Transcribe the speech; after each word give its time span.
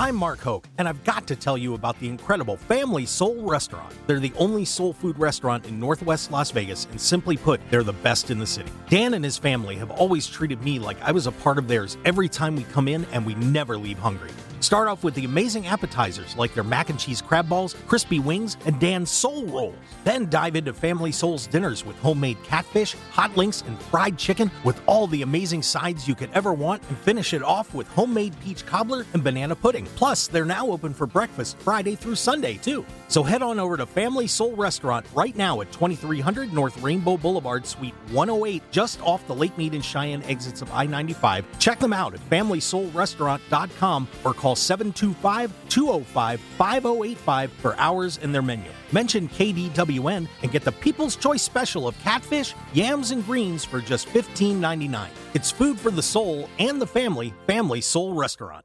I'm 0.00 0.16
Mark 0.16 0.40
Hoke, 0.40 0.66
and 0.78 0.88
I've 0.88 1.04
got 1.04 1.26
to 1.26 1.36
tell 1.36 1.58
you 1.58 1.74
about 1.74 2.00
the 2.00 2.08
incredible 2.08 2.56
Family 2.56 3.04
Soul 3.04 3.42
Restaurant. 3.42 3.92
They're 4.06 4.18
the 4.18 4.32
only 4.38 4.64
soul 4.64 4.94
food 4.94 5.18
restaurant 5.18 5.66
in 5.66 5.78
Northwest 5.78 6.30
Las 6.30 6.50
Vegas, 6.52 6.86
and 6.90 6.98
simply 6.98 7.36
put, 7.36 7.60
they're 7.68 7.82
the 7.82 7.92
best 7.92 8.30
in 8.30 8.38
the 8.38 8.46
city. 8.46 8.72
Dan 8.88 9.12
and 9.12 9.22
his 9.22 9.36
family 9.36 9.76
have 9.76 9.90
always 9.90 10.26
treated 10.26 10.62
me 10.62 10.78
like 10.78 10.98
I 11.02 11.12
was 11.12 11.26
a 11.26 11.32
part 11.32 11.58
of 11.58 11.68
theirs 11.68 11.98
every 12.06 12.30
time 12.30 12.56
we 12.56 12.62
come 12.62 12.88
in, 12.88 13.04
and 13.12 13.26
we 13.26 13.34
never 13.34 13.76
leave 13.76 13.98
hungry. 13.98 14.30
Start 14.60 14.88
off 14.88 15.02
with 15.02 15.14
the 15.14 15.24
amazing 15.24 15.66
appetizers 15.66 16.36
like 16.36 16.52
their 16.52 16.62
mac 16.62 16.90
and 16.90 16.98
cheese 16.98 17.22
crab 17.22 17.48
balls, 17.48 17.74
crispy 17.86 18.20
wings, 18.20 18.58
and 18.66 18.78
Dan's 18.78 19.10
soul 19.10 19.46
rolls. 19.46 19.74
Then 20.04 20.28
dive 20.28 20.54
into 20.54 20.74
Family 20.74 21.12
Soul's 21.12 21.46
dinners 21.46 21.84
with 21.84 21.98
homemade 21.98 22.42
catfish, 22.42 22.94
hot 23.10 23.34
links, 23.38 23.62
and 23.66 23.80
fried 23.84 24.18
chicken 24.18 24.50
with 24.62 24.78
all 24.84 25.06
the 25.06 25.22
amazing 25.22 25.62
sides 25.62 26.06
you 26.06 26.14
could 26.14 26.30
ever 26.34 26.52
want, 26.52 26.82
and 26.88 26.98
finish 26.98 27.32
it 27.32 27.42
off 27.42 27.72
with 27.72 27.88
homemade 27.88 28.38
peach 28.40 28.66
cobbler 28.66 29.06
and 29.14 29.24
banana 29.24 29.56
pudding. 29.56 29.86
Plus, 29.96 30.26
they're 30.26 30.44
now 30.44 30.68
open 30.68 30.92
for 30.92 31.06
breakfast 31.06 31.56
Friday 31.58 31.94
through 31.94 32.16
Sunday, 32.16 32.54
too. 32.54 32.84
So 33.10 33.24
head 33.24 33.42
on 33.42 33.58
over 33.58 33.76
to 33.76 33.86
Family 33.86 34.28
Soul 34.28 34.54
Restaurant 34.54 35.04
right 35.14 35.34
now 35.34 35.60
at 35.62 35.72
2300 35.72 36.52
North 36.52 36.80
Rainbow 36.80 37.16
Boulevard, 37.16 37.66
Suite 37.66 37.94
108, 38.12 38.62
just 38.70 39.02
off 39.02 39.26
the 39.26 39.34
Lake 39.34 39.58
Mead 39.58 39.74
and 39.74 39.84
Cheyenne 39.84 40.22
exits 40.22 40.62
of 40.62 40.70
I 40.72 40.86
95. 40.86 41.44
Check 41.58 41.80
them 41.80 41.92
out 41.92 42.14
at 42.14 42.20
FamilySoulRestaurant.com 42.30 44.08
or 44.24 44.32
call 44.32 44.54
725 44.54 45.52
205 45.68 46.40
5085 46.40 47.52
for 47.54 47.74
hours 47.78 48.18
in 48.18 48.30
their 48.30 48.42
menu. 48.42 48.70
Mention 48.92 49.28
KDWN 49.28 50.28
and 50.42 50.52
get 50.52 50.62
the 50.62 50.70
People's 50.70 51.16
Choice 51.16 51.42
special 51.42 51.88
of 51.88 51.98
catfish, 51.98 52.54
yams, 52.74 53.10
and 53.10 53.26
greens 53.26 53.64
for 53.64 53.80
just 53.80 54.06
$15.99. 54.10 55.08
It's 55.34 55.50
food 55.50 55.80
for 55.80 55.90
the 55.90 56.00
soul 56.00 56.48
and 56.60 56.80
the 56.80 56.86
family, 56.86 57.34
Family 57.48 57.80
Soul 57.80 58.14
Restaurant. 58.14 58.64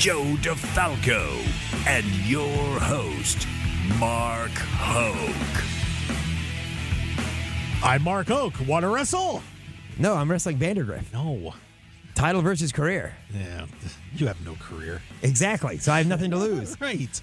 Joe 0.00 0.22
DeFalco, 0.40 1.28
and 1.86 2.06
your 2.26 2.80
host, 2.80 3.46
Mark 3.98 4.50
Hoke. 4.50 5.62
I'm 7.84 8.02
Mark 8.02 8.30
Oak. 8.30 8.54
Want 8.66 8.84
to 8.84 8.88
wrestle? 8.88 9.42
No, 9.98 10.14
I'm 10.14 10.30
wrestling 10.30 10.56
Vandergriff. 10.56 11.12
No. 11.12 11.52
Title 12.14 12.40
versus 12.40 12.72
career. 12.72 13.14
Yeah, 13.30 13.66
you 14.14 14.26
have 14.26 14.42
no 14.42 14.54
career. 14.54 15.02
Exactly. 15.20 15.76
So 15.76 15.92
I 15.92 15.98
have 15.98 16.06
nothing 16.06 16.30
to 16.30 16.36
lose. 16.38 16.80
Right. 16.80 17.20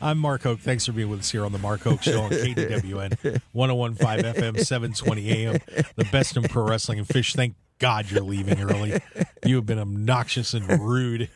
I'm 0.00 0.18
Mark 0.18 0.44
Hoke. 0.44 0.60
Thanks 0.60 0.86
for 0.86 0.92
being 0.92 1.10
with 1.10 1.18
us 1.18 1.32
here 1.32 1.44
on 1.44 1.50
the 1.50 1.58
Mark 1.58 1.80
Hoke 1.80 2.04
Show 2.04 2.20
on 2.20 2.30
KDWN 2.30 3.40
1015 3.50 4.34
FM 4.34 4.64
720 4.64 5.30
AM. 5.32 5.58
The 5.96 6.04
best 6.12 6.36
in 6.36 6.44
pro 6.44 6.62
wrestling 6.64 7.00
and 7.00 7.08
fish. 7.08 7.32
Thank 7.34 7.56
God 7.80 8.08
you're 8.08 8.22
leaving 8.22 8.60
early. 8.62 9.00
You 9.44 9.56
have 9.56 9.66
been 9.66 9.80
obnoxious 9.80 10.54
and 10.54 10.68
rude. 10.80 11.28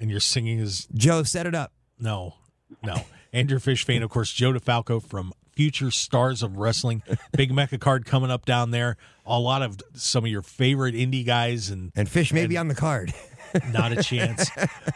And 0.00 0.10
your 0.10 0.20
singing 0.20 0.58
is 0.58 0.88
Joe, 0.94 1.22
set 1.22 1.46
it 1.46 1.54
up. 1.54 1.72
no, 1.98 2.34
no. 2.82 3.04
Andrew 3.32 3.60
Fish 3.60 3.84
Fain, 3.84 4.02
of 4.02 4.10
course, 4.10 4.32
Joe 4.32 4.52
DeFalco 4.52 5.00
from 5.00 5.32
Future 5.52 5.90
Stars 5.90 6.42
of 6.42 6.56
Wrestling. 6.56 7.02
Big 7.32 7.52
Mecha 7.52 7.78
card 7.78 8.04
coming 8.06 8.30
up 8.30 8.44
down 8.44 8.70
there. 8.70 8.96
A 9.24 9.38
lot 9.38 9.62
of 9.62 9.78
some 9.94 10.24
of 10.24 10.30
your 10.30 10.42
favorite 10.42 10.94
indie 10.94 11.24
guys 11.24 11.70
and 11.70 11.92
And 11.94 12.08
Fish 12.08 12.32
may 12.32 12.46
be 12.46 12.56
on 12.56 12.66
the 12.68 12.74
card. 12.74 13.14
not 13.72 13.92
a 13.92 14.02
chance. 14.02 14.50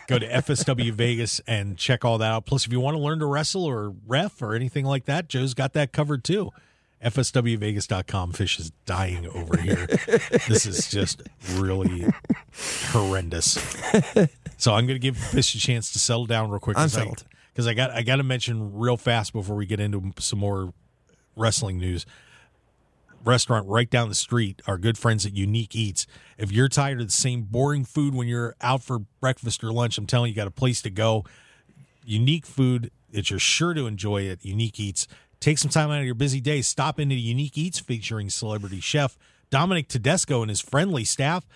Go 0.08 0.18
to 0.18 0.26
FSW 0.28 0.90
Vegas 0.92 1.40
and 1.46 1.76
check 1.76 2.04
all 2.04 2.18
that 2.18 2.30
out. 2.32 2.46
Plus, 2.46 2.66
if 2.66 2.72
you 2.72 2.80
want 2.80 2.96
to 2.96 3.00
learn 3.00 3.18
to 3.20 3.26
wrestle 3.26 3.64
or 3.64 3.94
ref 4.06 4.40
or 4.42 4.54
anything 4.54 4.84
like 4.84 5.04
that, 5.04 5.28
Joe's 5.28 5.54
got 5.54 5.74
that 5.74 5.92
covered 5.92 6.24
too. 6.24 6.50
FSWVegas.com. 7.04 8.32
Fish 8.32 8.58
is 8.58 8.70
dying 8.86 9.26
over 9.28 9.56
here. 9.56 9.86
this 10.48 10.66
is 10.66 10.88
just 10.88 11.22
really 11.54 12.06
horrendous. 12.90 13.58
So 14.56 14.72
I'm 14.72 14.86
going 14.86 14.96
to 14.96 15.00
give 15.00 15.16
Fish 15.16 15.54
a 15.54 15.58
chance 15.58 15.92
to 15.92 15.98
settle 15.98 16.26
down 16.26 16.50
real 16.50 16.60
quick. 16.60 16.78
I'm 16.78 16.88
settled. 16.88 17.24
Because 17.52 17.66
I 17.66 17.74
got 17.74 17.90
I 17.90 18.02
got 18.02 18.16
to 18.16 18.22
mention 18.22 18.74
real 18.74 18.96
fast 18.96 19.32
before 19.32 19.56
we 19.56 19.66
get 19.66 19.78
into 19.78 20.12
some 20.18 20.38
more 20.38 20.72
wrestling 21.36 21.78
news 21.78 22.06
restaurant 23.24 23.66
right 23.68 23.88
down 23.88 24.08
the 24.08 24.14
street, 24.14 24.60
our 24.66 24.78
good 24.78 24.98
friends 24.98 25.26
at 25.26 25.34
Unique 25.34 25.74
Eats. 25.74 26.06
If 26.38 26.52
you're 26.52 26.68
tired 26.68 27.00
of 27.00 27.06
the 27.06 27.12
same 27.12 27.42
boring 27.42 27.84
food 27.84 28.14
when 28.14 28.28
you're 28.28 28.54
out 28.60 28.82
for 28.82 29.00
breakfast 29.20 29.64
or 29.64 29.72
lunch, 29.72 29.98
I'm 29.98 30.06
telling 30.06 30.28
you, 30.28 30.32
you 30.32 30.36
got 30.36 30.46
a 30.46 30.52
place 30.52 30.82
to 30.82 30.90
go. 30.90 31.24
Unique 32.04 32.46
food 32.46 32.90
that 33.12 33.30
you're 33.30 33.38
sure 33.38 33.74
to 33.74 33.86
enjoy 33.86 34.28
at 34.28 34.44
Unique 34.44 34.78
Eats. 34.78 35.06
Take 35.44 35.58
some 35.58 35.70
time 35.70 35.90
out 35.90 35.98
of 35.98 36.06
your 36.06 36.14
busy 36.14 36.40
day. 36.40 36.62
Stop 36.62 36.98
into 36.98 37.14
Unique 37.14 37.58
Eats 37.58 37.78
featuring 37.78 38.30
celebrity 38.30 38.80
chef 38.80 39.18
Dominic 39.50 39.88
Tedesco 39.88 40.40
and 40.40 40.48
his 40.48 40.62
friendly 40.62 41.04
staff. 41.04 41.46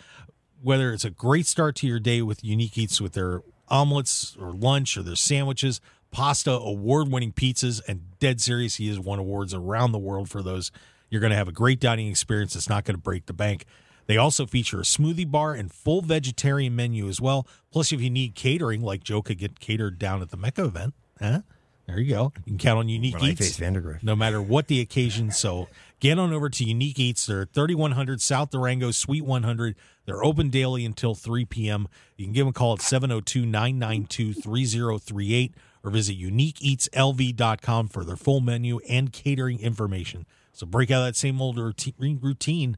Whether 0.60 0.92
it's 0.92 1.06
a 1.06 1.10
great 1.10 1.46
start 1.46 1.74
to 1.76 1.86
your 1.86 1.98
day 1.98 2.20
with 2.20 2.44
Unique 2.44 2.76
Eats 2.76 3.00
with 3.00 3.14
their 3.14 3.40
omelets 3.68 4.36
or 4.38 4.52
lunch 4.52 4.98
or 4.98 5.02
their 5.02 5.16
sandwiches, 5.16 5.80
pasta, 6.10 6.50
award 6.50 7.10
winning 7.10 7.32
pizzas, 7.32 7.80
and 7.88 8.02
dead 8.18 8.42
serious, 8.42 8.74
he 8.74 8.88
has 8.88 9.00
won 9.00 9.18
awards 9.18 9.54
around 9.54 9.92
the 9.92 9.98
world 9.98 10.28
for 10.28 10.42
those. 10.42 10.70
You're 11.08 11.22
going 11.22 11.30
to 11.30 11.36
have 11.36 11.48
a 11.48 11.52
great 11.52 11.80
dining 11.80 12.08
experience 12.08 12.52
that's 12.52 12.68
not 12.68 12.84
going 12.84 12.96
to 12.96 13.00
break 13.00 13.24
the 13.24 13.32
bank. 13.32 13.64
They 14.04 14.18
also 14.18 14.44
feature 14.44 14.80
a 14.80 14.82
smoothie 14.82 15.30
bar 15.30 15.54
and 15.54 15.72
full 15.72 16.02
vegetarian 16.02 16.76
menu 16.76 17.08
as 17.08 17.22
well. 17.22 17.46
Plus, 17.72 17.90
if 17.90 18.02
you 18.02 18.10
need 18.10 18.34
catering, 18.34 18.82
like 18.82 19.02
Joe 19.02 19.22
could 19.22 19.38
get 19.38 19.60
catered 19.60 19.98
down 19.98 20.20
at 20.20 20.28
the 20.28 20.36
Mecca 20.36 20.66
event, 20.66 20.92
huh? 21.18 21.40
There 21.88 21.98
you 21.98 22.10
go. 22.14 22.32
You 22.44 22.52
can 22.52 22.58
count 22.58 22.78
on 22.78 22.88
Unique 22.90 23.14
When 23.14 23.24
I 23.24 23.30
Eats 23.30 23.58
no 24.02 24.14
matter 24.14 24.42
what 24.42 24.66
the 24.66 24.78
occasion. 24.80 25.30
So 25.30 25.68
get 26.00 26.18
on 26.18 26.34
over 26.34 26.50
to 26.50 26.64
Unique 26.64 26.98
Eats. 26.98 27.24
They're 27.24 27.46
3100 27.46 28.20
South 28.20 28.50
Durango, 28.50 28.90
Suite 28.90 29.24
100. 29.24 29.74
They're 30.04 30.22
open 30.22 30.50
daily 30.50 30.84
until 30.84 31.14
3 31.14 31.46
p.m. 31.46 31.88
You 32.18 32.26
can 32.26 32.34
give 32.34 32.44
them 32.44 32.50
a 32.50 32.52
call 32.52 32.74
at 32.74 32.82
702 32.82 33.46
992 33.46 34.34
3038 34.34 35.54
or 35.82 35.90
visit 35.90 36.18
uniqueeatslv.com 36.20 37.88
for 37.88 38.04
their 38.04 38.16
full 38.16 38.40
menu 38.40 38.80
and 38.80 39.10
catering 39.10 39.58
information. 39.58 40.26
So 40.52 40.66
break 40.66 40.90
out 40.90 41.04
that 41.06 41.16
same 41.16 41.40
old 41.40 41.56
routine 41.56 42.76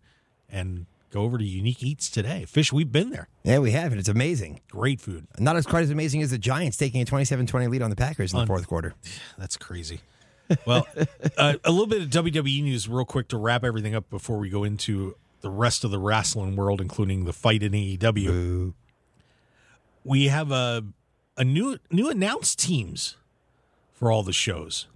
and 0.48 0.87
go 1.10 1.22
over 1.22 1.38
to 1.38 1.44
Unique 1.44 1.82
Eats 1.82 2.09
today. 2.10 2.44
Fish, 2.47 2.72
we've 2.72 2.91
been 2.93 3.10
there. 3.10 3.28
Yeah, 3.44 3.59
we 3.59 3.72
have 3.72 3.93
it. 3.93 3.98
It's 3.98 4.09
amazing. 4.09 4.60
Great 4.71 5.00
food. 5.00 5.26
Not 5.38 5.56
as 5.56 5.66
quite 5.66 5.82
as 5.82 5.91
amazing 5.91 6.22
as 6.22 6.31
the 6.31 6.38
Giants 6.38 6.76
taking 6.76 7.00
a 7.03 7.04
27-20 7.04 7.69
lead 7.69 7.82
on 7.82 7.91
the 7.91 7.97
Packers 7.97 8.32
in 8.32 8.38
the 8.38 8.43
Un- 8.43 8.47
fourth 8.47 8.66
quarter. 8.66 8.94
That's 9.38 9.56
crazy. 9.56 10.00
Well, 10.66 10.87
uh, 11.38 11.54
a 11.65 11.71
little 11.71 11.87
bit 11.87 12.03
of 12.03 12.09
WWE 12.09 12.65
news, 12.65 12.88
real 12.88 13.04
quick, 13.04 13.28
to 13.28 13.37
wrap 13.37 13.62
everything 13.62 13.94
up 13.94 14.10
before 14.10 14.38
we 14.38 14.50
go 14.50 14.65
into 14.65 15.15
the 15.43 15.50
rest 15.50 15.84
of 15.84 15.91
the 15.91 15.98
wrestling 15.98 16.56
world, 16.56 16.81
including 16.81 17.25
the 17.25 17.32
fight 17.32 17.62
in 17.62 17.72
AEW. 17.72 18.27
Boo. 18.27 18.75
We 20.04 20.27
have 20.27 20.50
a 20.50 20.84
a 21.37 21.44
new 21.44 21.78
new 21.91 22.10
announced 22.10 22.59
teams 22.59 23.16
for 23.92 24.10
all 24.10 24.22
the 24.22 24.32
shows. 24.32 24.87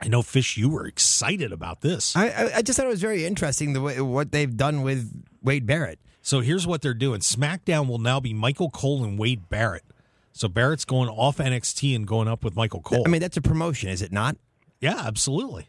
I 0.00 0.08
know, 0.08 0.22
Fish, 0.22 0.56
you 0.56 0.68
were 0.68 0.86
excited 0.86 1.52
about 1.52 1.80
this. 1.80 2.14
I, 2.16 2.52
I, 2.56 2.62
just 2.62 2.76
thought 2.76 2.86
it 2.86 2.90
was 2.90 3.00
very 3.00 3.26
interesting 3.26 3.72
the 3.72 3.80
way 3.80 4.00
what 4.00 4.30
they've 4.30 4.56
done 4.56 4.82
with 4.82 5.24
Wade 5.42 5.66
Barrett. 5.66 5.98
So 6.22 6.40
here's 6.40 6.66
what 6.66 6.82
they're 6.82 6.94
doing: 6.94 7.20
SmackDown 7.20 7.88
will 7.88 7.98
now 7.98 8.20
be 8.20 8.32
Michael 8.32 8.70
Cole 8.70 9.02
and 9.02 9.18
Wade 9.18 9.48
Barrett. 9.48 9.84
So 10.32 10.46
Barrett's 10.46 10.84
going 10.84 11.08
off 11.08 11.38
NXT 11.38 11.96
and 11.96 12.06
going 12.06 12.28
up 12.28 12.44
with 12.44 12.54
Michael 12.54 12.80
Cole. 12.80 13.02
I 13.04 13.08
mean, 13.10 13.20
that's 13.20 13.36
a 13.36 13.42
promotion, 13.42 13.88
is 13.88 14.02
it 14.02 14.12
not? 14.12 14.36
Yeah, 14.80 15.02
absolutely. 15.04 15.68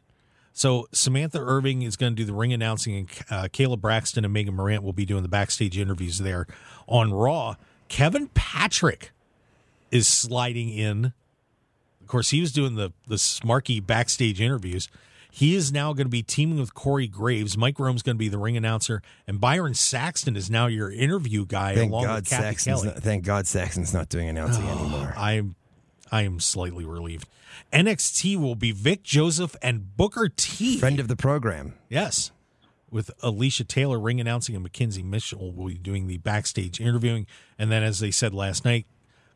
So 0.53 0.87
Samantha 0.91 1.39
Irvin 1.39 1.81
is 1.81 1.95
going 1.95 2.13
to 2.13 2.15
do 2.15 2.25
the 2.25 2.33
ring 2.33 2.53
announcing, 2.53 2.95
and 2.95 3.09
uh, 3.31 3.43
Kayla 3.47 3.79
Braxton 3.79 4.25
and 4.25 4.33
Megan 4.33 4.55
Morant 4.55 4.83
will 4.83 4.93
be 4.93 5.05
doing 5.05 5.23
the 5.23 5.29
backstage 5.29 5.77
interviews 5.77 6.19
there 6.19 6.45
on 6.87 7.13
Raw. 7.13 7.55
Kevin 7.87 8.27
Patrick 8.27 9.11
is 9.89 10.07
sliding 10.07 10.69
in. 10.69 11.13
Of 12.09 12.11
course, 12.11 12.31
he 12.31 12.41
was 12.41 12.51
doing 12.51 12.73
the 12.73 12.91
the 13.06 13.17
smarky 13.17 13.85
backstage 13.85 14.41
interviews. 14.41 14.88
He 15.29 15.53
is 15.53 15.71
now 15.71 15.94
going 15.94 16.07
to 16.07 16.11
be 16.11 16.23
teaming 16.23 16.59
with 16.59 16.73
Corey 16.73 17.06
Graves. 17.06 17.56
Mike 17.56 17.77
Rome's 17.77 18.01
going 18.01 18.15
to 18.15 18.19
be 18.19 18.29
the 18.29 18.39
ring 18.39 18.57
announcer, 18.57 19.03
and 19.27 19.39
Byron 19.39 19.75
Saxton 19.75 20.35
is 20.35 20.50
now 20.50 20.65
your 20.65 20.91
interview 20.91 21.45
guy 21.45 21.75
Thank 21.75 21.91
along 21.91 22.06
God 22.06 22.21
with 22.21 22.29
Cathy 22.31 22.65
Kelley. 22.65 22.88
not, 22.88 23.03
thank 23.03 23.23
God 23.23 23.45
Saxton's 23.45 23.94
not 23.94 24.09
doing 24.09 24.27
announcing 24.27 24.63
oh, 24.65 24.79
anymore. 24.79 25.13
I'm 25.15 25.53
I 26.11 26.23
am 26.23 26.39
slightly 26.39 26.83
relieved. 26.83 27.27
NXT 27.71 28.38
will 28.38 28.56
be 28.56 28.71
Vic 28.71 29.03
Joseph 29.03 29.56
and 29.61 29.95
Booker 29.95 30.29
T. 30.35 30.79
Friend 30.79 31.00
of 31.00 31.09
the 31.09 31.15
program. 31.15 31.75
Yes. 31.89 32.31
with 32.89 33.11
Alicia 33.21 33.65
Taylor 33.65 34.00
ring 34.00 34.19
announcing 34.19 34.56
and 34.56 34.63
Mackenzie 34.63 35.03
Mitchell 35.03 35.51
will 35.51 35.67
be 35.67 35.77
doing 35.77 36.07
the 36.07 36.17
backstage 36.17 36.81
interviewing. 36.81 37.27
And 37.59 37.71
then, 37.71 37.83
as 37.83 38.00
they 38.00 38.09
said 38.09 38.33
last 38.33 38.65
night, 38.65 38.88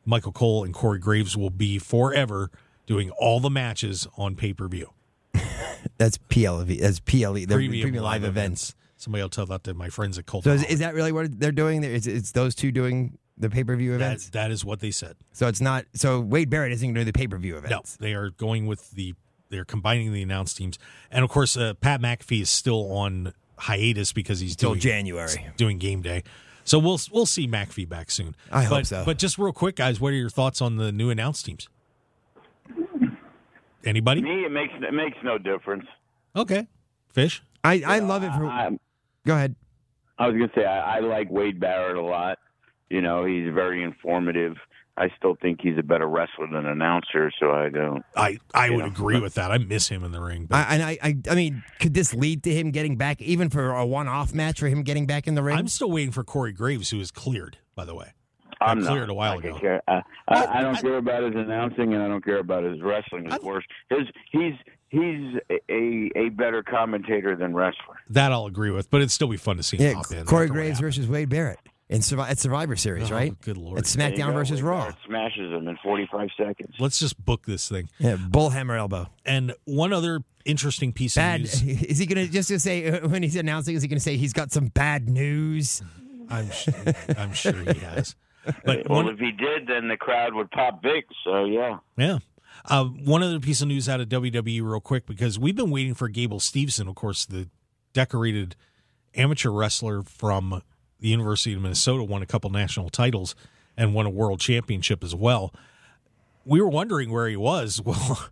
Michael 0.05 0.31
Cole 0.31 0.63
and 0.63 0.73
Corey 0.73 0.99
Graves 0.99 1.37
will 1.37 1.49
be 1.49 1.79
forever 1.79 2.51
doing 2.85 3.09
all 3.11 3.39
the 3.39 3.49
matches 3.49 4.07
on 4.17 4.35
pay 4.35 4.53
per 4.53 4.67
view. 4.67 4.91
That's 5.97 6.17
PLV. 6.29 6.79
That's 6.79 6.99
PLE. 6.99 7.45
The 7.45 7.55
premium, 7.55 7.95
live, 7.95 8.23
events. 8.23 8.75
Somebody 8.97 9.21
will 9.21 9.29
tell 9.29 9.45
that 9.47 9.63
to 9.65 9.73
my 9.73 9.89
friends 9.89 10.17
at 10.17 10.25
Colt. 10.25 10.45
So 10.45 10.51
is, 10.51 10.63
is 10.63 10.79
that 10.79 10.93
really 10.93 11.11
what 11.11 11.39
they're 11.39 11.51
doing? 11.51 11.83
Is 11.83 12.07
it's 12.07 12.31
those 12.31 12.55
two 12.55 12.71
doing 12.71 13.17
the 13.37 13.49
pay 13.49 13.63
per 13.63 13.75
view 13.75 13.91
that, 13.91 14.05
events. 14.05 14.29
that 14.29 14.51
is 14.51 14.63
what 14.63 14.79
they 14.79 14.91
said. 14.91 15.15
so 15.31 15.47
it's 15.47 15.61
not. 15.61 15.85
So 15.93 16.19
Wade 16.19 16.49
Barrett 16.49 16.71
isn't 16.73 16.87
going 16.87 16.95
to 16.95 17.01
do 17.01 17.05
the 17.05 17.17
pay 17.17 17.27
per 17.27 17.37
view 17.37 17.57
events. 17.57 17.97
No, 17.99 18.05
they 18.05 18.13
are 18.13 18.29
going 18.31 18.67
with 18.67 18.91
the. 18.91 19.15
They're 19.49 19.65
combining 19.65 20.11
the 20.13 20.23
announced 20.23 20.57
teams, 20.57 20.79
and 21.11 21.23
of 21.23 21.29
course, 21.29 21.55
uh, 21.55 21.75
Pat 21.75 22.01
McAfee 22.01 22.41
is 22.41 22.49
still 22.49 22.91
on 22.91 23.33
hiatus 23.55 24.11
because 24.11 24.39
he's 24.39 24.55
Till 24.55 24.71
doing 24.71 24.81
January. 24.81 25.51
doing 25.57 25.77
game 25.77 26.01
day. 26.01 26.23
So 26.63 26.79
we'll 26.79 26.99
we'll 27.11 27.25
see 27.25 27.47
McAfee 27.47 27.87
back 27.87 28.11
soon. 28.11 28.35
I 28.51 28.63
hope 28.63 28.79
but, 28.79 28.87
so. 28.87 29.03
But 29.05 29.17
just 29.17 29.37
real 29.37 29.51
quick, 29.51 29.75
guys, 29.75 29.99
what 29.99 30.09
are 30.09 30.17
your 30.17 30.29
thoughts 30.29 30.61
on 30.61 30.77
the 30.77 30.91
new 30.91 31.09
announced 31.09 31.45
teams? 31.45 31.67
Anybody? 33.85 34.21
Me, 34.21 34.45
it 34.45 34.51
makes 34.51 34.73
it 34.75 34.93
makes 34.93 35.17
no 35.23 35.37
difference. 35.37 35.85
Okay, 36.35 36.67
fish. 37.11 37.43
I, 37.63 37.83
I 37.85 37.99
love 37.99 38.23
it 38.23 38.31
for. 38.33 38.45
I, 38.45 38.69
go 39.25 39.33
ahead. 39.33 39.55
I 40.17 40.27
was 40.27 40.35
gonna 40.35 40.51
say 40.55 40.65
I, 40.65 40.97
I 40.97 40.99
like 40.99 41.29
Wade 41.29 41.59
Barrett 41.59 41.97
a 41.97 42.01
lot. 42.01 42.39
You 42.89 43.01
know, 43.01 43.25
he's 43.25 43.53
very 43.53 43.83
informative. 43.83 44.55
I 44.95 45.09
still 45.17 45.35
think 45.41 45.59
he's 45.61 45.77
a 45.79 45.83
better 45.83 46.07
wrestler 46.07 46.47
than 46.51 46.65
announcer, 46.67 47.31
so 47.39 47.51
I 47.51 47.69
don't. 47.69 48.03
I 48.15 48.37
I 48.53 48.69
would 48.69 48.79
know. 48.79 48.85
agree 48.85 49.19
with 49.19 49.33
that. 49.35 49.51
I 49.51 49.57
miss 49.57 49.87
him 49.87 50.03
in 50.03 50.11
the 50.11 50.21
ring. 50.21 50.45
But 50.45 50.67
I, 50.67 50.73
and 50.73 50.83
I, 50.83 50.97
I, 51.01 51.17
I 51.31 51.35
mean, 51.35 51.63
could 51.79 51.93
this 51.95 52.13
lead 52.13 52.43
to 52.43 52.53
him 52.53 52.69
getting 52.71 52.95
back, 52.95 53.19
even 53.21 53.49
for 53.49 53.71
a 53.71 53.85
one-off 53.85 54.33
match, 54.33 54.59
for 54.59 54.67
him 54.67 54.83
getting 54.83 55.07
back 55.07 55.27
in 55.27 55.33
the 55.33 55.41
ring? 55.41 55.57
I'm 55.57 55.67
still 55.67 55.89
waiting 55.89 56.11
for 56.11 56.23
Corey 56.23 56.53
Graves, 56.53 56.91
who 56.91 56.99
is 56.99 57.09
cleared, 57.09 57.57
by 57.75 57.85
the 57.85 57.95
way. 57.95 58.13
I'm 58.61 58.79
not. 58.81 58.89
cleared 58.89 59.09
a 59.09 59.13
while 59.15 59.33
I 59.33 59.35
ago. 59.37 59.59
Care. 59.59 59.81
I, 59.87 60.01
I, 60.27 60.45
I 60.59 60.61
don't 60.61 60.75
I- 60.75 60.81
care 60.81 60.97
about 60.97 61.23
his 61.23 61.33
announcing, 61.35 61.93
and 61.95 62.03
I 62.03 62.07
don't 62.07 62.23
care 62.23 62.39
about 62.39 62.63
his 62.63 62.79
wrestling. 62.81 63.31
Of 63.31 63.41
course, 63.41 63.65
worse. 63.89 64.05
His 64.05 64.07
he's 64.31 64.53
he's 64.89 65.39
a 65.71 66.11
a 66.15 66.29
better 66.29 66.61
commentator 66.61 67.35
than 67.35 67.55
wrestler. 67.55 67.95
That 68.09 68.31
I'll 68.31 68.45
agree 68.45 68.69
with, 68.71 68.91
but 68.91 68.97
it'd 68.97 69.11
still 69.11 69.27
be 69.27 69.37
fun 69.37 69.57
to 69.57 69.63
see 69.63 69.77
him 69.77 69.87
yeah, 69.87 69.93
pop 69.95 70.11
in. 70.11 70.25
Corey 70.25 70.47
Graves 70.47 70.79
versus 70.79 71.07
Wade 71.07 71.29
Barrett 71.29 71.59
in 71.89 71.99
Survi- 72.01 72.29
at 72.29 72.39
Survivor 72.39 72.75
Series, 72.75 73.11
Oh, 73.11 73.15
right? 73.15 73.39
good 73.41 73.57
lord. 73.57 73.79
It's 73.79 73.95
SmackDown 73.95 74.27
go. 74.27 74.33
versus 74.33 74.61
Wade 74.61 74.69
Raw. 74.69 74.79
Barrett 74.81 74.95
smashes 75.05 75.51
him 75.51 75.67
in 75.67 75.77
45 75.83 76.29
seconds. 76.37 76.75
Let's 76.79 76.97
just 76.99 77.23
book 77.23 77.45
this 77.45 77.67
thing. 77.69 77.89
Yeah, 77.99 78.15
bullhammer 78.15 78.77
elbow. 78.77 79.07
And 79.25 79.53
one 79.65 79.93
other 79.93 80.21
interesting 80.45 80.93
piece 80.93 81.15
Bad. 81.15 81.41
of 81.41 81.63
news. 81.65 81.81
Is 81.83 81.97
he 81.97 82.05
going 82.05 82.25
to 82.25 82.31
just 82.31 82.47
to 82.49 82.59
say 82.59 82.89
uh, 82.89 83.07
when 83.07 83.21
he's 83.23 83.35
announcing? 83.35 83.75
Is 83.75 83.81
he 83.81 83.87
going 83.87 83.97
to 83.97 84.03
say 84.03 84.17
he's 84.17 84.33
got 84.33 84.51
some 84.51 84.67
bad 84.67 85.09
news? 85.09 85.81
I'm 86.29 86.49
sure, 86.51 86.73
I'm 87.17 87.33
sure 87.33 87.53
he 87.53 87.79
has. 87.79 88.15
But 88.65 88.87
Well, 88.89 89.03
one, 89.03 89.07
if 89.13 89.19
he 89.19 89.31
did, 89.31 89.67
then 89.67 89.87
the 89.87 89.97
crowd 89.97 90.33
would 90.33 90.51
pop 90.51 90.81
big. 90.81 91.03
So 91.23 91.45
yeah. 91.45 91.77
yeah. 91.97 92.19
Uh, 92.69 92.85
one 92.85 93.21
other 93.23 93.39
piece 93.39 93.61
of 93.61 93.67
news 93.67 93.89
out 93.89 93.99
of 93.99 94.07
WWE, 94.09 94.61
real 94.63 94.79
quick, 94.79 95.05
because 95.05 95.37
we've 95.37 95.55
been 95.55 95.69
waiting 95.69 95.93
for 95.93 96.07
Gable 96.07 96.39
Steveson, 96.39 96.87
of 96.87 96.95
course, 96.95 97.25
the 97.25 97.49
decorated 97.91 98.55
amateur 99.15 99.49
wrestler 99.49 100.01
from 100.01 100.61
the 101.03 101.09
University 101.09 101.53
of 101.53 101.61
Minnesota, 101.61 102.01
won 102.01 102.21
a 102.21 102.25
couple 102.25 102.49
national 102.49 102.89
titles 102.89 103.35
and 103.75 103.93
won 103.93 104.05
a 104.05 104.09
world 104.09 104.39
championship 104.39 105.03
as 105.03 105.13
well. 105.13 105.53
We 106.45 106.61
were 106.61 106.69
wondering 106.69 107.11
where 107.11 107.27
he 107.27 107.35
was. 107.35 107.81
Well, 107.85 108.29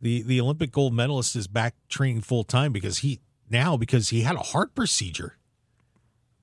the 0.00 0.22
the 0.22 0.40
Olympic 0.40 0.72
gold 0.72 0.92
medalist 0.92 1.36
is 1.36 1.46
back 1.46 1.76
training 1.88 2.22
full 2.22 2.42
time 2.42 2.72
because 2.72 2.98
he 2.98 3.20
now 3.48 3.76
because 3.76 4.08
he 4.08 4.22
had 4.22 4.34
a 4.34 4.40
heart 4.40 4.74
procedure. 4.74 5.36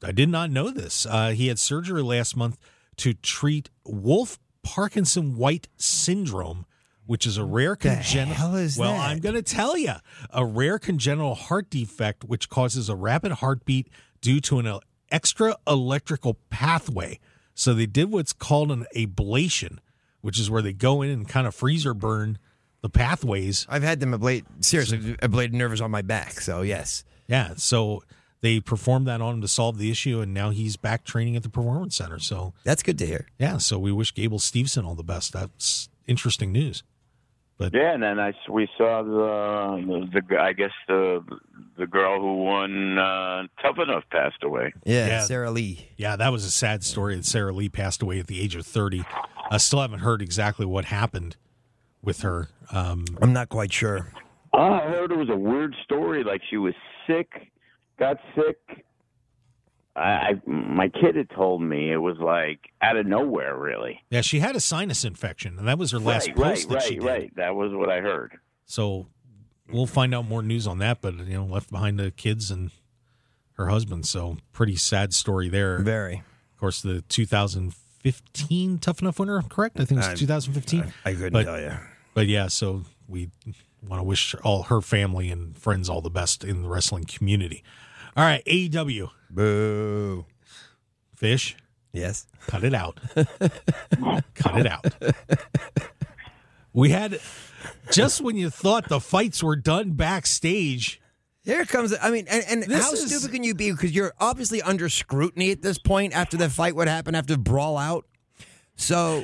I 0.01 0.13
did 0.13 0.29
not 0.29 0.49
know 0.49 0.69
this. 0.69 1.05
Uh, 1.05 1.31
he 1.31 1.47
had 1.47 1.59
surgery 1.59 2.01
last 2.01 2.37
month 2.37 2.57
to 2.95 3.13
treat 3.13 3.69
Wolff 3.83 4.39
Parkinson 4.63 5.35
White 5.35 5.67
syndrome, 5.75 6.65
which 7.05 7.27
is 7.27 7.35
a 7.35 7.43
rare 7.43 7.75
congenital. 7.75 8.53
well, 8.77 8.93
that? 8.93 9.09
I'm 9.09 9.19
going 9.19 9.35
to 9.35 9.41
tell 9.41 9.77
you, 9.77 9.95
a 10.29 10.45
rare 10.45 10.79
congenital 10.79 11.35
heart 11.35 11.69
defect 11.69 12.23
which 12.23 12.47
causes 12.47 12.87
a 12.87 12.95
rapid 12.95 13.33
heartbeat 13.33 13.89
due 14.21 14.39
to 14.39 14.59
an 14.59 14.79
extra 15.11 15.55
electrical 15.67 16.35
pathway. 16.49 17.19
So 17.53 17.73
they 17.73 17.85
did 17.85 18.11
what's 18.11 18.33
called 18.33 18.71
an 18.71 18.85
ablation, 18.95 19.79
which 20.21 20.39
is 20.39 20.49
where 20.49 20.61
they 20.61 20.73
go 20.73 21.01
in 21.01 21.09
and 21.09 21.27
kind 21.27 21.45
of 21.47 21.55
freezer 21.55 21.93
burn 21.93 22.37
the 22.81 22.89
pathways 22.89 23.65
I've 23.69 23.83
had 23.83 23.99
them 23.99 24.11
ablate 24.13 24.45
seriously 24.61 24.97
ablated 25.15 25.51
nerves 25.51 25.81
on 25.81 25.91
my 25.91 26.01
back. 26.01 26.39
So 26.39 26.61
yes, 26.61 27.03
Yeah, 27.27 27.53
so 27.57 28.03
they 28.41 28.61
performed 28.61 29.05
that 29.07 29.19
on 29.21 29.35
him 29.35 29.41
to 29.41 29.49
solve 29.49 29.77
the 29.77 29.91
issue, 29.91 30.21
and 30.21 30.33
now 30.33 30.49
he's 30.51 30.77
back 30.77 31.03
training 31.03 31.35
at 31.35 31.43
the 31.43 31.49
Performance 31.49 31.97
Center. 31.97 32.19
So 32.19 32.53
that's 32.63 32.81
good 32.81 32.97
to 32.99 33.05
hear. 33.05 33.27
yeah, 33.37 33.57
so 33.57 33.77
we 33.77 33.91
wish 33.91 34.13
Gable 34.13 34.39
Steveson 34.39 34.85
all 34.85 34.95
the 34.95 35.03
best. 35.03 35.33
That's 35.33 35.89
interesting 36.07 36.53
news. 36.53 36.83
Yeah, 37.59 37.93
and 37.93 38.01
then 38.01 38.19
I 38.19 38.29
s- 38.29 38.35
we 38.49 38.67
saw 38.77 39.03
the 39.03 40.07
the, 40.11 40.21
the 40.29 40.37
I 40.39 40.53
guess 40.53 40.71
the 40.87 41.23
the 41.77 41.85
girl 41.87 42.19
who 42.21 42.43
won 42.43 42.97
uh, 42.97 43.43
Tough 43.61 43.77
Enough 43.79 44.03
passed 44.11 44.43
away. 44.43 44.73
Yeah, 44.85 45.07
Yeah. 45.07 45.19
Sara 45.21 45.51
Lee. 45.51 45.89
Yeah, 45.97 46.15
that 46.15 46.31
was 46.31 46.45
a 46.45 46.51
sad 46.51 46.83
story 46.83 47.15
that 47.15 47.25
Sara 47.25 47.51
Lee 47.53 47.69
passed 47.69 48.01
away 48.01 48.19
at 48.19 48.27
the 48.27 48.39
age 48.41 48.55
of 48.55 48.65
thirty. 48.65 49.03
I 49.51 49.57
still 49.57 49.81
haven't 49.81 49.99
heard 49.99 50.21
exactly 50.21 50.65
what 50.65 50.85
happened 50.85 51.35
with 52.01 52.21
her. 52.21 52.47
Um, 52.71 53.05
I'm 53.21 53.33
not 53.33 53.49
quite 53.49 53.73
sure. 53.73 54.11
I 54.53 54.79
heard 54.81 55.11
it 55.11 55.17
was 55.17 55.29
a 55.29 55.35
weird 55.37 55.75
story. 55.83 56.23
Like 56.23 56.41
she 56.49 56.57
was 56.57 56.73
sick, 57.07 57.51
got 57.99 58.17
sick. 58.35 58.85
I, 59.99 60.29
I 60.45 60.49
my 60.49 60.87
kid 60.89 61.15
had 61.15 61.29
told 61.31 61.61
me 61.61 61.91
it 61.91 61.97
was 61.97 62.17
like 62.19 62.71
out 62.81 62.95
of 62.97 63.05
nowhere, 63.05 63.57
really. 63.57 64.01
yeah, 64.09 64.21
she 64.21 64.39
had 64.39 64.55
a 64.55 64.59
sinus 64.59 65.03
infection, 65.03 65.59
and 65.59 65.67
that 65.67 65.77
was 65.77 65.91
her 65.91 65.99
last 65.99 66.27
right, 66.27 66.35
post 66.35 66.69
right, 66.69 66.79
that 66.79 66.83
she 66.87 66.95
did. 66.95 67.03
right. 67.03 67.35
That 67.35 67.55
was 67.55 67.71
what 67.73 67.89
I 67.89 67.99
heard. 68.01 68.37
So 68.65 69.07
we'll 69.71 69.85
find 69.87 70.15
out 70.15 70.27
more 70.27 70.41
news 70.41 70.65
on 70.67 70.79
that. 70.79 71.01
But 71.01 71.15
you 71.27 71.33
know, 71.33 71.45
left 71.45 71.69
behind 71.71 71.99
the 71.99 72.11
kids 72.11 72.49
and 72.51 72.71
her 73.53 73.67
husband. 73.67 74.05
So 74.07 74.37
pretty 74.53 74.75
sad 74.77 75.13
story 75.13 75.49
there. 75.49 75.79
Very. 75.79 76.23
Of 76.53 76.59
course, 76.59 76.81
the 76.81 77.01
2015 77.01 78.79
Tough 78.79 79.01
Enough 79.01 79.19
winner, 79.19 79.41
correct? 79.43 79.79
I 79.79 79.85
think 79.85 80.01
it's 80.03 80.19
2015. 80.19 80.93
I 81.05 81.13
couldn't 81.13 81.33
But- 81.33 81.45
tell 81.45 81.59
you. 81.59 81.73
But 82.13 82.27
yeah, 82.27 82.47
so 82.47 82.83
we 83.07 83.29
want 83.87 83.99
to 83.99 84.03
wish 84.03 84.35
all 84.43 84.63
her 84.63 84.81
family 84.81 85.29
and 85.29 85.57
friends 85.57 85.87
all 85.89 86.01
the 86.01 86.09
best 86.09 86.43
in 86.43 86.63
the 86.63 86.67
wrestling 86.67 87.05
community. 87.05 87.63
All 88.19 88.25
right, 88.25 88.43
AEW 88.43 89.09
Boo. 89.29 90.25
fish, 91.15 91.55
Yes. 91.93 92.27
cut 92.47 92.65
it 92.65 92.73
out, 92.73 92.99
cut 94.35 94.57
it 94.59 94.67
out. 94.67 94.87
We 96.73 96.89
had 96.89 97.21
just 97.93 98.19
when 98.19 98.35
you 98.35 98.49
thought 98.49 98.89
the 98.89 98.99
fights 98.99 99.41
were 99.41 99.55
done 99.55 99.91
backstage. 99.91 100.99
Here 101.45 101.63
comes. 101.63 101.95
I 102.01 102.09
mean, 102.11 102.25
and, 102.29 102.43
and 102.65 102.69
how 102.73 102.91
is- 102.91 103.05
stupid 103.09 103.33
can 103.33 103.45
you 103.45 103.55
be? 103.55 103.71
Because 103.71 103.95
you're 103.95 104.11
obviously 104.19 104.61
under 104.61 104.89
scrutiny 104.89 105.51
at 105.51 105.61
this 105.61 105.77
point 105.77 106.13
after 106.13 106.35
the 106.35 106.49
fight. 106.49 106.75
What 106.75 106.89
happened 106.89 107.15
after 107.15 107.35
the 107.35 107.39
brawl 107.39 107.77
out? 107.77 108.05
So, 108.75 109.23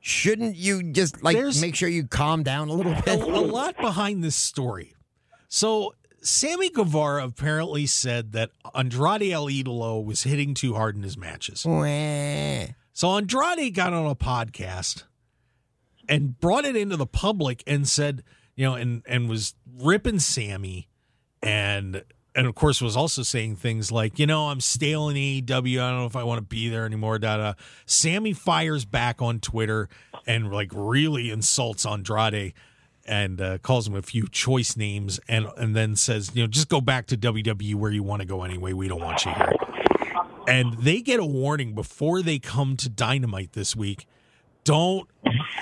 shouldn't 0.00 0.56
you 0.56 0.92
just 0.94 1.22
like 1.22 1.36
make 1.60 1.74
sure 1.74 1.90
you 1.90 2.06
calm 2.06 2.42
down 2.42 2.70
a 2.70 2.72
little 2.72 2.94
a, 2.94 3.02
bit? 3.02 3.20
a 3.20 3.26
lot 3.26 3.76
behind 3.76 4.24
this 4.24 4.34
story. 4.34 4.94
So 5.48 5.94
Sammy 6.22 6.70
Guevara 6.70 7.24
apparently 7.24 7.86
said 7.86 8.32
that 8.32 8.50
Andrade 8.74 9.30
El 9.30 9.46
Idolo 9.46 10.04
was 10.04 10.24
hitting 10.24 10.54
too 10.54 10.74
hard 10.74 10.96
in 10.96 11.02
his 11.02 11.16
matches. 11.16 11.64
Wah. 11.64 12.66
So 12.92 13.16
Andrade 13.16 13.74
got 13.74 13.92
on 13.92 14.06
a 14.06 14.16
podcast 14.16 15.04
and 16.08 16.38
brought 16.40 16.64
it 16.64 16.76
into 16.76 16.96
the 16.96 17.06
public 17.06 17.62
and 17.66 17.88
said, 17.88 18.24
you 18.56 18.64
know, 18.66 18.74
and 18.74 19.02
and 19.06 19.28
was 19.28 19.54
ripping 19.80 20.18
Sammy 20.18 20.88
and 21.42 22.02
and 22.34 22.46
of 22.46 22.54
course 22.54 22.80
was 22.80 22.96
also 22.96 23.22
saying 23.22 23.56
things 23.56 23.92
like, 23.92 24.18
you 24.18 24.26
know, 24.26 24.48
I'm 24.48 24.60
stale 24.60 25.08
in 25.08 25.16
AEW. 25.16 25.80
I 25.80 25.90
don't 25.90 25.98
know 26.00 26.06
if 26.06 26.16
I 26.16 26.24
want 26.24 26.38
to 26.38 26.46
be 26.46 26.68
there 26.68 26.84
anymore. 26.84 27.18
Da 27.18 27.36
da. 27.36 27.52
Sammy 27.86 28.32
fires 28.32 28.84
back 28.84 29.22
on 29.22 29.40
Twitter 29.40 29.88
and 30.26 30.52
like 30.52 30.70
really 30.72 31.30
insults 31.30 31.86
Andrade 31.86 32.54
and 33.08 33.40
uh, 33.40 33.58
calls 33.58 33.88
him 33.88 33.94
a 33.94 34.02
few 34.02 34.28
choice 34.28 34.76
names 34.76 35.18
and 35.28 35.46
and 35.56 35.74
then 35.74 35.96
says, 35.96 36.30
you 36.34 36.42
know, 36.42 36.46
just 36.46 36.68
go 36.68 36.80
back 36.80 37.06
to 37.06 37.16
WWE 37.16 37.74
where 37.74 37.90
you 37.90 38.02
want 38.02 38.20
to 38.20 38.26
go 38.26 38.44
anyway. 38.44 38.72
We 38.72 38.86
don't 38.88 39.02
want 39.02 39.24
you 39.24 39.32
here 39.32 39.52
and 40.48 40.72
they 40.78 41.02
get 41.02 41.20
a 41.20 41.24
warning 41.24 41.74
before 41.74 42.22
they 42.22 42.38
come 42.38 42.76
to 42.78 42.88
Dynamite 42.88 43.52
this 43.52 43.76
week. 43.76 44.06
Don't 44.64 45.06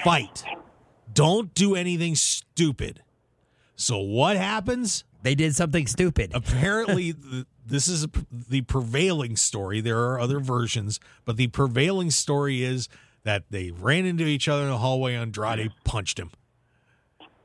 fight. 0.05 0.45
Don't 1.13 1.53
do 1.55 1.75
anything 1.75 2.15
stupid. 2.15 3.03
So 3.75 3.99
what 3.99 4.37
happens? 4.37 5.05
They 5.23 5.35
did 5.35 5.57
something 5.57 5.89
stupid. 5.89 6.31
Apparently, 6.35 7.13
th- 7.31 7.47
this 7.67 7.89
is 7.89 8.07
the 8.31 8.61
prevailing 8.63 9.37
story. 9.37 9.81
There 9.81 9.99
are 9.99 10.21
other 10.21 10.39
versions, 10.39 11.01
but 11.25 11.37
the 11.37 11.49
prevailing 11.49 12.13
story 12.13 12.63
is 12.63 12.89
that 13.25 13.43
they 13.51 13.73
ran 13.73 14.07
into 14.07 14.25
each 14.25 14.47
other 14.47 14.63
in 14.63 14.69
the 14.69 14.79
hallway. 14.79 15.15
Andrade 15.15 15.73
punched 15.83 16.19
him. 16.21 16.31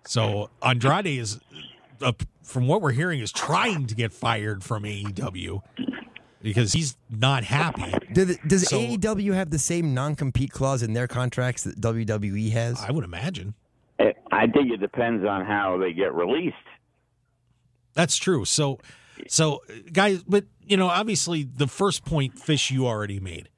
So 0.05 0.49
Andrade 0.63 1.05
is 1.07 1.39
uh, 2.01 2.13
from 2.43 2.67
what 2.67 2.81
we're 2.81 2.91
hearing, 2.91 3.19
is 3.19 3.31
trying 3.31 3.87
to 3.87 3.95
get 3.95 4.11
fired 4.11 4.63
from 4.63 4.83
AEW 4.83 5.61
because 6.41 6.73
he's 6.73 6.97
not 7.09 7.43
happy. 7.43 7.93
Do 8.13 8.25
the, 8.25 8.37
does 8.47 8.67
So- 8.67 8.77
AEW 8.79 9.33
have 9.33 9.51
the 9.51 9.59
same 9.59 9.93
non-compete 9.93 10.51
clause 10.51 10.81
in 10.83 10.93
their 10.93 11.07
contracts 11.07 11.63
that 11.63 11.79
WWE 11.79 12.51
has? 12.51 12.81
I 12.81 12.91
would 12.91 13.03
imagine 13.03 13.53
I- 13.99 14.15
I 14.31 14.47
think 14.47 14.71
it 14.71 14.77
depends 14.77 15.23
on 15.25 15.45
how 15.45 15.77
they 15.77 15.93
get 15.93 16.13
released. 16.13 16.55
that's 17.93 18.17
true. 18.17 18.45
So, 18.45 18.79
so 19.27 19.61
guys, 19.91 20.23
but 20.23 20.45
you 20.65 20.77
know, 20.77 20.87
obviously, 20.87 21.43
the 21.43 21.67
first 21.67 22.05
point, 22.05 22.39
fish, 22.39 22.71
you 22.71 22.87
already 22.87 23.19
made. 23.19 23.49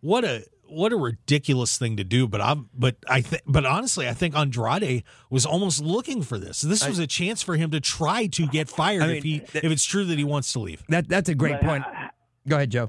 What 0.00 0.24
a 0.24 0.44
what 0.70 0.92
a 0.92 0.96
ridiculous 0.96 1.76
thing 1.78 1.96
to 1.96 2.04
do. 2.04 2.26
But 2.28 2.40
I'm 2.40 2.68
but 2.74 2.96
I 3.08 3.20
th- 3.20 3.42
but 3.46 3.66
honestly, 3.66 4.08
I 4.08 4.12
think 4.14 4.36
Andrade 4.36 5.02
was 5.30 5.44
almost 5.46 5.82
looking 5.82 6.22
for 6.22 6.38
this. 6.38 6.60
This 6.62 6.86
was 6.86 6.98
a 6.98 7.06
chance 7.06 7.42
for 7.42 7.56
him 7.56 7.70
to 7.72 7.80
try 7.80 8.26
to 8.28 8.46
get 8.46 8.68
fired 8.68 9.02
I 9.02 9.06
mean, 9.08 9.16
if 9.16 9.22
he 9.24 9.38
th- 9.40 9.64
if 9.64 9.70
it's 9.72 9.84
true 9.84 10.04
that 10.04 10.18
he 10.18 10.24
wants 10.24 10.52
to 10.54 10.60
leave. 10.60 10.82
that 10.88 11.08
that's 11.08 11.28
a 11.28 11.34
great 11.34 11.60
But, 11.60 11.62
point. 11.62 11.84
uh, 11.84 12.08
Go 12.48 12.56
ahead, 12.56 12.70
Joe. 12.70 12.88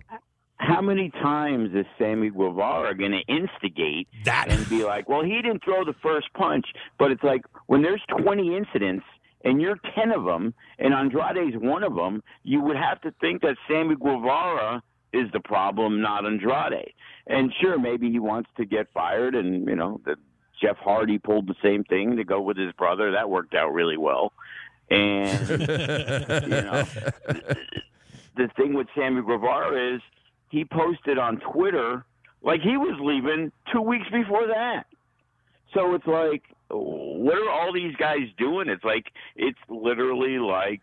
How 0.57 0.79
many 0.79 1.09
times 1.09 1.71
is 1.73 1.85
Sammy 1.97 2.29
Guevara 2.29 2.95
going 2.95 3.11
to 3.11 3.21
instigate 3.33 4.07
That- 4.25 4.47
and 4.49 4.69
be 4.69 4.83
like, 4.83 5.09
"Well, 5.09 5.23
he 5.23 5.41
didn't 5.41 5.63
throw 5.63 5.83
the 5.83 5.95
first 6.01 6.27
punch," 6.33 6.65
but 6.99 7.11
it's 7.11 7.23
like 7.23 7.41
when 7.67 7.81
there's 7.81 8.01
20 8.23 8.55
incidents 8.55 9.05
and 9.43 9.59
you're 9.59 9.79
10 9.95 10.11
of 10.11 10.23
them, 10.23 10.53
and 10.77 10.93
Andrade's 10.93 11.57
one 11.57 11.83
of 11.83 11.95
them, 11.95 12.21
you 12.43 12.61
would 12.61 12.77
have 12.77 13.01
to 13.01 13.11
think 13.19 13.41
that 13.41 13.55
Sammy 13.67 13.95
Guevara 13.95 14.83
is 15.13 15.29
the 15.33 15.39
problem, 15.41 15.99
not 15.99 16.25
Andrade. 16.25 16.93
And 17.27 17.53
sure, 17.61 17.79
maybe 17.79 18.11
he 18.11 18.19
wants 18.19 18.49
to 18.57 18.65
get 18.65 18.87
fired, 18.93 19.35
and 19.35 19.67
you 19.67 19.75
know 19.75 20.01
that 20.05 20.17
Jeff 20.61 20.77
Hardy 20.77 21.17
pulled 21.17 21.47
the 21.47 21.55
same 21.63 21.83
thing 21.83 22.17
to 22.17 22.23
go 22.23 22.41
with 22.41 22.57
his 22.57 22.71
brother. 22.73 23.11
That 23.11 23.29
worked 23.29 23.53
out 23.53 23.73
really 23.73 23.97
well. 23.97 24.33
And 24.89 25.49
you 25.49 25.57
know, 25.57 26.83
the 28.35 28.49
thing 28.55 28.73
with 28.73 28.87
Sammy 28.95 29.21
Guevara 29.21 29.95
is 29.95 30.01
he 30.49 30.65
posted 30.65 31.17
on 31.17 31.39
Twitter 31.39 32.05
like 32.41 32.61
he 32.61 32.77
was 32.77 32.97
leaving 32.99 33.51
two 33.71 33.81
weeks 33.81 34.09
before 34.11 34.47
that. 34.47 34.83
So 35.73 35.93
it's 35.95 36.07
like, 36.07 36.43
what 36.69 37.37
are 37.37 37.49
all 37.49 37.71
these 37.73 37.95
guys 37.95 38.27
doing? 38.37 38.67
It's 38.67 38.83
like 38.83 39.05
it's 39.35 39.59
literally 39.69 40.39
like 40.39 40.81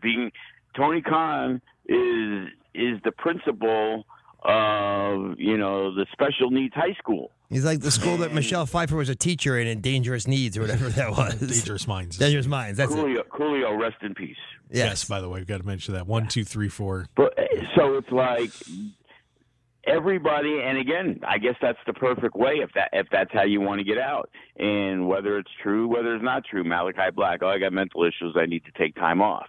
being 0.00 0.30
Tony 0.76 1.02
Khan 1.02 1.60
is 1.86 2.48
is 2.74 3.00
the 3.02 3.12
principal 3.16 4.04
of 4.42 5.38
you 5.38 5.56
know 5.56 5.94
the 5.94 6.06
special 6.12 6.50
needs 6.50 6.74
high 6.74 6.94
school. 6.98 7.30
He's 7.48 7.64
like 7.64 7.80
the 7.80 7.90
school 7.90 8.18
that 8.18 8.32
Michelle 8.32 8.64
Pfeiffer 8.64 8.96
was 8.96 9.08
a 9.08 9.16
teacher 9.16 9.58
in 9.58 9.66
in 9.66 9.80
Dangerous 9.80 10.28
Needs 10.28 10.56
or 10.56 10.62
whatever 10.62 10.88
that 10.90 11.10
was. 11.10 11.34
Dangerous 11.40 11.86
Minds. 11.86 12.16
Dangerous 12.16 12.46
Minds. 12.46 12.78
That's 12.78 12.92
it. 12.92 12.96
Coolio, 12.96 13.22
Coolio, 13.28 13.78
rest 13.78 13.96
in 14.02 14.14
peace. 14.14 14.36
Yes. 14.70 14.86
Yes. 14.86 15.04
by 15.04 15.20
the 15.20 15.28
way, 15.28 15.40
we've 15.40 15.48
got 15.48 15.58
to 15.58 15.66
mention 15.66 15.94
that. 15.94 16.06
One, 16.06 16.28
two, 16.28 16.44
three, 16.44 16.68
four. 16.68 17.06
But 17.16 17.34
eh, 17.36 17.62
so 17.76 17.96
it's 17.96 18.10
like 18.10 18.52
everybody, 19.86 20.60
and 20.62 20.78
again, 20.78 21.20
I 21.26 21.38
guess 21.38 21.56
that's 21.60 21.78
the 21.86 21.92
perfect 21.92 22.36
way 22.36 22.56
if 22.62 22.70
that 22.74 22.90
if 22.92 23.06
that's 23.10 23.32
how 23.32 23.42
you 23.42 23.60
want 23.60 23.78
to 23.80 23.84
get 23.84 23.98
out. 23.98 24.30
And 24.58 25.08
whether 25.08 25.38
it's 25.38 25.50
true, 25.62 25.88
whether 25.88 26.14
it's 26.14 26.24
not 26.24 26.44
true, 26.44 26.64
Malakai 26.64 27.14
Black, 27.14 27.40
oh, 27.42 27.48
I 27.48 27.58
got 27.58 27.72
mental 27.72 28.04
issues, 28.04 28.36
I 28.36 28.46
need 28.46 28.64
to 28.64 28.72
take 28.78 28.94
time 28.94 29.20
off. 29.20 29.46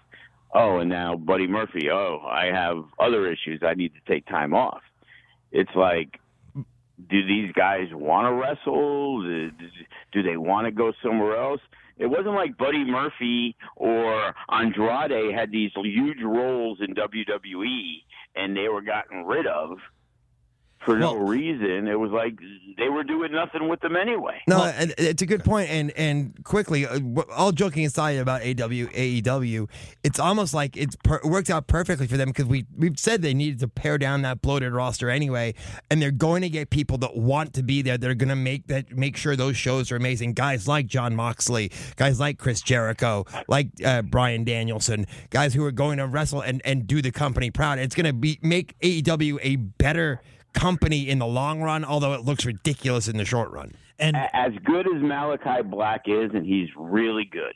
Oh, 0.53 0.77
and 0.77 0.89
now 0.89 1.15
Buddy 1.15 1.47
Murphy, 1.47 1.89
oh, 1.91 2.19
I 2.25 2.47
have 2.47 2.83
other 2.99 3.31
issues, 3.31 3.61
I 3.65 3.73
need 3.73 3.93
to 3.93 4.13
take 4.13 4.25
time 4.25 4.53
off. 4.53 4.81
It's 5.51 5.71
like, 5.75 6.19
do 6.55 7.25
these 7.25 7.51
guys 7.53 7.87
want 7.91 8.27
to 8.27 8.33
wrestle? 8.33 9.23
Do, 10.11 10.23
they 10.23 10.37
want 10.37 10.65
to 10.65 10.71
go 10.71 10.91
somewhere 11.03 11.37
else? 11.37 11.61
It 11.97 12.07
wasn't 12.07 12.35
like 12.35 12.57
Buddy 12.57 12.83
Murphy 12.83 13.55
or 13.75 14.33
Andrade 14.49 15.33
had 15.33 15.51
these 15.51 15.71
huge 15.75 16.21
roles 16.23 16.79
in 16.81 16.95
WWE 16.95 18.03
and 18.35 18.55
they 18.55 18.69
were 18.69 18.81
gotten 18.81 19.25
rid 19.25 19.45
of 19.47 19.77
for 20.85 20.97
no 20.97 21.15
reason. 21.15 21.87
It 21.87 21.99
was 21.99 22.11
like 22.11 22.37
they 22.77 22.89
were 22.89 23.03
doing 23.03 23.31
nothing 23.31 23.67
with 23.67 23.79
them 23.81 23.95
anyway. 23.95 24.41
No, 24.47 24.63
and 24.63 24.93
it's 24.97 25.21
a 25.21 25.25
good 25.25 25.43
point. 25.43 25.69
And 25.69 25.91
and 25.91 26.43
quickly, 26.43 26.85
uh, 26.85 26.99
all 27.35 27.51
joking 27.51 27.85
aside 27.85 28.17
about 28.17 28.41
AW 28.41 28.45
AEW, 28.45 29.69
it's 30.03 30.19
almost 30.19 30.53
like 30.53 30.75
it's 30.77 30.95
per- 31.03 31.17
it 31.17 31.25
worked 31.25 31.49
out 31.49 31.67
perfectly 31.67 32.07
for 32.07 32.17
them 32.17 32.29
because 32.29 32.45
we 32.45 32.65
we've 32.75 32.97
said 32.97 33.21
they 33.21 33.33
needed 33.33 33.59
to 33.59 33.67
pare 33.67 33.97
down 33.97 34.23
that 34.23 34.41
bloated 34.41 34.73
roster 34.73 35.09
anyway, 35.09 35.53
and 35.89 36.01
they're 36.01 36.11
going 36.11 36.41
to 36.41 36.49
get 36.49 36.69
people 36.69 36.97
that 36.99 37.15
want 37.15 37.53
to 37.53 37.63
be 37.63 37.81
there. 37.81 37.97
They're 37.97 38.15
going 38.15 38.29
to 38.29 38.35
make 38.35 38.67
that 38.67 38.95
make 38.95 39.17
sure 39.17 39.35
those 39.35 39.57
shows 39.57 39.91
are 39.91 39.95
amazing. 39.95 40.33
Guys 40.33 40.67
like 40.67 40.87
Jon 40.87 41.15
Moxley, 41.15 41.71
guys 41.95 42.19
like 42.19 42.37
Chris 42.39 42.61
Jericho, 42.61 43.25
like 43.47 43.69
uh, 43.85 44.01
Bryan 44.01 44.43
Danielson, 44.43 45.05
guys 45.29 45.53
who 45.53 45.63
are 45.65 45.71
going 45.71 45.97
to 45.99 46.07
wrestle 46.07 46.41
and 46.41 46.61
and 46.65 46.87
do 46.87 47.01
the 47.01 47.11
company 47.11 47.51
proud. 47.51 47.79
It's 47.79 47.95
going 47.95 48.07
to 48.07 48.13
be 48.13 48.39
make 48.41 48.77
AEW 48.79 49.39
a 49.41 49.55
better 49.57 50.21
company 50.53 51.09
in 51.09 51.19
the 51.19 51.27
long 51.27 51.61
run, 51.61 51.83
although 51.85 52.13
it 52.13 52.21
looks 52.21 52.45
ridiculous 52.45 53.07
in 53.07 53.17
the 53.17 53.25
short 53.25 53.51
run. 53.51 53.73
And 53.99 54.15
As 54.17 54.51
good 54.63 54.87
as 54.87 55.01
Malakai 55.01 55.69
Black 55.69 56.03
is, 56.07 56.31
and 56.33 56.45
he's 56.45 56.69
really 56.75 57.25
good, 57.25 57.53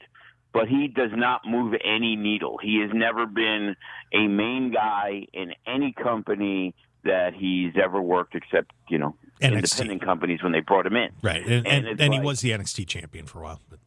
but 0.53 0.67
he 0.67 0.87
does 0.87 1.11
not 1.13 1.41
move 1.45 1.73
any 1.83 2.15
needle. 2.15 2.59
He 2.61 2.79
has 2.81 2.91
never 2.93 3.25
been 3.25 3.75
a 4.13 4.27
main 4.27 4.71
guy 4.71 5.25
in 5.33 5.53
any 5.65 5.91
company 5.91 6.75
that 7.03 7.33
he's 7.33 7.73
ever 7.83 8.01
worked, 8.01 8.35
except 8.35 8.71
you 8.89 8.97
know 8.99 9.15
NXT. 9.41 9.53
independent 9.53 10.01
companies 10.03 10.43
when 10.43 10.51
they 10.51 10.59
brought 10.61 10.85
him 10.85 10.95
in. 10.95 11.09
right, 11.21 11.41
and, 11.45 11.65
and, 11.65 11.67
And 11.67 11.87
and, 11.87 12.01
it's 12.01 12.13
he 12.15 12.19
was 12.19 12.41
the 12.41 12.51
NXT 12.51 12.87
champion 12.87 13.25
for 13.25 13.39
a 13.39 13.43
while. 13.43 13.61
But 13.69 13.79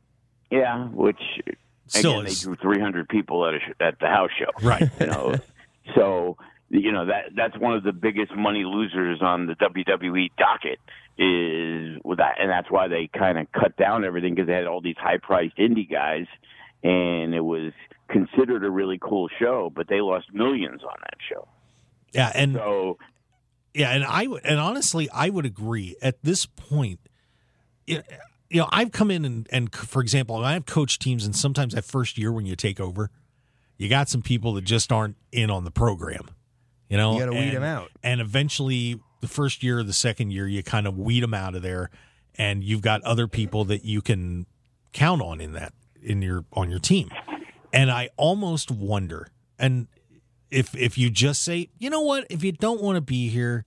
Yeah, 0.50 0.86
which 0.88 1.20
Still 1.86 2.18
again 2.20 2.26
is. 2.26 2.40
they 2.40 2.44
drew 2.44 2.56
300 2.56 3.08
people 3.08 3.46
at 3.46 3.54
a 3.54 3.82
at 3.82 3.98
the 4.00 4.06
house 4.08 4.30
show. 4.38 4.50
Right. 4.66 4.88
You 5.00 5.06
know, 5.06 5.34
so 5.94 6.36
you 6.70 6.92
know 6.92 7.06
that 7.06 7.30
that's 7.34 7.56
one 7.58 7.74
of 7.74 7.82
the 7.82 7.92
biggest 7.92 8.34
money 8.34 8.64
losers 8.64 9.20
on 9.22 9.46
the 9.46 9.54
WWE 9.54 10.30
docket 10.36 10.78
is 11.16 12.00
with 12.04 12.18
that, 12.18 12.36
and 12.40 12.50
that's 12.50 12.70
why 12.70 12.88
they 12.88 13.08
kind 13.16 13.38
of 13.38 13.50
cut 13.52 13.76
down 13.76 14.04
everything 14.04 14.34
because 14.34 14.46
they 14.46 14.54
had 14.54 14.66
all 14.66 14.80
these 14.80 14.96
high 14.98 15.18
priced 15.18 15.56
indie 15.56 15.90
guys, 15.90 16.26
and 16.82 17.34
it 17.34 17.40
was 17.40 17.72
considered 18.08 18.64
a 18.64 18.70
really 18.70 18.98
cool 19.00 19.28
show, 19.38 19.70
but 19.74 19.88
they 19.88 20.00
lost 20.00 20.26
millions 20.32 20.82
on 20.82 20.96
that 21.00 21.16
show. 21.28 21.48
yeah, 22.12 22.32
and 22.34 22.54
So 22.54 22.98
Yeah, 23.74 23.90
and 23.90 24.04
I 24.04 24.26
and 24.44 24.60
honestly, 24.60 25.08
I 25.10 25.30
would 25.30 25.46
agree 25.46 25.96
at 26.02 26.22
this 26.22 26.46
point. 26.46 27.00
You 27.86 28.02
you 28.50 28.60
know, 28.60 28.68
I've 28.70 28.92
come 28.92 29.10
in 29.10 29.24
and, 29.24 29.46
and 29.52 29.74
for 29.74 30.00
example, 30.00 30.36
I 30.36 30.52
have 30.54 30.66
coached 30.66 31.02
teams, 31.02 31.24
and 31.24 31.36
sometimes 31.36 31.74
that 31.74 31.84
first 31.84 32.16
year 32.16 32.32
when 32.32 32.46
you 32.46 32.56
take 32.56 32.80
over, 32.80 33.10
you 33.76 33.88
got 33.88 34.08
some 34.08 34.22
people 34.22 34.54
that 34.54 34.64
just 34.64 34.90
aren't 34.90 35.16
in 35.32 35.50
on 35.50 35.64
the 35.64 35.70
program. 35.70 36.30
You 36.88 36.96
know, 36.96 37.14
You 37.14 37.18
gotta 37.20 37.32
weed 37.32 37.50
them 37.54 37.62
out. 37.62 37.90
and 38.02 38.20
eventually, 38.20 38.98
the 39.20 39.28
first 39.28 39.62
year, 39.62 39.80
or 39.80 39.82
the 39.82 39.92
second 39.92 40.30
year, 40.30 40.46
you 40.46 40.62
kind 40.62 40.86
of 40.86 40.96
weed 40.96 41.20
them 41.22 41.34
out 41.34 41.54
of 41.54 41.62
there, 41.62 41.90
and 42.36 42.62
you've 42.64 42.82
got 42.82 43.02
other 43.02 43.26
people 43.28 43.64
that 43.66 43.84
you 43.84 44.00
can 44.00 44.46
count 44.92 45.20
on 45.20 45.40
in 45.40 45.52
that 45.52 45.72
in 46.02 46.22
your 46.22 46.44
on 46.52 46.70
your 46.70 46.78
team. 46.78 47.10
And 47.72 47.90
I 47.90 48.08
almost 48.16 48.70
wonder, 48.70 49.28
and 49.58 49.88
if 50.50 50.74
if 50.74 50.96
you 50.96 51.10
just 51.10 51.42
say, 51.42 51.68
you 51.78 51.90
know 51.90 52.00
what, 52.00 52.26
if 52.30 52.42
you 52.42 52.52
don't 52.52 52.80
want 52.80 52.96
to 52.96 53.02
be 53.02 53.28
here, 53.28 53.66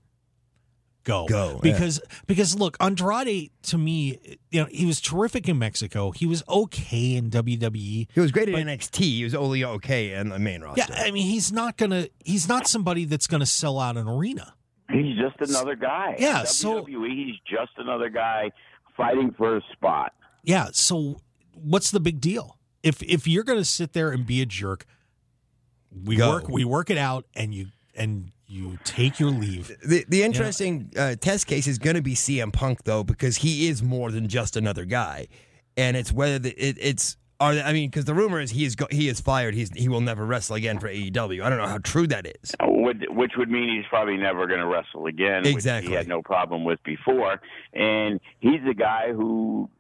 go 1.03 1.25
Go, 1.27 1.59
yeah. 1.63 1.71
because 1.73 2.01
because 2.27 2.55
look, 2.55 2.77
Andrade 2.79 3.51
to 3.63 3.77
me, 3.77 4.19
you 4.51 4.61
know, 4.61 4.67
he 4.71 4.85
was 4.85 5.01
terrific 5.01 5.47
in 5.49 5.57
Mexico. 5.59 6.11
He 6.11 6.25
was 6.25 6.43
okay 6.47 7.15
in 7.15 7.29
WWE. 7.29 8.07
He 8.13 8.19
was 8.19 8.31
great 8.31 8.49
at 8.49 8.53
But- 8.53 8.61
NXT. 8.67 8.99
He 9.03 9.23
was 9.23 9.33
only 9.35 9.63
okay 9.63 10.13
in 10.13 10.29
the 10.29 10.39
main 10.39 10.61
roster. 10.61 10.85
Yeah, 10.89 11.01
I 11.01 11.11
mean, 11.11 11.27
he's 11.27 11.51
not 11.51 11.77
gonna. 11.77 12.07
He's 12.23 12.47
not 12.47 12.67
somebody 12.67 13.05
that's 13.05 13.27
gonna 13.27 13.45
sell 13.45 13.79
out 13.79 13.97
an 13.97 14.07
arena. 14.07 14.53
he's 14.91 15.17
just 15.17 15.37
another 15.49 15.75
guy. 15.75 16.15
Yeah, 16.19 16.43
so- 16.43 16.83
WWE, 16.83 17.25
he's 17.27 17.35
just 17.49 17.71
another 17.77 18.09
guy 18.09 18.51
fighting 18.97 19.33
for 19.37 19.57
a 19.57 19.61
spot. 19.71 20.13
Yeah. 20.43 20.67
So 20.73 21.21
what's 21.53 21.91
the 21.91 21.99
big 21.99 22.19
deal? 22.21 22.57
If 22.83 23.01
if 23.03 23.27
you're 23.27 23.43
gonna 23.43 23.63
sit 23.65 23.93
there 23.93 24.11
and 24.11 24.25
be 24.25 24.41
a 24.41 24.45
jerk, 24.45 24.85
we 26.05 26.15
Go. 26.15 26.29
work 26.31 26.47
we 26.49 26.65
work 26.65 26.89
it 26.89 26.97
out, 26.97 27.25
and 27.35 27.53
you 27.53 27.67
and 27.95 28.31
you 28.51 28.77
take 28.83 29.19
your 29.19 29.29
leave. 29.29 29.71
The 29.83 30.05
the 30.07 30.23
interesting 30.23 30.91
uh, 30.97 31.15
test 31.15 31.47
case 31.47 31.67
is 31.67 31.79
going 31.79 31.95
to 31.95 32.01
be 32.01 32.13
CM 32.15 32.51
Punk 32.51 32.83
though 32.83 33.03
because 33.03 33.37
he 33.37 33.69
is 33.69 33.81
more 33.81 34.11
than 34.11 34.27
just 34.27 34.57
another 34.57 34.83
guy, 34.85 35.27
and 35.77 35.95
it's 35.95 36.11
whether 36.11 36.37
the, 36.37 36.49
it, 36.51 36.77
it's. 36.79 37.17
Are, 37.39 37.53
I 37.53 37.73
mean, 37.73 37.89
because 37.89 38.05
the 38.05 38.13
rumor 38.13 38.39
is 38.39 38.51
he 38.51 38.65
is 38.65 38.75
go, 38.75 38.85
he 38.91 39.07
is 39.07 39.19
fired. 39.19 39.55
He's 39.55 39.71
he 39.75 39.89
will 39.89 40.01
never 40.01 40.25
wrestle 40.25 40.57
again 40.57 40.77
for 40.77 40.87
AEW. 40.87 41.41
I 41.41 41.49
don't 41.49 41.57
know 41.57 41.65
how 41.65 41.79
true 41.79 42.05
that 42.07 42.27
is. 42.27 42.53
Would, 42.61 43.07
which 43.09 43.31
would 43.35 43.49
mean 43.49 43.75
he's 43.75 43.87
probably 43.89 44.17
never 44.17 44.45
going 44.45 44.59
to 44.59 44.67
wrestle 44.67 45.07
again. 45.07 45.41
which 45.43 45.53
Exactly. 45.53 45.89
he 45.89 45.95
had 45.95 46.07
no 46.07 46.21
problem 46.21 46.65
with 46.65 46.83
before, 46.83 47.41
and 47.73 48.19
he's 48.41 48.61
a 48.69 48.75
guy 48.75 49.11
who, 49.11 49.71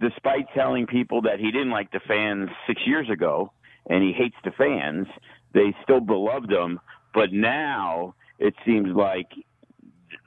despite 0.00 0.52
telling 0.54 0.86
people 0.86 1.22
that 1.22 1.40
he 1.40 1.50
didn't 1.50 1.70
like 1.70 1.92
the 1.92 2.00
fans 2.06 2.50
six 2.66 2.82
years 2.84 3.08
ago, 3.08 3.52
and 3.88 4.02
he 4.02 4.12
hates 4.12 4.36
the 4.44 4.50
fans, 4.50 5.06
they 5.54 5.74
still 5.84 6.00
beloved 6.00 6.50
him. 6.50 6.78
But 7.14 7.32
now 7.32 8.14
it 8.38 8.54
seems 8.64 8.88
like 8.94 9.28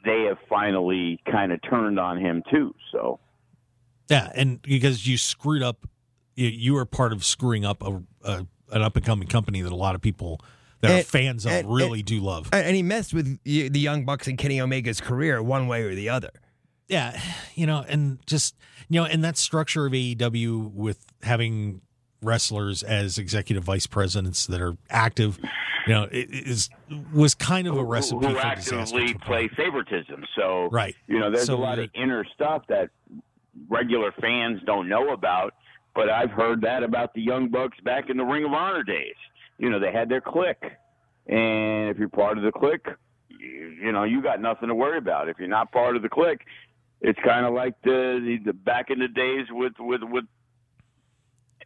they 0.03 0.23
have 0.23 0.37
finally 0.47 1.19
kind 1.31 1.51
of 1.51 1.59
turned 1.67 1.99
on 1.99 2.19
him 2.19 2.43
too. 2.51 2.73
So 2.91 3.19
Yeah, 4.09 4.31
and 4.35 4.61
because 4.61 5.07
you 5.07 5.17
screwed 5.17 5.63
up 5.63 5.87
you, 6.35 6.47
you 6.49 6.77
are 6.77 6.85
part 6.85 7.13
of 7.13 7.23
screwing 7.23 7.65
up 7.65 7.81
a, 7.81 8.01
a 8.23 8.45
an 8.71 8.81
up 8.81 8.95
and 8.97 9.05
coming 9.05 9.27
company 9.27 9.61
that 9.61 9.71
a 9.71 9.75
lot 9.75 9.95
of 9.95 10.01
people 10.01 10.41
that 10.81 10.91
are 10.91 10.97
And- 10.97 11.05
fans 11.05 11.45
of 11.45 11.51
and- 11.53 11.73
really 11.73 11.99
and- 11.99 12.07
do 12.07 12.19
love. 12.19 12.49
And 12.51 12.65
and 12.65 12.75
he 12.75 12.83
messed 12.83 13.13
with 13.13 13.39
the 13.43 13.69
Young 13.79 14.05
Bucks 14.05 14.27
and 14.27 14.37
Kenny 14.37 14.59
Omega's 14.59 14.99
career 15.01 15.41
one 15.41 15.67
way 15.67 15.83
or 15.83 15.95
the 15.95 16.09
other. 16.09 16.31
yeah, 16.87 17.19
you 17.55 17.65
know, 17.65 17.83
and 17.87 18.19
just 18.27 18.55
you 18.89 18.99
know, 18.99 19.05
and 19.05 19.23
that 19.23 19.37
structure 19.37 19.85
of 19.87 19.93
AEW 19.93 20.71
with 20.73 21.05
having 21.23 21.81
wrestlers 22.21 22.83
as 22.83 23.17
executive 23.17 23.63
vice 23.63 23.87
presidents 23.87 24.47
that 24.47 24.61
are 24.61 24.75
active, 24.89 25.39
you 25.87 25.93
know, 25.93 26.03
it 26.11 26.29
is 26.31 26.69
was 27.13 27.35
kind 27.35 27.67
of 27.67 27.77
a 27.77 27.83
recipe 27.83 28.25
who 28.25 28.33
for 28.33 28.39
actively 28.39 29.13
play 29.15 29.47
favoritism. 29.49 30.25
So 30.35 30.69
Right. 30.71 30.95
you 31.07 31.19
know, 31.19 31.29
there's 31.29 31.45
So 31.45 31.55
a 31.55 31.57
lot 31.57 31.79
of 31.79 31.89
inner 31.93 32.25
stuff 32.33 32.63
that 32.67 32.89
regular 33.69 34.11
fans 34.19 34.61
don't 34.65 34.87
know 34.89 35.09
about. 35.11 35.53
But 35.93 36.09
I've 36.09 36.31
heard 36.31 36.61
that 36.61 36.83
about 36.83 37.13
the 37.13 37.21
Young 37.21 37.47
Bucks 37.47 37.77
back 37.81 38.09
in 38.09 38.17
the 38.17 38.25
Ring 38.25 38.43
of 38.43 38.51
Honor 38.51 38.83
days. 38.83 39.15
You 39.57 39.69
know, 39.69 39.79
they 39.79 39.93
had 39.93 40.09
their 40.09 40.19
clique, 40.19 40.61
and 41.27 41.89
if 41.89 41.97
you're 41.97 42.09
part 42.09 42.37
of 42.37 42.43
the 42.43 42.51
clique, 42.51 42.85
you, 43.29 43.77
you 43.81 43.91
know, 43.93 44.03
you 44.03 44.21
got 44.21 44.41
nothing 44.41 44.67
to 44.67 44.75
worry 44.75 44.97
about. 44.97 45.29
If 45.29 45.39
you're 45.39 45.47
not 45.47 45.71
part 45.71 45.95
of 45.95 46.01
the 46.01 46.09
clique, 46.09 46.41
it's 46.99 47.19
kind 47.23 47.45
of 47.45 47.53
like 47.53 47.81
the, 47.83 48.19
the 48.21 48.39
the 48.47 48.53
back 48.53 48.89
in 48.89 48.99
the 48.99 49.07
days 49.07 49.47
with 49.51 49.73
with 49.79 50.01
with 50.03 50.25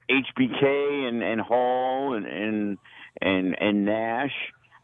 HBK 0.09 1.07
and 1.07 1.23
and 1.23 1.41
Hall 1.41 2.13
and 2.15 2.25
and 2.25 2.77
and, 3.21 3.55
and 3.59 3.85
Nash, 3.85 4.33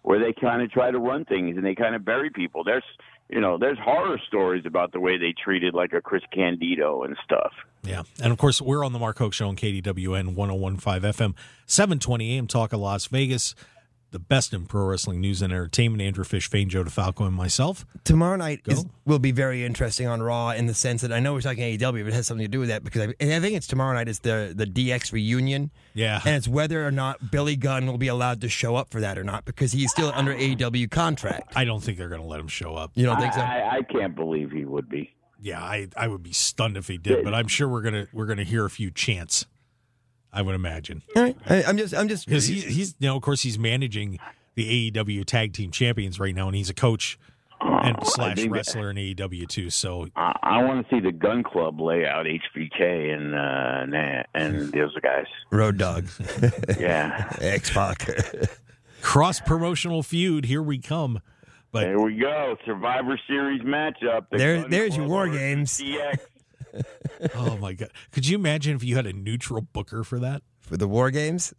where 0.01 0.19
they 0.19 0.33
kind 0.33 0.61
of 0.61 0.71
try 0.71 0.91
to 0.91 0.99
run 0.99 1.25
things 1.25 1.55
and 1.57 1.65
they 1.65 1.75
kind 1.75 1.95
of 1.95 2.05
bury 2.05 2.29
people. 2.29 2.63
There's 2.63 2.83
you 3.29 3.41
know 3.41 3.57
there's 3.57 3.77
horror 3.79 4.19
stories 4.27 4.65
about 4.65 4.91
the 4.91 4.99
way 4.99 5.17
they 5.17 5.33
treated 5.43 5.73
like 5.73 5.93
a 5.93 6.01
Chris 6.01 6.23
Candido 6.33 7.03
and 7.03 7.15
stuff. 7.23 7.53
Yeah. 7.83 8.03
And 8.21 8.31
of 8.31 8.37
course, 8.37 8.61
we're 8.61 8.83
on 8.83 8.93
the 8.93 8.99
Mark 8.99 9.17
Hoke 9.17 9.33
Show 9.33 9.47
on 9.47 9.55
KDWN 9.55 10.35
1015 10.35 11.11
FM, 11.11 11.33
720 11.65 12.37
AM 12.37 12.47
Talk 12.47 12.73
of 12.73 12.79
Las 12.79 13.07
Vegas. 13.07 13.55
The 14.15 14.19
best 14.19 14.53
in 14.53 14.65
pro 14.65 14.85
wrestling 14.85 15.19
news 15.19 15.41
and 15.41 15.51
entertainment. 15.51 16.01
Andrew 16.01 16.23
Fish, 16.23 16.49
Fain, 16.49 16.69
Joe 16.69 16.85
DeFalco, 16.85 17.27
and 17.27 17.35
myself. 17.35 17.85
Tomorrow 18.05 18.37
night 18.37 18.61
is, 18.65 18.85
will 19.03 19.19
be 19.19 19.33
very 19.33 19.65
interesting 19.65 20.07
on 20.07 20.23
Raw 20.23 20.51
in 20.51 20.67
the 20.67 20.73
sense 20.73 21.01
that 21.01 21.11
I 21.11 21.19
know 21.19 21.33
we're 21.33 21.41
talking 21.41 21.77
AEW, 21.77 22.05
but 22.05 22.07
it 22.07 22.13
has 22.13 22.25
something 22.25 22.45
to 22.45 22.49
do 22.49 22.61
with 22.61 22.69
that 22.69 22.81
because 22.81 23.01
I, 23.01 23.07
I 23.19 23.41
think 23.41 23.57
it's 23.57 23.67
tomorrow 23.67 23.93
night 23.93 24.07
is 24.07 24.19
the 24.19 24.53
the 24.55 24.65
DX 24.65 25.11
reunion. 25.11 25.69
Yeah. 25.93 26.21
And 26.23 26.33
it's 26.37 26.47
whether 26.47 26.87
or 26.87 26.91
not 26.91 27.29
Billy 27.29 27.57
Gunn 27.57 27.87
will 27.87 27.97
be 27.97 28.07
allowed 28.07 28.39
to 28.39 28.47
show 28.47 28.77
up 28.77 28.89
for 28.89 29.01
that 29.01 29.17
or 29.17 29.25
not 29.25 29.43
because 29.43 29.73
he's 29.73 29.91
still 29.91 30.13
under 30.15 30.33
AEW 30.33 30.89
contract. 30.89 31.51
I 31.53 31.65
don't 31.65 31.83
think 31.83 31.97
they're 31.97 32.07
going 32.07 32.21
to 32.21 32.27
let 32.27 32.39
him 32.39 32.47
show 32.47 32.73
up. 32.75 32.91
You 32.95 33.05
don't 33.05 33.19
think 33.19 33.33
so? 33.33 33.41
I, 33.41 33.57
I, 33.57 33.75
I 33.79 33.81
can't 33.81 34.15
believe 34.15 34.49
he 34.51 34.63
would 34.63 34.87
be. 34.87 35.13
Yeah, 35.41 35.61
I, 35.61 35.89
I 35.97 36.07
would 36.07 36.23
be 36.23 36.31
stunned 36.31 36.77
if 36.77 36.87
he 36.87 36.97
did, 36.97 37.25
but 37.25 37.33
I'm 37.33 37.49
sure 37.49 37.67
we're 37.67 37.81
gonna 37.81 38.07
we're 38.13 38.27
gonna 38.27 38.45
hear 38.45 38.63
a 38.63 38.69
few 38.69 38.91
chants. 38.91 39.45
I 40.35 40.41
would 40.41 40.53
imagine 40.55 41.01
All 41.15 41.23
right. 41.23 41.37
I, 41.49 41.63
I'm 41.63 41.77
just 41.77 41.95
I'm 41.95 42.07
just 42.07 42.27
because 42.27 42.45
he, 42.47 42.59
he's 42.59 42.93
you 42.99 43.07
know 43.07 43.15
of 43.15 43.21
course 43.23 43.41
he's 43.41 43.57
managing 43.57 44.19
the 44.55 44.91
AEW 44.91 45.25
Tag 45.25 45.53
Team 45.53 45.71
Champions 45.71 46.19
right 46.19 46.33
now, 46.35 46.47
and 46.47 46.55
he's 46.55 46.69
a 46.69 46.73
coach 46.73 47.17
and 47.61 47.97
slash 48.03 48.35
think 48.35 48.51
that- 48.51 48.57
wrestler 48.57 48.89
in 48.91 48.97
AEW 48.97 49.47
too. 49.47 49.69
So 49.69 50.07
I, 50.15 50.33
I 50.43 50.63
want 50.63 50.87
to 50.87 50.95
see 50.95 50.99
the 51.01 51.11
Gunn 51.11 51.41
Club 51.43 51.79
lay 51.81 52.05
out 52.05 52.25
HBK 52.25 53.13
and 53.15 53.33
uh, 53.33 53.85
Na- 53.85 54.23
and 54.33 54.71
those 54.73 54.93
guys. 55.01 55.25
Road 55.51 55.77
Dog, 55.77 56.07
Yeah, 56.79 57.33
X 57.41 57.71
Pac. 57.71 58.07
cross 59.01 59.39
promotional 59.39 60.03
feud, 60.03 60.45
here 60.45 60.61
we 60.61 60.77
come. 60.79 61.21
But 61.71 61.81
there 61.81 61.99
we 61.99 62.15
go. 62.17 62.55
Survivor 62.65 63.19
Series 63.27 63.61
matchup. 63.61 64.27
The 64.31 64.37
There- 64.37 64.61
Gun 64.61 64.69
there's 64.69 64.95
your 64.95 65.07
War 65.07 65.27
Games. 65.27 65.79
DX. 65.81 66.19
Oh 67.35 67.57
my 67.57 67.73
god, 67.73 67.89
could 68.11 68.27
you 68.27 68.35
imagine 68.37 68.75
if 68.75 68.83
you 68.83 68.95
had 68.95 69.05
a 69.05 69.13
neutral 69.13 69.61
booker 69.61 70.03
for 70.03 70.19
that? 70.19 70.41
for 70.61 70.77
the 70.77 70.87
War 70.87 71.11
Games. 71.11 71.53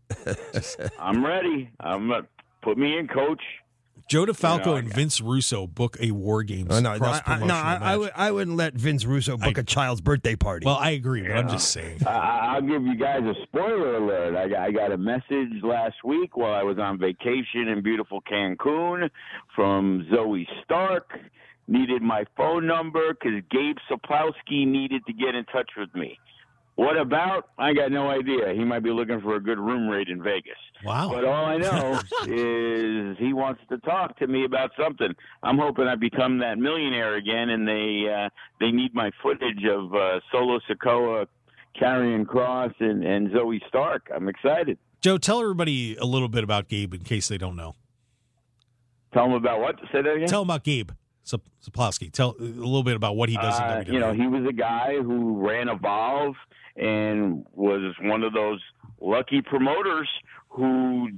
I'm 0.98 1.24
ready. 1.24 1.70
I'm 1.78 2.10
uh, 2.10 2.22
put 2.62 2.76
me 2.76 2.98
in, 2.98 3.06
coach. 3.06 3.40
Joe 4.08 4.24
DeFalco 4.26 4.58
You 4.58 4.64
know, 4.66 4.74
and 4.76 4.94
Vince 4.94 5.20
Russo 5.20 5.66
book 5.66 5.96
a 6.00 6.12
War 6.12 6.42
Games 6.44 6.68
Oh, 6.70 6.78
no, 6.80 6.96
cross 6.96 7.20
I, 7.26 7.34
I, 7.34 7.44
no, 7.44 7.54
I, 7.54 7.74
I, 7.82 7.96
would, 7.96 8.12
I 8.14 8.30
wouldn't 8.30 8.56
let 8.56 8.74
Vince 8.74 9.04
Russo 9.04 9.36
book 9.36 9.58
I- 9.58 9.62
a 9.62 9.64
child's 9.64 10.00
birthday 10.00 10.36
party. 10.36 10.64
Well, 10.66 10.76
I 10.76 10.90
agree, 10.90 11.22
but 11.22 11.36
I'm 11.36 11.48
just 11.48 11.70
saying. 11.72 12.02
I, 12.06 12.10
I- 12.10 12.54
I'll 12.54 12.62
give 12.62 12.82
you 12.84 12.96
guys 12.96 13.22
a 13.22 13.34
spoiler 13.44 13.96
alert. 13.96 14.36
I 14.36 14.66
I 14.66 14.70
got 14.72 14.90
a 14.92 14.96
message 14.98 15.62
last 15.62 15.96
week 16.04 16.36
while 16.36 16.54
I 16.54 16.62
was 16.62 16.78
on 16.78 16.98
vacation 16.98 17.68
in 17.68 17.82
beautiful 17.82 18.20
Cancun 18.22 19.08
from 19.54 20.06
Zoey 20.12 20.46
Stark. 20.64 21.10
Needed 21.68 22.00
my 22.02 22.24
phone 22.36 22.66
number 22.66 23.12
because 23.12 23.42
Gabe 23.50 23.76
Sapolsky 23.90 24.66
needed 24.66 25.04
to 25.06 25.12
get 25.12 25.34
in 25.34 25.44
touch 25.46 25.70
with 25.76 25.92
me. 25.94 26.18
What 26.76 26.98
about? 26.98 27.48
I 27.58 27.72
got 27.72 27.90
no 27.90 28.10
idea. 28.10 28.52
He 28.52 28.62
might 28.62 28.82
be 28.82 28.90
looking 28.90 29.20
for 29.22 29.36
a 29.36 29.40
good 29.40 29.58
room 29.58 29.88
rate 29.88 30.08
in 30.08 30.22
Vegas. 30.22 30.58
Wow. 30.84 31.08
But 31.10 31.24
all 31.24 31.46
I 31.46 31.56
know 31.56 32.00
is 32.26 33.16
he 33.18 33.32
wants 33.32 33.62
to 33.70 33.78
talk 33.78 34.18
to 34.18 34.26
me 34.26 34.44
about 34.44 34.70
something. 34.78 35.14
I'm 35.42 35.58
hoping 35.58 35.86
I 35.86 35.94
become 35.94 36.38
that 36.38 36.58
millionaire 36.58 37.16
again, 37.16 37.48
and 37.48 37.66
they 37.66 38.06
uh, 38.14 38.28
they 38.60 38.70
need 38.70 38.94
my 38.94 39.10
footage 39.22 39.64
of 39.64 39.94
uh, 39.94 40.20
Solo 40.30 40.60
Sikoa, 40.68 41.26
Karrion 41.80 42.26
Kross, 42.26 42.74
and, 42.78 43.02
and 43.02 43.30
Zoey 43.30 43.66
Stark. 43.68 44.10
I'm 44.14 44.28
excited. 44.28 44.76
Joe, 45.00 45.16
tell 45.16 45.40
everybody 45.40 45.96
a 45.96 46.04
little 46.04 46.28
bit 46.28 46.44
about 46.44 46.68
Gabe 46.68 46.92
in 46.92 47.00
case 47.00 47.28
they 47.28 47.38
don't 47.38 47.56
know. 47.56 47.74
Tell 49.14 49.24
them 49.24 49.32
about 49.32 49.60
what? 49.60 49.76
Say 49.92 50.02
that 50.02 50.12
again. 50.12 50.28
Tell 50.28 50.42
them 50.42 50.50
about 50.50 50.64
Gabe 50.64 50.90
Sapolsky. 51.26 52.10
Tell 52.10 52.36
a 52.38 52.42
little 52.42 52.82
bit 52.82 52.96
about 52.96 53.16
what 53.16 53.28
he 53.28 53.36
does 53.36 53.58
Uh, 53.58 53.84
you 53.86 53.98
know, 53.98 54.12
he 54.12 54.26
was 54.26 54.46
a 54.48 54.52
guy 54.52 54.94
who 55.02 55.46
ran 55.46 55.68
Evolve 55.68 56.36
and 56.76 57.44
was 57.52 57.94
one 58.02 58.22
of 58.22 58.32
those 58.32 58.60
lucky 59.00 59.42
promoters 59.42 60.08
who, 60.50 61.08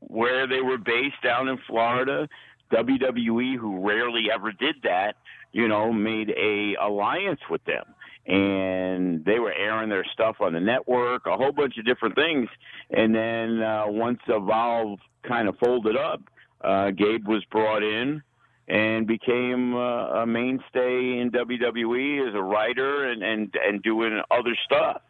where 0.00 0.46
they 0.46 0.60
were 0.60 0.78
based 0.78 1.22
down 1.22 1.48
in 1.48 1.58
Florida, 1.66 2.28
WWE, 2.72 3.56
who 3.56 3.80
rarely 3.86 4.24
ever 4.34 4.50
did 4.52 4.76
that, 4.82 5.14
you 5.52 5.68
know, 5.68 5.92
made 5.92 6.30
a 6.30 6.74
alliance 6.80 7.40
with 7.48 7.64
them. 7.64 7.84
And 8.26 9.24
they 9.24 9.38
were 9.38 9.52
airing 9.52 9.90
their 9.90 10.04
stuff 10.12 10.36
on 10.40 10.54
the 10.54 10.60
network, 10.60 11.26
a 11.26 11.36
whole 11.36 11.52
bunch 11.52 11.76
of 11.78 11.84
different 11.84 12.14
things. 12.14 12.48
And 12.90 13.14
then 13.14 13.60
uh, 13.62 13.84
once 13.86 14.18
Evolve 14.26 14.98
kind 15.22 15.48
of 15.48 15.56
folded 15.58 15.96
up, 15.96 16.22
uh, 16.62 16.90
Gabe 16.90 17.28
was 17.28 17.44
brought 17.50 17.82
in 17.82 18.22
and 18.68 19.06
became 19.06 19.74
uh, 19.74 20.22
a 20.22 20.26
mainstay 20.26 21.18
in 21.20 21.30
WWE 21.32 22.28
as 22.28 22.34
a 22.34 22.42
writer 22.42 23.10
and, 23.10 23.22
and, 23.22 23.54
and 23.66 23.82
doing 23.82 24.20
other 24.30 24.56
stuff. 24.64 25.02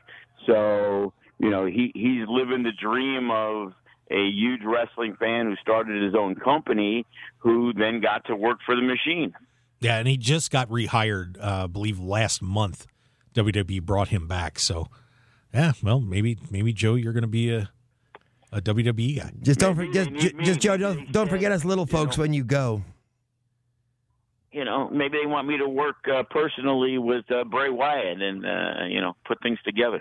So, 0.47 1.13
you 1.39 1.51
know, 1.51 1.65
he, 1.67 1.93
he's 1.95 2.27
living 2.29 2.63
the 2.65 2.73
dream 2.73 3.31
of 3.31 3.73
a 4.11 4.29
huge 4.31 4.61
wrestling 4.65 5.17
fan 5.19 5.47
who 5.47 5.57
started 5.57 6.03
his 6.03 6.15
own 6.15 6.35
company 6.35 7.07
who 7.39 7.73
then 7.73 8.01
got 8.01 8.25
to 8.27 8.37
work 8.37 8.59
for 8.67 8.75
the 8.75 8.83
machine. 8.83 9.33
yeah, 9.81 9.99
and 9.99 10.09
he 10.09 10.17
just 10.17 10.51
got 10.51 10.69
rehired, 10.69 11.39
uh, 11.39 11.65
I 11.65 11.67
believe, 11.67 11.99
last 11.99 12.43
month. 12.43 12.87
WWE 13.35 13.83
brought 13.83 14.09
him 14.09 14.29
back. 14.29 14.59
So, 14.59 14.87
yeah, 15.53 15.73
well, 15.83 16.01
maybe 16.01 16.39
maybe 16.51 16.73
Joe, 16.73 16.95
you're 16.95 17.13
going 17.13 17.23
to 17.23 17.29
be 17.29 17.53
a 17.53 17.71
a 18.53 18.61
WWE 18.61 19.19
guy. 19.19 19.33
just 19.43 19.59
don't 19.59 19.75
forget, 19.75 20.13
just, 20.15 20.39
just 20.39 20.61
Joe, 20.61 20.77
don't, 20.77 21.11
don't 21.11 21.29
forget 21.29 21.51
us 21.51 21.65
little 21.65 21.87
you 21.87 21.91
folks 21.91 22.17
know, 22.17 22.23
when 22.23 22.33
you 22.33 22.45
go. 22.45 22.83
You 24.55 24.65
know, 24.65 24.89
maybe 24.89 25.19
they 25.21 25.27
want 25.27 25.49
me 25.49 25.59
to 25.59 25.69
work 25.69 25.97
uh, 26.07 26.23
personally 26.31 26.97
with 26.97 27.29
uh, 27.29 27.43
Bray 27.43 27.71
Wyatt 27.71 28.23
and, 28.23 28.47
uh, 28.47 28.85
you 28.89 29.01
know, 29.01 29.17
put 29.27 29.43
things 29.43 29.59
together. 29.65 30.01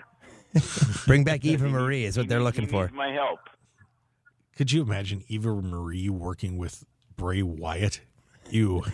Bring 1.08 1.24
back 1.24 1.44
Eva 1.44 1.68
Marie 1.68 2.04
is 2.04 2.16
what 2.16 2.28
they're 2.28 2.42
looking 2.42 2.68
for. 2.68 2.88
My 2.94 3.08
help. 3.10 3.40
Could 4.56 4.70
you 4.70 4.82
imagine 4.82 5.24
Eva 5.26 5.52
Marie 5.60 6.08
working 6.08 6.56
with 6.56 6.84
Bray 7.16 7.42
Wyatt? 7.42 8.00
You. 8.50 8.84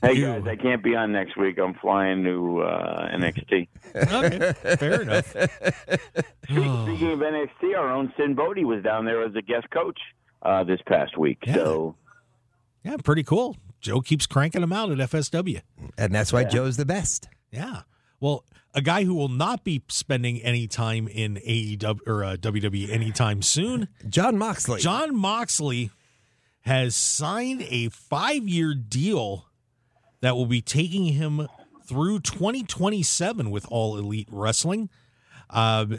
Hey 0.00 0.14
Ew. 0.14 0.26
guys, 0.26 0.42
I 0.46 0.54
can't 0.54 0.82
be 0.82 0.94
on 0.94 1.10
next 1.10 1.36
week. 1.36 1.58
I'm 1.58 1.74
flying 1.74 2.22
to 2.22 2.62
uh, 2.62 3.08
NXT. 3.16 3.66
okay, 3.96 4.52
fair 4.76 5.02
enough. 5.02 5.26
Speaking 6.44 7.10
of 7.10 7.18
NXT, 7.18 7.76
our 7.76 7.92
own 7.92 8.12
Sin 8.16 8.34
Bodie 8.34 8.64
was 8.64 8.84
down 8.84 9.04
there 9.04 9.24
as 9.24 9.34
a 9.34 9.42
guest 9.42 9.68
coach 9.70 9.98
uh, 10.42 10.62
this 10.62 10.78
past 10.86 11.18
week. 11.18 11.38
Yeah. 11.44 11.54
So 11.54 11.96
Yeah, 12.84 12.96
pretty 12.98 13.22
cool. 13.22 13.56
Joe 13.80 14.00
keeps 14.00 14.26
cranking 14.26 14.60
them 14.60 14.72
out 14.72 14.90
at 14.90 14.98
FSW. 14.98 15.62
And 15.96 16.14
that's 16.14 16.32
why 16.32 16.44
Joe's 16.44 16.76
the 16.76 16.86
best. 16.86 17.28
Yeah. 17.50 17.82
Well, 18.20 18.44
a 18.74 18.80
guy 18.80 19.04
who 19.04 19.14
will 19.14 19.28
not 19.28 19.64
be 19.64 19.82
spending 19.88 20.40
any 20.42 20.66
time 20.66 21.08
in 21.08 21.36
AEW 21.36 22.00
or 22.06 22.24
uh, 22.24 22.36
WWE 22.36 22.90
anytime 22.90 23.42
soon, 23.42 23.88
Jon 24.08 24.36
Moxley. 24.36 24.80
Jon 24.80 25.16
Moxley 25.16 25.90
has 26.62 26.94
signed 26.96 27.64
a 27.68 27.88
five-year 27.88 28.74
deal 28.74 29.46
that 30.20 30.34
will 30.34 30.46
be 30.46 30.60
taking 30.60 31.04
him 31.06 31.46
through 31.86 32.20
2027 32.20 33.50
with 33.50 33.66
All 33.70 33.96
Elite 33.96 34.28
Wrestling. 34.30 34.90
Um, 35.50 35.98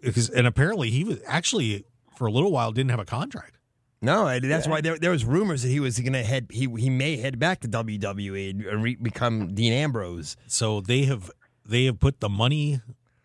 because 0.00 0.28
and 0.30 0.46
apparently 0.46 0.90
he 0.90 1.04
was 1.04 1.18
actually 1.26 1.84
for 2.16 2.26
a 2.26 2.32
little 2.32 2.50
while 2.50 2.72
didn't 2.72 2.90
have 2.90 2.98
a 2.98 3.04
contract. 3.04 3.57
No, 4.00 4.28
and 4.28 4.44
that's 4.44 4.68
why 4.68 4.80
there, 4.80 4.96
there 4.96 5.10
was 5.10 5.24
rumors 5.24 5.62
that 5.62 5.70
he 5.70 5.80
was 5.80 5.98
going 5.98 6.12
to 6.12 6.22
head. 6.22 6.48
He 6.50 6.68
he 6.78 6.88
may 6.88 7.16
head 7.16 7.38
back 7.38 7.60
to 7.60 7.68
WWE 7.68 8.68
and 8.70 8.82
re- 8.82 8.94
become 8.94 9.54
Dean 9.54 9.72
Ambrose. 9.72 10.36
So 10.46 10.80
they 10.80 11.04
have 11.04 11.30
they 11.66 11.84
have 11.86 11.98
put 11.98 12.20
the 12.20 12.28
money 12.28 12.80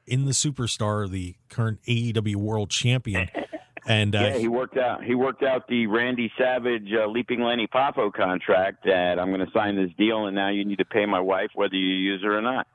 in 0.07 0.25
the 0.25 0.31
superstar, 0.31 1.09
the 1.09 1.35
current 1.49 1.79
AEW 1.87 2.35
World 2.35 2.69
Champion. 2.69 3.29
And 3.85 4.15
uh, 4.15 4.19
yeah, 4.19 4.37
he 4.37 4.47
worked 4.47 4.77
out. 4.77 5.03
He 5.03 5.13
worked 5.13 5.43
out 5.43 5.67
the 5.67 5.87
Randy 5.87 6.31
Savage 6.37 6.87
uh, 6.93 7.05
Leaping 7.07 7.41
Lenny 7.41 7.67
Poffo 7.67 8.13
contract 8.13 8.85
that 8.85 9.19
I'm 9.19 9.27
going 9.27 9.45
to 9.45 9.51
sign 9.51 9.75
this 9.75 9.91
deal, 9.97 10.25
and 10.25 10.33
now 10.35 10.49
you 10.49 10.63
need 10.63 10.77
to 10.77 10.85
pay 10.85 11.05
my 11.05 11.19
wife 11.19 11.49
whether 11.53 11.75
you 11.75 11.93
use 11.93 12.23
her 12.23 12.37
or 12.37 12.41
not. 12.41 12.65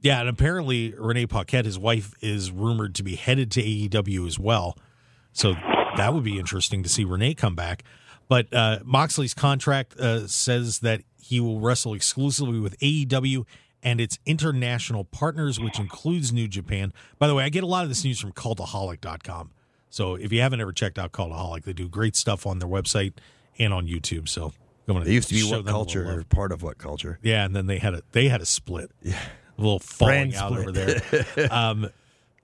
Yeah, 0.00 0.20
and 0.20 0.28
apparently 0.28 0.94
Renee 0.96 1.26
Paquette, 1.26 1.64
his 1.64 1.80
wife, 1.80 2.14
is 2.20 2.52
rumored 2.52 2.94
to 2.94 3.02
be 3.02 3.16
headed 3.16 3.50
to 3.50 3.60
AEW 3.62 4.26
as 4.26 4.38
well. 4.38 4.78
So 5.32 5.54
that 5.96 6.14
would 6.14 6.24
be 6.24 6.38
interesting 6.38 6.82
to 6.82 6.88
see 6.88 7.04
Renee 7.04 7.34
come 7.34 7.54
back. 7.54 7.84
But 8.28 8.52
uh, 8.52 8.78
Moxley's 8.84 9.34
contract 9.34 9.96
uh, 9.98 10.26
says 10.26 10.80
that 10.80 11.02
he 11.20 11.40
will 11.40 11.60
wrestle 11.60 11.94
exclusively 11.94 12.60
with 12.60 12.78
AEW 12.78 13.44
and 13.82 14.00
its 14.00 14.18
international 14.26 15.04
partners, 15.04 15.58
which 15.58 15.78
includes 15.78 16.32
New 16.32 16.46
Japan. 16.46 16.92
By 17.18 17.26
the 17.26 17.34
way, 17.34 17.44
I 17.44 17.48
get 17.48 17.64
a 17.64 17.66
lot 17.66 17.82
of 17.82 17.88
this 17.88 18.04
news 18.04 18.20
from 18.20 18.32
cultaholic.com. 18.32 19.50
So 19.88 20.14
if 20.14 20.32
you 20.32 20.40
haven't 20.40 20.60
ever 20.60 20.72
checked 20.72 20.98
out 20.98 21.12
Cultaholic, 21.12 21.64
they 21.64 21.72
do 21.72 21.88
great 21.88 22.14
stuff 22.14 22.46
on 22.46 22.60
their 22.60 22.68
website 22.68 23.14
and 23.58 23.74
on 23.74 23.86
YouTube. 23.88 24.28
So 24.28 24.52
gonna 24.86 25.04
They 25.04 25.12
used 25.12 25.28
to 25.28 25.34
be 25.34 25.42
what 25.42 25.50
them 25.50 25.74
a 25.74 25.78
little 25.78 25.84
culture, 25.84 26.18
or 26.18 26.24
part 26.24 26.52
of 26.52 26.62
WhatCulture. 26.62 27.18
Yeah, 27.22 27.44
and 27.44 27.54
then 27.54 27.66
they 27.66 27.78
had 27.78 27.94
a 27.94 28.02
they 28.12 28.28
had 28.28 28.40
a 28.40 28.46
split. 28.46 28.90
Yeah, 29.02 29.18
a 29.58 29.60
little 29.60 29.78
falling 29.78 30.30
Brand 30.30 30.34
out 30.34 30.52
split. 30.52 30.60
over 30.60 30.72
there. 30.72 31.48
um, 31.52 31.90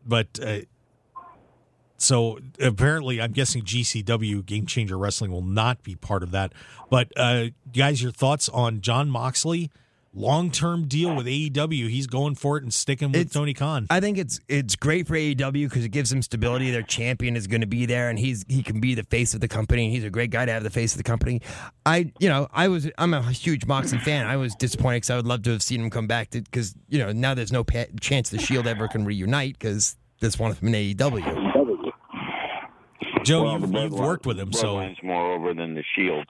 but 0.05 0.39
uh, 0.43 0.59
so 1.99 2.39
apparently, 2.61 3.21
I'm 3.21 3.33
guessing 3.33 3.63
GCW 3.63 4.45
Game 4.45 4.67
Changer 4.67 4.99
Wrestling 4.99 5.31
will 5.33 5.43
not 5.43 5.83
be 5.83 5.95
part 5.95 6.23
of 6.23 6.31
that. 6.33 6.53
But 6.91 7.13
uh, 7.17 7.47
guys, 7.75 8.03
your 8.03 8.13
thoughts 8.13 8.49
on 8.49 8.81
Jon 8.81 9.09
Moxley? 9.11 9.71
Long 10.19 10.51
term 10.51 10.89
deal 10.89 11.15
with 11.15 11.27
AEW. 11.27 11.91
He's 11.91 12.07
going 12.07 12.37
for 12.37 12.57
it 12.57 12.63
and 12.63 12.73
sticking 12.73 13.09
with 13.13 13.17
It's- 13.21 13.35
Tony 13.35 13.53
Khan. 13.53 13.87
I 13.91 14.01
think 14.01 14.17
it's 14.17 14.41
it's 14.49 14.75
great 14.75 15.07
for 15.07 15.15
AEW 15.15 15.69
because 15.69 15.85
it 15.85 15.91
gives 15.91 16.09
them 16.09 16.23
stability. 16.23 16.71
Their 16.71 16.81
champion 16.81 17.37
is 17.37 17.47
going 17.47 17.61
to 17.61 17.67
be 17.67 17.85
there, 17.85 18.09
and 18.09 18.19
he's 18.19 18.43
he 18.49 18.63
can 18.63 18.81
be 18.81 18.95
the 18.95 19.03
face 19.03 19.35
of 19.35 19.43
the 19.43 19.49
company. 19.49 19.85
And 19.85 19.93
he's 19.93 20.05
a 20.05 20.09
great 20.11 20.31
guy 20.31 20.47
to 20.47 20.53
have 20.53 20.63
the 20.63 20.71
face 20.71 20.93
of 20.95 20.97
the 20.97 21.05
company. 21.05 21.43
I 21.85 22.13
you 22.19 22.31
know 22.31 22.49
I 22.51 22.69
was 22.69 22.89
I'm 22.97 23.13
a 23.13 23.21
huge 23.31 23.67
Moxley 23.67 23.99
fan. 23.99 24.27
I 24.27 24.39
was 24.39 24.55
disappointed 24.55 24.97
because 24.99 25.11
I 25.11 25.17
would 25.17 25.27
love 25.27 25.43
to 25.43 25.51
have 25.51 25.63
seen 25.63 25.83
him 25.83 25.91
come 25.91 26.07
back 26.07 26.31
because 26.31 26.75
you 26.89 26.99
know 26.99 27.13
now 27.13 27.35
there's 27.35 27.53
no 27.53 27.63
pa- 27.63 27.85
chance 28.01 28.31
the 28.31 28.39
Shield 28.39 28.67
ever 28.67 28.89
can 28.89 29.05
reunite 29.05 29.59
because 29.59 29.97
this 30.21 30.39
one 30.39 30.51
of 30.51 30.59
them 30.61 30.75
in 30.75 30.95
AEW. 30.97 31.46
Joe, 33.27 33.43
Well, 33.43 33.61
you've, 33.61 33.73
you've 33.73 33.93
worked 33.93 34.25
with 34.25 34.39
him, 34.39 34.53
so 34.53 34.75
Bloodline's 34.75 35.03
more 35.03 35.35
over 35.35 35.53
than 35.53 35.75
the 35.75 35.83
Shield. 35.97 36.27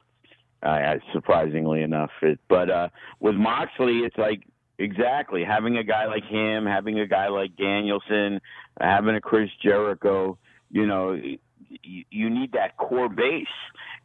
Uh, 0.62 0.94
surprisingly 1.12 1.82
enough, 1.82 2.10
it, 2.22 2.40
but 2.48 2.70
uh, 2.70 2.88
with 3.20 3.34
Moxley, 3.34 3.98
it's 3.98 4.16
like 4.16 4.42
exactly 4.78 5.44
having 5.44 5.76
a 5.76 5.84
guy 5.84 6.06
like 6.06 6.24
him, 6.24 6.64
having 6.64 6.98
a 6.98 7.06
guy 7.06 7.28
like 7.28 7.54
Danielson, 7.56 8.40
having 8.80 9.14
a 9.14 9.20
Chris 9.20 9.50
Jericho. 9.62 10.38
You 10.70 10.86
know, 10.86 11.12
you, 11.12 12.04
you 12.10 12.30
need 12.30 12.52
that 12.52 12.78
core 12.78 13.10
base, 13.10 13.46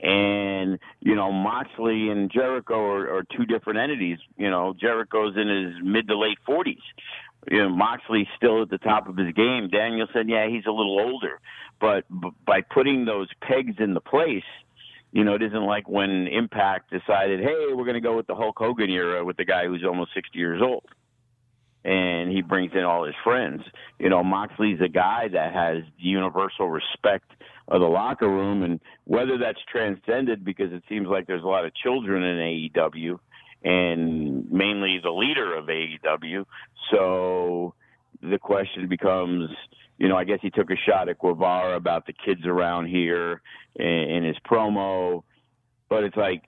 and 0.02 0.78
you 1.00 1.16
know 1.16 1.32
Moxley 1.32 2.10
and 2.10 2.30
Jericho 2.30 2.76
are, 2.76 3.16
are 3.16 3.24
two 3.36 3.46
different 3.46 3.80
entities. 3.80 4.18
You 4.38 4.50
know, 4.50 4.76
Jericho's 4.80 5.36
in 5.38 5.48
his 5.48 5.76
mid 5.82 6.10
to 6.10 6.18
late 6.18 6.38
forties. 6.46 6.84
You 7.50 7.64
know, 7.64 7.70
Moxley's 7.70 8.28
still 8.36 8.62
at 8.62 8.70
the 8.70 8.78
top 8.78 9.08
of 9.08 9.18
his 9.18 9.34
game. 9.34 9.70
Danielson, 9.70 10.30
yeah, 10.30 10.48
he's 10.48 10.66
a 10.68 10.72
little 10.72 11.00
older, 11.00 11.40
but 11.82 12.06
b- 12.22 12.30
by 12.46 12.62
putting 12.62 13.06
those 13.06 13.28
pegs 13.42 13.76
into 13.80 14.00
place, 14.00 14.44
you 15.12 15.26
know, 15.26 15.34
it 15.34 15.42
isn't 15.42 15.66
like 15.66 15.90
when 15.90 16.28
Impact 16.28 16.92
decided, 16.92 17.42
hey, 17.42 17.74
we're 17.74 17.84
going 17.84 17.96
to 17.96 18.00
go 18.00 18.16
with 18.16 18.28
the 18.28 18.36
Hulk 18.36 18.58
Hogan 18.58 18.90
era 18.90 19.26
with 19.26 19.36
the 19.36 19.44
guy 19.44 19.66
who's 19.66 19.84
almost 19.84 20.14
60 20.14 20.38
years 20.38 20.62
old. 20.62 20.86
And 21.84 22.32
he 22.32 22.44
brings 22.44 22.74
in 22.74 22.84
all 22.84 23.06
his 23.06 23.16
friends. 23.24 23.64
You 24.00 24.10
know, 24.10 24.24
Moxley's 24.24 24.80
a 24.82 24.88
guy 24.88 25.28
that 25.30 25.52
has 25.52 25.84
universal 25.98 26.70
respect 26.70 27.30
of 27.68 27.82
the 27.82 27.88
locker 27.88 28.30
room. 28.30 28.62
And 28.62 28.80
whether 29.06 29.40
that's 29.40 29.60
transcended 29.70 30.46
because 30.46 30.72
it 30.72 30.84
seems 30.88 31.08
like 31.08 31.26
there's 31.26 31.44
a 31.44 31.48
lot 31.48 31.66
of 31.66 31.74
children 31.74 32.24
in 32.24 32.70
AEW 32.76 33.20
and 33.64 34.50
mainly 34.52 35.00
the 35.02 35.12
leader 35.12 35.56
of 35.56 35.66
AEW. 35.66 36.46
So 36.92 37.74
the 38.22 38.38
question 38.38 38.88
becomes, 38.88 39.50
you 40.02 40.10
know, 40.10 40.18
I 40.18 40.24
guess 40.24 40.40
he 40.42 40.50
took 40.50 40.72
a 40.72 40.76
shot 40.76 41.10
at 41.10 41.20
Guevara 41.20 41.76
about 41.76 42.08
the 42.08 42.14
kids 42.14 42.48
around 42.48 42.88
here 42.88 43.40
in, 43.76 43.86
in 43.86 44.24
his 44.24 44.36
promo, 44.50 45.22
but 45.90 46.04
it's 46.04 46.18
like 46.18 46.42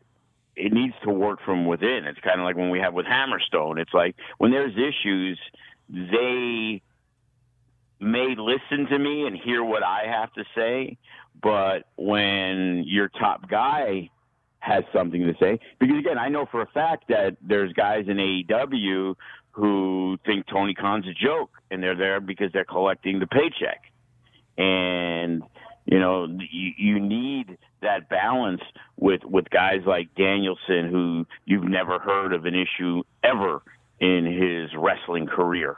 it 0.56 0.74
needs 0.74 0.96
to 1.04 1.12
work 1.14 1.38
from 1.46 1.68
within. 1.68 2.06
It's 2.06 2.20
kind 2.22 2.40
of 2.40 2.46
like 2.46 2.56
when 2.56 2.72
we 2.72 2.80
have 2.80 2.96
with 2.96 3.06
Hammerstone. 3.06 3.80
It's 3.80 3.94
like 3.94 4.16
when 4.40 4.50
there's 4.50 4.74
issues, 4.74 5.40
they 5.88 6.82
may 8.00 8.36
listen 8.36 8.88
to 8.88 8.98
me 8.98 9.28
and 9.28 9.38
hear 9.38 9.64
what 9.64 9.84
I 9.84 10.08
have 10.08 10.34
to 10.34 10.44
say, 10.56 10.98
but 11.40 11.84
when 11.96 12.84
your 12.88 13.08
top 13.08 13.48
guy 13.48 14.10
has 14.62 14.84
something 14.92 15.22
to 15.22 15.36
say, 15.40 15.60
because 15.80 16.00
again, 16.00 16.18
I 16.18 16.28
know 16.28 16.48
for 16.50 16.64
a 16.64 16.68
fact 16.74 17.10
that 17.10 17.38
there's 17.40 17.72
guys 17.74 18.06
in 18.08 18.18
AEW 18.18 19.14
who 19.54 20.18
think 20.26 20.46
Tony 20.48 20.74
Khan's 20.74 21.08
a 21.08 21.14
joke 21.14 21.52
and 21.72 21.82
they're 21.82 21.96
there 21.96 22.20
because 22.20 22.52
they're 22.52 22.66
collecting 22.66 23.20
the 23.20 23.28
paycheck. 23.28 23.82
And 24.58 25.44
you 25.86 26.00
know, 26.00 26.26
you, 26.26 26.72
you 26.78 27.00
need 27.00 27.58
that 27.82 28.10
balance 28.10 28.62
with 28.98 29.24
with 29.24 29.50
guys 29.50 29.82
like 29.86 30.14
Danielson 30.16 30.90
who 30.90 31.26
you've 31.46 31.64
never 31.64 32.00
heard 32.00 32.34
of 32.34 32.46
an 32.46 32.56
issue 32.56 33.04
ever 33.24 33.62
in 34.00 34.26
his 34.26 34.70
wrestling 34.78 35.28
career. 35.28 35.78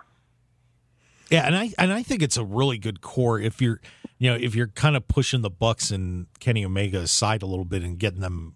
Yeah, 1.30 1.48
and 1.48 1.56
I 1.56 1.72
and 1.78 1.92
I 1.92 2.04
think 2.04 2.22
it's 2.22 2.38
a 2.38 2.44
really 2.44 2.78
good 2.78 3.02
core 3.02 3.40
if 3.40 3.62
you're 3.62 3.82
you 4.20 4.30
know 4.30 4.38
if 4.40 4.56
you're 4.56 4.68
kind 4.68 4.96
of 4.96 5.08
pushing 5.08 5.42
the 5.42 5.50
Bucks 5.50 5.90
and 5.92 6.28
Kenny 6.40 6.64
Omega 6.64 7.00
aside 7.00 7.42
a 7.42 7.48
little 7.48 7.66
bit 7.66 7.84
and 7.84 7.98
getting 7.98 8.22
them 8.22 8.56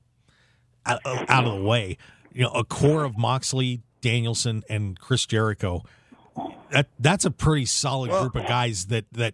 out, 0.86 1.02
out 1.06 1.46
of 1.46 1.56
the 1.56 1.64
way. 1.64 1.98
You 2.32 2.44
know, 2.44 2.52
a 2.52 2.64
core 2.64 3.04
of 3.06 3.18
Moxley, 3.18 3.82
Danielson, 4.02 4.64
and 4.70 5.00
Chris 5.00 5.26
Jericho. 5.26 5.84
That 6.72 6.88
that's 7.00 7.26
a 7.26 7.32
pretty 7.32 7.66
solid 7.66 8.12
group 8.12 8.36
of 8.36 8.48
guys 8.48 8.86
that 8.88 9.06
that 9.14 9.34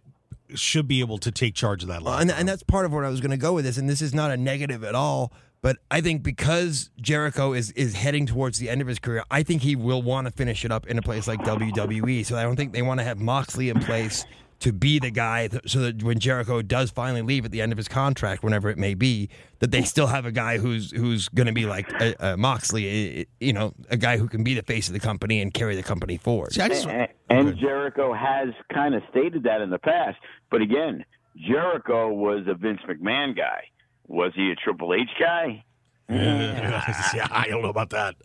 should 0.53 0.87
be 0.87 0.99
able 1.01 1.17
to 1.19 1.31
take 1.31 1.53
charge 1.55 1.81
of 1.83 1.89
that 1.89 2.01
Well, 2.01 2.13
line. 2.13 2.21
and, 2.29 2.31
and 2.31 2.47
that's 2.47 2.63
part 2.63 2.85
of 2.85 2.93
what 2.93 3.03
I 3.03 3.09
was 3.09 3.19
going 3.19 3.31
to 3.31 3.37
go 3.37 3.53
with 3.53 3.65
this. 3.65 3.77
And 3.77 3.89
this 3.89 4.01
is 4.01 4.13
not 4.13 4.31
a 4.31 4.37
negative 4.37 4.83
at 4.83 4.95
all. 4.95 5.31
But 5.61 5.77
I 5.89 5.99
think 5.99 6.21
because 6.21 6.91
Jericho 7.01 7.53
is 7.53 7.71
is 7.71 7.95
heading 7.95 8.27
towards 8.27 8.59
the 8.59 8.69
end 8.69 8.81
of 8.81 8.87
his 8.87 8.99
career, 8.99 9.23
I 9.31 9.41
think 9.41 9.63
he 9.63 9.75
will 9.75 10.01
want 10.03 10.27
to 10.27 10.31
finish 10.31 10.63
it 10.63 10.71
up 10.71 10.85
in 10.87 10.97
a 10.99 11.01
place 11.01 11.27
like 11.27 11.39
WWE. 11.39 12.23
So 12.25 12.37
I 12.37 12.43
don't 12.43 12.55
think 12.55 12.71
they 12.71 12.83
want 12.83 12.99
to 12.99 13.03
have 13.03 13.19
Moxley 13.19 13.69
in 13.69 13.79
place 13.79 14.25
to 14.65 14.73
be 14.73 14.99
the 14.99 15.11
guy 15.11 15.47
th- 15.47 15.61
so 15.67 15.79
that 15.79 16.03
when 16.03 16.19
Jericho 16.19 16.61
does 16.61 16.89
finally 16.91 17.21
leave 17.21 17.45
at 17.45 17.51
the 17.51 17.61
end 17.61 17.71
of 17.71 17.77
his 17.77 17.87
contract, 17.87 18.43
whenever 18.43 18.69
it 18.69 18.77
may 18.77 18.93
be, 18.93 19.29
that 19.59 19.71
they 19.71 19.83
still 19.83 20.07
have 20.07 20.25
a 20.25 20.31
guy 20.31 20.57
who's 20.57 20.91
who's 20.91 21.29
going 21.29 21.47
to 21.47 21.53
be 21.53 21.65
like 21.65 21.89
a, 22.01 22.15
a 22.33 22.37
Moxley, 22.37 23.19
eh, 23.21 23.23
you 23.39 23.53
know, 23.53 23.73
a 23.89 23.97
guy 23.97 24.17
who 24.17 24.27
can 24.27 24.43
be 24.43 24.53
the 24.53 24.63
face 24.63 24.87
of 24.87 24.93
the 24.93 24.99
company 24.99 25.41
and 25.41 25.53
carry 25.53 25.75
the 25.75 25.83
company 25.83 26.17
forward. 26.17 26.53
See, 26.53 26.67
just- 26.67 26.87
And, 26.87 27.07
and 27.29 27.57
Jericho 27.57 28.13
has 28.13 28.49
kind 28.73 28.93
of 28.95 29.03
stated 29.11 29.43
that 29.43 29.61
in 29.61 29.69
the 29.69 29.79
past. 29.79 30.17
But 30.51 30.61
again, 30.61 31.05
Jericho 31.37 32.11
was 32.11 32.45
a 32.47 32.53
Vince 32.53 32.81
McMahon 32.87 33.35
guy. 33.35 33.65
Was 34.07 34.31
he 34.35 34.51
a 34.51 34.55
Triple 34.55 34.93
H 34.93 35.09
guy? 35.19 35.63
yeah, 36.09 37.27
I 37.31 37.47
don't 37.49 37.61
know 37.63 37.69
about 37.69 37.89
that. 37.91 38.15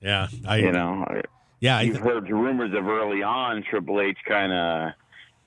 Yeah, 0.00 0.28
I 0.48 0.56
You 0.56 0.72
know, 0.72 1.04
yeah, 1.60 1.80
you've 1.80 1.96
th- 1.96 2.04
heard 2.04 2.28
rumors 2.28 2.72
of 2.76 2.86
early 2.86 3.22
on 3.22 3.62
Triple 3.68 4.00
H 4.00 4.18
kind 4.26 4.52
of 4.52 4.92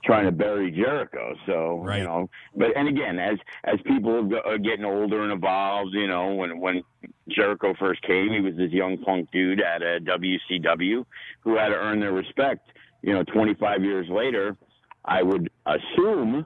trying 0.06 0.26
to 0.26 0.32
bury 0.32 0.70
Jericho. 0.72 1.34
So 1.46 1.80
Right. 1.84 2.00
you 2.00 2.04
know, 2.06 2.30
but 2.56 2.76
and 2.76 2.88
again, 2.88 3.20
as 3.20 3.38
as 3.64 3.80
people 3.86 4.30
are 4.46 4.58
getting 4.58 4.86
older 4.86 5.24
and 5.24 5.32
evolved, 5.32 5.94
you 5.94 6.08
know, 6.08 6.34
when 6.34 6.60
when 6.60 6.84
Jericho 7.30 7.74
first 7.80 8.02
came, 8.04 8.32
he 8.32 8.40
was 8.42 8.56
this 8.56 8.72
young 8.72 8.98
punk 8.98 9.30
dude 9.32 9.62
at 9.62 9.82
uh, 9.82 9.96
a 9.96 10.00
WCW 10.00 11.06
who 11.42 11.56
had 11.58 11.70
to 11.70 11.76
earn 11.76 12.00
their 12.00 12.12
respect. 12.14 12.70
You 13.02 13.14
know, 13.14 13.24
25 13.24 13.84
years 13.84 14.08
later, 14.10 14.56
I 15.06 15.24
would 15.24 15.50
assume 15.66 16.46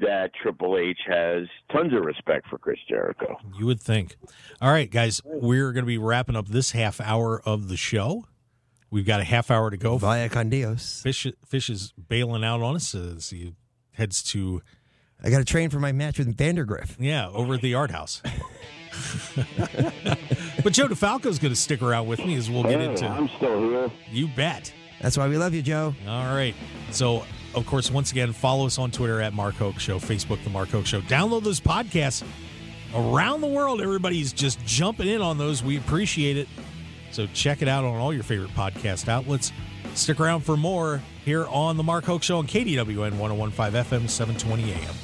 that 0.00 0.32
Triple 0.34 0.76
H 0.76 0.98
has 1.06 1.46
tons 1.72 1.94
of 1.94 2.04
respect 2.04 2.48
for 2.48 2.58
Chris 2.58 2.78
Jericho. 2.88 3.36
You 3.56 3.66
would 3.66 3.80
think. 3.80 4.16
All 4.60 4.70
right, 4.72 4.90
guys, 4.90 5.20
we're 5.24 5.72
going 5.72 5.84
to 5.84 5.86
be 5.86 5.98
wrapping 5.98 6.36
up 6.36 6.48
this 6.48 6.72
half 6.72 7.00
hour 7.00 7.40
of 7.46 7.68
the 7.68 7.76
show. 7.76 8.24
We've 8.94 9.04
got 9.04 9.18
a 9.18 9.24
half 9.24 9.50
hour 9.50 9.70
to 9.70 9.76
go. 9.76 9.98
Via 9.98 10.28
con 10.28 10.50
Dios. 10.50 11.00
Fish, 11.02 11.26
Fish 11.44 11.68
is 11.68 11.92
bailing 12.08 12.44
out 12.44 12.62
on 12.62 12.76
us 12.76 12.94
as 12.94 13.28
he 13.30 13.52
heads 13.90 14.22
to, 14.22 14.62
I 15.20 15.30
got 15.30 15.38
to 15.38 15.44
train 15.44 15.68
for 15.68 15.80
my 15.80 15.90
match 15.90 16.18
with 16.20 16.36
Vandergriff. 16.36 16.94
yeah, 17.00 17.28
over 17.30 17.54
at 17.54 17.60
the 17.60 17.74
Art 17.74 17.90
House. 17.90 18.22
but 19.34 20.72
Joe 20.72 20.86
DeFalco's 20.86 21.40
going 21.40 21.52
to 21.52 21.58
stick 21.60 21.82
around 21.82 22.06
with 22.06 22.20
me 22.20 22.36
as 22.36 22.48
we'll 22.48 22.62
get 22.62 22.78
Hey, 22.78 22.84
into. 22.90 23.08
I'm 23.08 23.28
still 23.36 23.58
here. 23.68 23.90
You 24.12 24.28
bet. 24.28 24.72
That's 25.02 25.18
why 25.18 25.26
we 25.26 25.38
love 25.38 25.54
you, 25.54 25.62
Joe. 25.62 25.92
All 26.06 26.32
right. 26.32 26.54
So, 26.92 27.24
of 27.56 27.66
course, 27.66 27.90
once 27.90 28.12
again, 28.12 28.32
follow 28.32 28.64
us 28.66 28.78
on 28.78 28.92
Twitter 28.92 29.20
at 29.20 29.32
Mark 29.34 29.56
Hoke 29.56 29.80
Show, 29.80 29.98
Facebook, 29.98 30.44
The 30.44 30.50
Mark 30.50 30.68
Hoke 30.68 30.86
Show. 30.86 31.00
Download 31.00 31.42
those 31.42 31.58
podcasts 31.60 32.22
around 32.94 33.40
the 33.40 33.48
world. 33.48 33.80
Everybody's 33.80 34.32
just 34.32 34.64
jumping 34.64 35.08
in 35.08 35.20
on 35.20 35.36
those. 35.36 35.64
We 35.64 35.78
appreciate 35.78 36.36
it. 36.36 36.48
So, 37.14 37.28
check 37.28 37.62
it 37.62 37.68
out 37.68 37.84
on 37.84 37.94
all 37.94 38.12
your 38.12 38.24
favorite 38.24 38.50
podcast 38.56 39.08
outlets. 39.08 39.52
Stick 39.94 40.18
around 40.18 40.40
for 40.40 40.56
more 40.56 41.00
here 41.24 41.46
on 41.46 41.76
the 41.76 41.82
Mark 41.84 42.04
Hoke 42.04 42.24
Show 42.24 42.38
on 42.38 42.48
KDWN 42.48 43.18
1015 43.18 44.00
FM, 44.00 44.10
720 44.10 44.72
AM. 44.72 44.94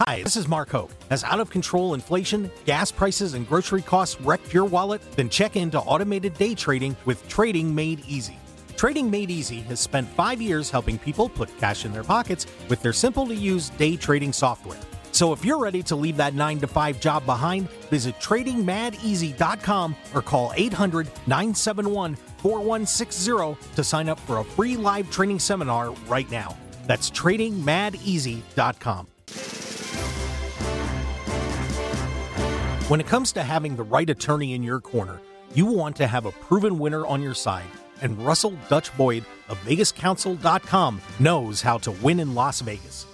Hi, 0.00 0.24
this 0.24 0.34
is 0.34 0.48
Mark 0.48 0.70
Hoke. 0.70 0.90
Has 1.08 1.22
out 1.22 1.38
of 1.38 1.50
control 1.50 1.94
inflation, 1.94 2.50
gas 2.64 2.90
prices, 2.90 3.34
and 3.34 3.48
grocery 3.48 3.80
costs 3.80 4.20
wrecked 4.20 4.52
your 4.52 4.64
wallet? 4.64 5.00
Then 5.12 5.28
check 5.28 5.54
into 5.54 5.78
automated 5.78 6.34
day 6.34 6.56
trading 6.56 6.96
with 7.04 7.28
Trading 7.28 7.72
Made 7.72 8.00
Easy. 8.08 8.36
Trading 8.76 9.08
Made 9.08 9.30
Easy 9.30 9.60
has 9.60 9.78
spent 9.78 10.08
five 10.08 10.42
years 10.42 10.68
helping 10.68 10.98
people 10.98 11.28
put 11.28 11.56
cash 11.58 11.84
in 11.84 11.92
their 11.92 12.02
pockets 12.02 12.48
with 12.68 12.82
their 12.82 12.92
simple 12.92 13.24
to 13.28 13.34
use 13.36 13.70
day 13.70 13.96
trading 13.96 14.32
software. 14.32 14.80
So 15.12 15.32
if 15.32 15.44
you're 15.44 15.58
ready 15.58 15.82
to 15.84 15.94
leave 15.94 16.16
that 16.16 16.34
9 16.34 16.60
to 16.60 16.66
5 16.66 17.00
job 17.00 17.24
behind, 17.26 17.68
visit 17.90 18.18
tradingmadeasy.com 18.18 19.96
or 20.14 20.22
call 20.22 20.52
800 20.56 21.06
971 21.26 22.16
4160 22.16 23.56
to 23.76 23.84
sign 23.84 24.08
up 24.08 24.18
for 24.20 24.38
a 24.38 24.44
free 24.44 24.76
live 24.76 25.10
training 25.10 25.38
seminar 25.38 25.92
right 26.08 26.28
now. 26.30 26.56
That's 26.86 27.10
tradingmadeasy.com. 27.10 29.06
When 32.88 33.00
it 33.00 33.06
comes 33.06 33.32
to 33.32 33.42
having 33.42 33.76
the 33.76 33.84
right 33.84 34.10
attorney 34.10 34.54
in 34.54 34.62
your 34.62 34.80
corner, 34.80 35.20
you 35.54 35.66
want 35.66 35.96
to 35.96 36.06
have 36.06 36.26
a 36.26 36.32
proven 36.32 36.78
winner 36.78 37.06
on 37.06 37.22
your 37.22 37.34
side. 37.34 37.64
And 38.00 38.18
Russell 38.18 38.54
Dutch 38.68 38.94
Boyd 38.96 39.24
of 39.48 39.56
VegasCounsel.com 39.64 41.00
knows 41.20 41.62
how 41.62 41.78
to 41.78 41.90
win 41.92 42.18
in 42.18 42.34
Las 42.34 42.60
Vegas. 42.60 43.06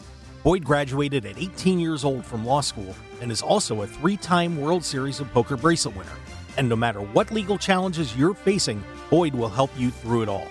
Boyd 0.49 0.65
graduated 0.65 1.27
at 1.27 1.37
18 1.37 1.79
years 1.79 2.05
old 2.07 2.25
from 2.25 2.47
law 2.47 2.63
school 2.63 2.97
and 3.21 3.31
is 3.31 3.43
also 3.43 3.83
a 3.83 3.87
three 3.87 4.17
time 4.17 4.59
World 4.59 4.83
Series 4.83 5.21
of 5.21 5.31
Poker 5.31 5.59
bracelet 5.59 5.95
winner. 5.95 6.17
And 6.57 6.67
no 6.67 6.75
matter 6.75 7.01
what 7.01 7.31
legal 7.31 7.59
challenges 7.59 8.17
you're 8.17 8.33
facing, 8.33 8.83
Boyd 9.11 9.35
will 9.35 9.51
help 9.51 9.71
you 9.77 9.91
through 9.91 10.23
it 10.23 10.29
all. 10.31 10.49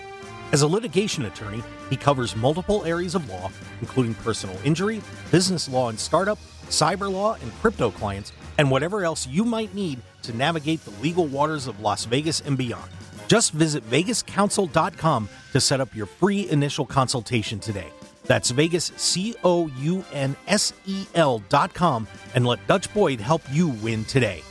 As 0.52 0.62
a 0.62 0.68
litigation 0.68 1.24
attorney, 1.24 1.64
he 1.90 1.96
covers 1.96 2.36
multiple 2.36 2.84
areas 2.84 3.16
of 3.16 3.28
law, 3.28 3.50
including 3.80 4.14
personal 4.14 4.56
injury, 4.62 5.02
business 5.32 5.68
law 5.68 5.88
and 5.88 5.98
startup, 5.98 6.38
cyber 6.68 7.10
law, 7.10 7.34
and 7.34 7.52
crypto 7.54 7.90
clients, 7.90 8.30
and 8.56 8.70
whatever 8.70 9.04
else 9.04 9.26
you 9.26 9.44
might 9.44 9.74
need 9.74 9.98
to 10.22 10.32
navigate 10.32 10.84
the 10.84 10.92
legal 11.02 11.26
waters 11.26 11.66
of 11.66 11.80
Las 11.80 12.04
Vegas 12.04 12.40
and 12.42 12.56
beyond. 12.56 12.88
Just 13.26 13.52
visit 13.52 13.82
vegascounsel.com 13.90 15.28
to 15.52 15.60
set 15.60 15.80
up 15.80 15.92
your 15.92 16.06
free 16.06 16.48
initial 16.50 16.86
consultation 16.86 17.58
today. 17.58 17.90
That's 18.28 18.50
Vegas, 18.50 18.92
C 18.96 19.34
O 19.42 19.66
U 19.66 20.04
N 20.12 20.36
S 20.46 20.72
E 20.86 21.06
L 21.16 21.42
dot 21.48 21.74
com, 21.74 22.06
and 22.36 22.46
let 22.46 22.64
Dutch 22.68 22.92
Boyd 22.94 23.20
help 23.20 23.42
you 23.50 23.70
win 23.70 24.04
today. 24.04 24.42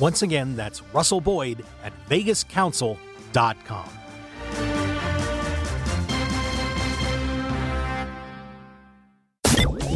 Once 0.00 0.22
again, 0.22 0.56
that's 0.56 0.82
Russell 0.92 1.20
Boyd 1.20 1.64
at 1.84 1.92
vegascounsel.com. 2.08 3.90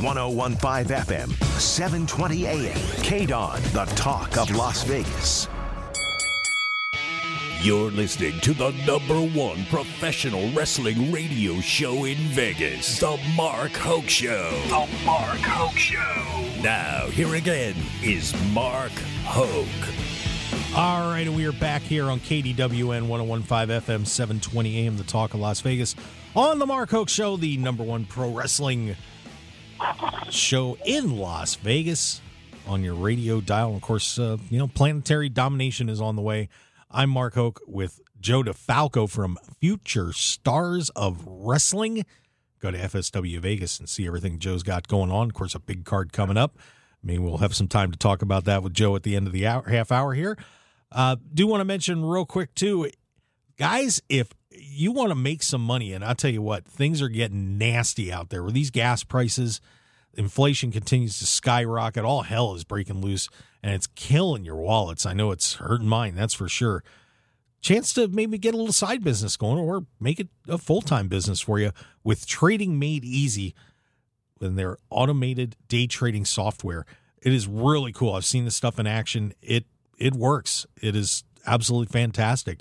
One 0.02 0.14
zero 0.14 0.30
one 0.30 0.56
five 0.56 0.86
FM, 0.86 1.30
seven 1.58 2.06
twenty 2.06 2.46
AM. 2.46 2.76
KDWN, 3.02 3.60
the 3.72 3.84
talk 3.96 4.38
of 4.38 4.50
Las 4.50 4.84
Vegas. 4.84 5.46
You're 7.62 7.90
listening 7.90 8.40
to 8.40 8.54
the 8.54 8.70
number 8.86 9.20
one 9.38 9.66
professional 9.66 10.50
wrestling 10.52 11.12
radio 11.12 11.60
show 11.60 12.06
in 12.06 12.16
Vegas, 12.16 12.98
The 12.98 13.20
Mark 13.36 13.72
Hoke 13.72 14.08
Show. 14.08 14.50
The 14.68 14.88
Mark 15.04 15.40
Hoke 15.40 15.76
Show. 15.76 16.62
Now, 16.62 17.08
here 17.08 17.34
again 17.34 17.74
is 18.02 18.34
Mark 18.54 18.92
Hoke. 19.26 19.66
All 20.74 21.10
right, 21.10 21.28
we 21.28 21.44
are 21.44 21.52
back 21.52 21.82
here 21.82 22.06
on 22.06 22.20
KDWN 22.20 23.08
1015 23.08 23.68
FM, 23.82 24.06
720 24.06 24.86
AM, 24.86 24.96
the 24.96 25.04
talk 25.04 25.34
of 25.34 25.40
Las 25.40 25.60
Vegas, 25.60 25.94
on 26.34 26.60
the 26.60 26.66
Mark 26.66 26.88
Hoke 26.88 27.10
Show, 27.10 27.36
the 27.36 27.58
number 27.58 27.82
one 27.82 28.06
pro 28.06 28.30
wrestling 28.30 28.96
show 30.30 30.78
in 30.86 31.18
Las 31.18 31.56
Vegas 31.56 32.22
on 32.66 32.82
your 32.82 32.94
radio 32.94 33.42
dial. 33.42 33.68
And 33.68 33.76
Of 33.76 33.82
course, 33.82 34.18
uh, 34.18 34.38
you 34.48 34.58
know, 34.58 34.68
planetary 34.68 35.28
domination 35.28 35.90
is 35.90 36.00
on 36.00 36.16
the 36.16 36.22
way. 36.22 36.48
I'm 36.92 37.10
Mark 37.10 37.34
Hoke 37.34 37.60
with 37.68 38.00
Joe 38.18 38.42
DeFalco 38.42 39.08
from 39.08 39.38
Future 39.60 40.12
Stars 40.12 40.90
of 40.96 41.22
Wrestling. 41.24 42.04
Go 42.58 42.72
to 42.72 42.78
FSW 42.78 43.38
Vegas 43.38 43.78
and 43.78 43.88
see 43.88 44.08
everything 44.08 44.40
Joe's 44.40 44.64
got 44.64 44.88
going 44.88 45.12
on. 45.12 45.28
Of 45.28 45.34
course, 45.34 45.54
a 45.54 45.60
big 45.60 45.84
card 45.84 46.12
coming 46.12 46.36
up. 46.36 46.58
I 46.58 47.06
mean, 47.06 47.22
we'll 47.22 47.38
have 47.38 47.54
some 47.54 47.68
time 47.68 47.92
to 47.92 47.96
talk 47.96 48.22
about 48.22 48.44
that 48.46 48.64
with 48.64 48.74
Joe 48.74 48.96
at 48.96 49.04
the 49.04 49.14
end 49.14 49.28
of 49.28 49.32
the 49.32 49.46
hour, 49.46 49.62
half 49.68 49.92
hour 49.92 50.14
here. 50.14 50.36
Uh, 50.90 51.14
do 51.32 51.46
want 51.46 51.60
to 51.60 51.64
mention 51.64 52.04
real 52.04 52.26
quick 52.26 52.56
too, 52.56 52.90
guys, 53.56 54.02
if 54.08 54.32
you 54.50 54.90
want 54.90 55.10
to 55.10 55.14
make 55.14 55.44
some 55.44 55.64
money, 55.64 55.92
and 55.92 56.04
I'll 56.04 56.16
tell 56.16 56.32
you 56.32 56.42
what, 56.42 56.66
things 56.66 57.00
are 57.00 57.08
getting 57.08 57.56
nasty 57.56 58.12
out 58.12 58.30
there 58.30 58.42
with 58.42 58.54
these 58.54 58.72
gas 58.72 59.04
prices. 59.04 59.60
Inflation 60.14 60.72
continues 60.72 61.18
to 61.18 61.26
skyrocket. 61.26 62.04
All 62.04 62.22
hell 62.22 62.54
is 62.54 62.64
breaking 62.64 63.00
loose, 63.00 63.28
and 63.62 63.74
it's 63.74 63.86
killing 63.86 64.44
your 64.44 64.56
wallets. 64.56 65.06
I 65.06 65.12
know 65.12 65.30
it's 65.30 65.54
hurting 65.54 65.88
mine, 65.88 66.14
that's 66.14 66.34
for 66.34 66.48
sure. 66.48 66.82
Chance 67.60 67.92
to 67.94 68.08
maybe 68.08 68.38
get 68.38 68.54
a 68.54 68.56
little 68.56 68.72
side 68.72 69.04
business 69.04 69.36
going 69.36 69.58
or 69.58 69.84
make 70.00 70.18
it 70.18 70.28
a 70.48 70.58
full 70.58 70.80
time 70.80 71.08
business 71.08 71.40
for 71.40 71.58
you 71.58 71.72
with 72.02 72.26
Trading 72.26 72.78
Made 72.78 73.04
Easy 73.04 73.54
and 74.40 74.58
their 74.58 74.78
automated 74.88 75.56
day 75.68 75.86
trading 75.86 76.24
software. 76.24 76.86
It 77.22 77.34
is 77.34 77.46
really 77.46 77.92
cool. 77.92 78.14
I've 78.14 78.24
seen 78.24 78.46
this 78.46 78.56
stuff 78.56 78.78
in 78.78 78.86
action. 78.86 79.34
It 79.42 79.66
it 79.98 80.14
works. 80.14 80.66
It 80.80 80.96
is 80.96 81.24
absolutely 81.46 81.92
fantastic. 81.92 82.60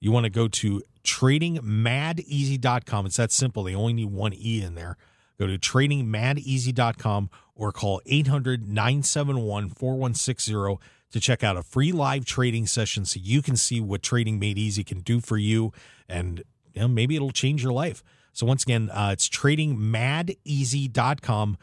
You 0.00 0.12
want 0.12 0.24
to 0.24 0.30
go 0.30 0.48
to 0.48 0.82
tradingmadeasy.com. 1.04 3.06
It's 3.06 3.16
that 3.16 3.32
simple. 3.32 3.64
They 3.64 3.74
only 3.74 3.92
need 3.92 4.10
one 4.10 4.32
E 4.32 4.62
in 4.62 4.74
there. 4.74 4.96
Go 5.38 5.46
to 5.46 5.58
tradingmadeasy.com 5.58 7.30
or 7.54 7.72
call 7.72 8.00
800 8.06 8.68
971 8.68 9.70
4160 9.70 10.78
to 11.10 11.20
check 11.20 11.42
out 11.42 11.56
a 11.56 11.62
free 11.62 11.92
live 11.92 12.24
trading 12.24 12.66
session 12.66 13.04
so 13.04 13.20
you 13.22 13.42
can 13.42 13.56
see 13.56 13.80
what 13.80 14.02
Trading 14.02 14.38
Made 14.38 14.58
Easy 14.58 14.84
can 14.84 15.00
do 15.00 15.20
for 15.20 15.36
you. 15.36 15.72
And 16.08 16.44
you 16.74 16.82
know, 16.82 16.88
maybe 16.88 17.16
it'll 17.16 17.30
change 17.30 17.62
your 17.62 17.72
life. 17.72 18.02
So, 18.32 18.46
once 18.46 18.62
again, 18.62 18.90
uh, 18.90 19.10
it's 19.12 19.28
tradingmadeasy.com 19.28 21.58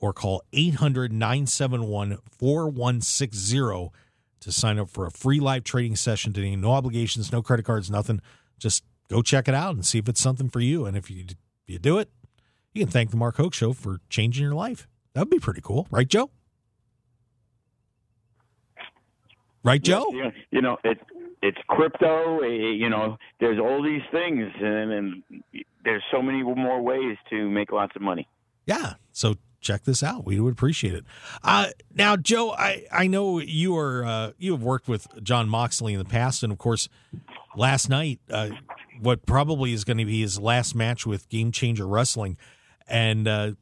or 0.00 0.12
call 0.12 0.42
800 0.52 1.12
971 1.12 2.18
4160 2.30 3.90
to 4.40 4.52
sign 4.52 4.78
up 4.78 4.88
for 4.88 5.06
a 5.06 5.10
free 5.10 5.40
live 5.40 5.64
trading 5.64 5.96
session 5.96 6.32
today. 6.32 6.54
No 6.56 6.72
obligations, 6.72 7.32
no 7.32 7.42
credit 7.42 7.64
cards, 7.64 7.90
nothing. 7.90 8.20
Just 8.58 8.84
go 9.08 9.22
check 9.22 9.48
it 9.48 9.54
out 9.54 9.74
and 9.74 9.84
see 9.84 9.98
if 9.98 10.08
it's 10.08 10.20
something 10.20 10.48
for 10.48 10.60
you. 10.60 10.86
And 10.86 10.96
if 10.96 11.10
you, 11.10 11.24
if 11.26 11.34
you 11.66 11.78
do 11.78 11.98
it, 11.98 12.08
you 12.78 12.84
can 12.84 12.92
thank 12.92 13.10
the 13.10 13.16
Mark 13.16 13.36
Hoke 13.36 13.54
Show 13.54 13.72
for 13.72 13.98
changing 14.08 14.44
your 14.44 14.54
life. 14.54 14.86
That 15.14 15.22
would 15.22 15.30
be 15.30 15.40
pretty 15.40 15.60
cool, 15.60 15.88
right, 15.90 16.06
Joe? 16.06 16.30
Right, 19.64 19.82
Joe? 19.82 20.06
Yeah, 20.12 20.30
you 20.50 20.62
know, 20.62 20.78
it 20.84 20.98
it's 21.42 21.58
crypto. 21.68 22.40
eh, 22.40 22.46
You 22.46 22.88
know, 22.88 23.18
there's 23.40 23.58
all 23.58 23.82
these 23.82 24.02
things, 24.12 24.50
and, 24.60 24.92
and 24.92 25.22
there's 25.84 26.02
so 26.12 26.22
many 26.22 26.42
more 26.42 26.80
ways 26.80 27.16
to 27.30 27.50
make 27.50 27.72
lots 27.72 27.94
of 27.96 28.02
money. 28.02 28.28
Yeah. 28.66 28.94
So 29.12 29.34
check 29.60 29.82
this 29.84 30.02
out. 30.02 30.24
We 30.24 30.38
would 30.38 30.52
appreciate 30.52 30.94
it. 30.94 31.04
Uh, 31.42 31.68
now, 31.94 32.16
Joe, 32.16 32.52
I, 32.52 32.84
I 32.92 33.08
know 33.08 33.40
you 33.40 33.76
are 33.76 34.04
uh, 34.04 34.30
you 34.38 34.52
have 34.52 34.62
worked 34.62 34.86
with 34.88 35.08
Jon 35.22 35.48
Moxley 35.48 35.92
in 35.94 35.98
the 35.98 36.04
past, 36.04 36.42
and 36.44 36.52
of 36.52 36.58
course, 36.58 36.88
last 37.56 37.88
night, 37.88 38.20
uh, 38.30 38.50
what 39.00 39.26
probably 39.26 39.72
is 39.72 39.82
going 39.84 39.98
to 39.98 40.04
be 40.04 40.20
his 40.20 40.38
last 40.38 40.74
match 40.76 41.04
with 41.06 41.28
Game 41.28 41.50
Changer 41.50 41.86
Wrestling, 41.86 42.36
and 42.88 43.28
uh, 43.28 43.52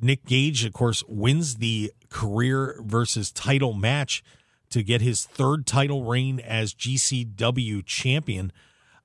Nick 0.00 0.24
Gage, 0.24 0.64
of 0.64 0.72
course, 0.72 1.02
wins 1.08 1.56
the 1.56 1.92
career 2.10 2.80
versus 2.84 3.30
title 3.30 3.72
match 3.72 4.22
to 4.70 4.82
get 4.82 5.00
his 5.00 5.24
third 5.24 5.66
title 5.66 6.04
reign 6.04 6.40
as 6.40 6.74
GCW 6.74 7.84
champion. 7.84 8.52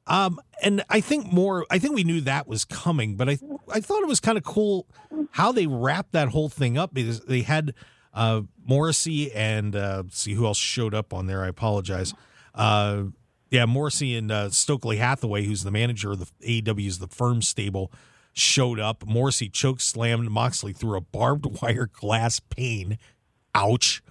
Um, 0.05 0.39
and 0.61 0.83
I 0.89 0.99
think 0.99 1.31
more, 1.31 1.65
I 1.71 1.79
think 1.79 1.95
we 1.95 2.03
knew 2.03 2.19
that 2.21 2.47
was 2.47 2.65
coming, 2.65 3.15
but 3.15 3.29
I, 3.29 3.37
I 3.71 3.79
thought 3.79 4.01
it 4.01 4.07
was 4.07 4.19
kind 4.19 4.37
of 4.37 4.43
cool 4.43 4.85
how 5.31 5.53
they 5.53 5.65
wrapped 5.65 6.11
that 6.11 6.29
whole 6.29 6.49
thing 6.49 6.77
up 6.77 6.93
because 6.93 7.21
they 7.21 7.41
had, 7.41 7.73
uh, 8.13 8.41
Morrissey 8.65 9.31
and, 9.31 9.75
uh, 9.75 10.03
see 10.09 10.33
who 10.33 10.45
else 10.45 10.57
showed 10.57 10.93
up 10.93 11.13
on 11.13 11.27
there. 11.27 11.43
I 11.43 11.47
apologize. 11.47 12.13
Uh, 12.53 13.03
yeah, 13.49 13.65
Morrissey 13.65 14.17
and, 14.17 14.29
uh, 14.29 14.49
Stokely 14.49 14.97
Hathaway, 14.97 15.45
who's 15.45 15.63
the 15.63 15.71
manager 15.71 16.11
of 16.11 16.19
the 16.19 16.61
AEW's 16.61 16.99
The 16.99 17.07
Firm 17.07 17.41
Stable, 17.41 17.89
showed 18.33 18.79
up. 18.79 19.05
Morrissey 19.05 19.49
choke 19.49 19.79
slammed 19.79 20.29
Moxley 20.29 20.73
through 20.73 20.97
a 20.97 21.01
barbed 21.01 21.45
wire 21.61 21.89
glass 21.91 22.39
pane. 22.39 22.97
Ouch 23.55 24.01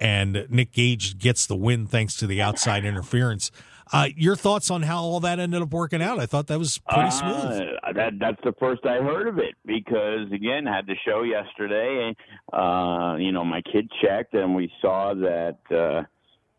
and 0.00 0.46
Nick 0.48 0.72
Gage 0.72 1.18
gets 1.18 1.46
the 1.46 1.56
win 1.56 1.86
thanks 1.86 2.16
to 2.16 2.26
the 2.26 2.40
outside 2.40 2.84
interference. 2.84 3.50
Uh, 3.90 4.08
your 4.16 4.36
thoughts 4.36 4.70
on 4.70 4.82
how 4.82 4.98
all 4.98 5.20
that 5.20 5.38
ended 5.38 5.62
up 5.62 5.70
working 5.70 6.02
out? 6.02 6.18
I 6.18 6.26
thought 6.26 6.46
that 6.48 6.58
was 6.58 6.78
pretty 6.90 7.10
smooth. 7.10 7.68
Uh, 7.82 7.92
that 7.94 8.12
that's 8.20 8.40
the 8.44 8.52
first 8.60 8.84
I 8.84 8.98
heard 8.98 9.28
of 9.28 9.38
it 9.38 9.54
because 9.64 10.30
again 10.30 10.66
had 10.66 10.86
the 10.86 10.94
show 11.06 11.22
yesterday. 11.22 12.14
Uh, 12.52 13.16
you 13.18 13.32
know, 13.32 13.44
my 13.44 13.62
kid 13.62 13.90
checked 14.02 14.34
and 14.34 14.54
we 14.54 14.70
saw 14.82 15.14
that 15.14 15.58
uh, 15.74 16.02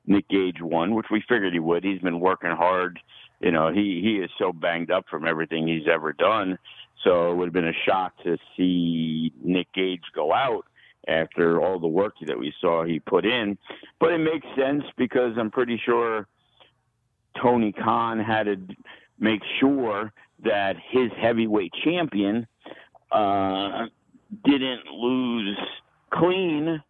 Nick 0.07 0.27
Gage 0.27 0.59
won, 0.59 0.95
which 0.95 1.05
we 1.11 1.21
figured 1.29 1.53
he 1.53 1.59
would. 1.59 1.83
He's 1.83 2.01
been 2.01 2.19
working 2.19 2.51
hard. 2.51 2.99
You 3.41 3.51
know, 3.51 3.71
he 3.71 4.01
he 4.03 4.15
is 4.15 4.31
so 4.39 4.51
banged 4.51 4.89
up 4.89 5.05
from 5.07 5.27
everything 5.27 5.67
he's 5.67 5.87
ever 5.87 6.13
done. 6.13 6.57
So 7.03 7.31
it 7.31 7.35
would 7.35 7.45
have 7.45 7.53
been 7.53 7.67
a 7.67 7.87
shock 7.87 8.13
to 8.23 8.37
see 8.57 9.31
Nick 9.43 9.71
Gage 9.73 10.03
go 10.13 10.33
out 10.33 10.65
after 11.07 11.61
all 11.61 11.79
the 11.79 11.87
work 11.87 12.13
that 12.27 12.37
we 12.37 12.53
saw 12.59 12.83
he 12.83 12.99
put 12.99 13.25
in. 13.25 13.57
But 13.99 14.11
it 14.11 14.19
makes 14.19 14.45
sense 14.57 14.83
because 14.97 15.33
I'm 15.37 15.49
pretty 15.49 15.81
sure 15.85 16.27
Tony 17.41 17.71
Khan 17.71 18.19
had 18.19 18.43
to 18.43 18.57
make 19.19 19.41
sure 19.59 20.11
that 20.43 20.75
his 20.91 21.09
heavyweight 21.21 21.73
champion 21.83 22.47
uh, 23.11 23.85
didn't 24.45 24.85
lose 24.87 25.57
clean. 26.13 26.81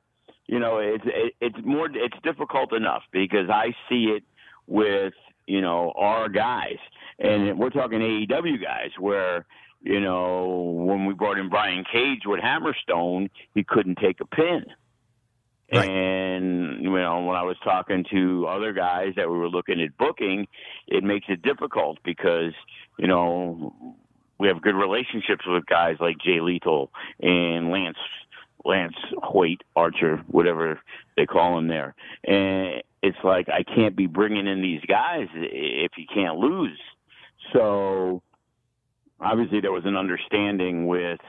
You 0.47 0.59
know, 0.59 0.79
it's 0.79 1.03
it, 1.05 1.33
it's 1.39 1.65
more 1.65 1.87
it's 1.93 2.17
difficult 2.23 2.73
enough 2.73 3.03
because 3.11 3.49
I 3.49 3.73
see 3.87 4.05
it 4.15 4.23
with 4.67 5.13
you 5.47 5.61
know 5.61 5.93
our 5.95 6.29
guys, 6.29 6.77
and 7.19 7.57
we're 7.57 7.69
talking 7.69 7.99
AEW 7.99 8.61
guys 8.61 8.89
where 8.99 9.45
you 9.81 9.99
know 9.99 10.73
when 10.85 11.05
we 11.05 11.13
brought 11.13 11.37
in 11.37 11.49
Brian 11.49 11.83
Cage 11.91 12.21
with 12.25 12.41
Hammerstone, 12.41 13.29
he 13.53 13.63
couldn't 13.63 13.97
take 13.97 14.19
a 14.21 14.25
pin. 14.25 14.65
Right. 15.71 15.87
And 15.87 16.83
you 16.83 16.89
know, 16.89 17.21
when 17.25 17.35
I 17.35 17.43
was 17.43 17.57
talking 17.63 18.03
to 18.11 18.47
other 18.47 18.73
guys 18.73 19.13
that 19.15 19.29
we 19.29 19.37
were 19.37 19.49
looking 19.49 19.79
at 19.81 19.97
booking, 19.97 20.47
it 20.87 21.03
makes 21.03 21.27
it 21.29 21.41
difficult 21.41 21.99
because 22.03 22.53
you 22.97 23.07
know 23.07 23.95
we 24.39 24.47
have 24.47 24.61
good 24.61 24.75
relationships 24.75 25.45
with 25.45 25.65
guys 25.67 25.97
like 25.99 26.17
Jay 26.19 26.39
Lethal 26.41 26.91
and 27.19 27.69
Lance 27.69 27.97
Lance 28.65 28.95
Hoyt 29.21 29.61
Archer, 29.75 30.17
whatever 30.27 30.79
they 31.15 31.25
call 31.25 31.57
him 31.57 31.67
there. 31.67 31.93
And 32.25 32.81
it's 33.01 33.17
like 33.23 33.47
I 33.49 33.63
can't 33.63 33.95
be 33.95 34.07
bringing 34.07 34.47
in 34.47 34.61
these 34.61 34.81
guys 34.87 35.27
if 35.35 35.91
you 35.97 36.05
can't 36.13 36.37
lose. 36.37 36.79
So 37.53 38.21
obviously 39.21 39.59
there 39.61 39.71
was 39.71 39.85
an 39.85 39.95
understanding 39.95 40.87
with 40.87 41.19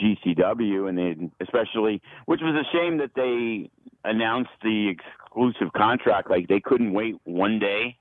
GCW, 0.00 0.88
and 0.88 0.98
they 0.98 1.30
especially, 1.44 2.02
which 2.26 2.40
was 2.42 2.54
a 2.54 2.76
shame 2.76 2.98
that 2.98 3.10
they 3.14 3.70
announced 4.04 4.50
the 4.62 4.88
exclusive 4.88 5.72
contract. 5.72 6.30
Like 6.30 6.48
they 6.48 6.60
couldn't 6.60 6.92
wait 6.92 7.16
one 7.24 7.58
day 7.58 7.96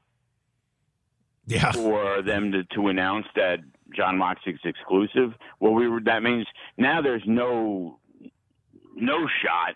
Yeah. 1.45 1.71
for 1.71 2.21
them 2.21 2.51
to, 2.51 2.63
to 2.75 2.87
announce 2.87 3.27
that 3.35 3.59
Jon 3.95 4.17
Moxley's 4.17 4.57
exclusive. 4.63 5.33
Well, 5.59 5.73
we 5.73 5.87
were. 5.87 6.01
That 6.01 6.23
means 6.23 6.47
now 6.77 7.01
there's 7.01 7.23
no 7.27 7.99
no 8.95 9.27
shot 9.43 9.75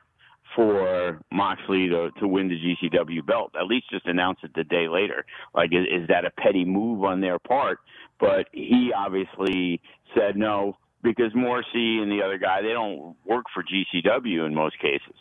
for 0.55 1.21
Moxley 1.31 1.87
to 1.89 2.09
to 2.19 2.27
win 2.27 2.47
the 2.47 2.55
GCW 2.55 3.23
belt. 3.25 3.51
At 3.59 3.67
least 3.67 3.91
just 3.91 4.07
announce 4.07 4.39
it 4.43 4.51
the 4.55 4.63
day 4.63 4.87
later. 4.87 5.23
Like, 5.53 5.71
is, 5.71 5.85
is 6.01 6.07
that 6.07 6.25
a 6.25 6.31
petty 6.31 6.65
move 6.65 7.03
on 7.03 7.21
their 7.21 7.37
part? 7.37 7.77
But 8.19 8.47
he 8.51 8.91
obviously 8.95 9.81
said 10.15 10.35
no 10.35 10.77
because 11.03 11.31
Morrissey 11.35 11.99
and 12.01 12.11
the 12.11 12.21
other 12.23 12.37
guy 12.37 12.61
they 12.61 12.73
don't 12.73 13.15
work 13.25 13.45
for 13.53 13.63
GCW 13.63 14.45
in 14.45 14.55
most 14.55 14.79
cases. 14.79 15.15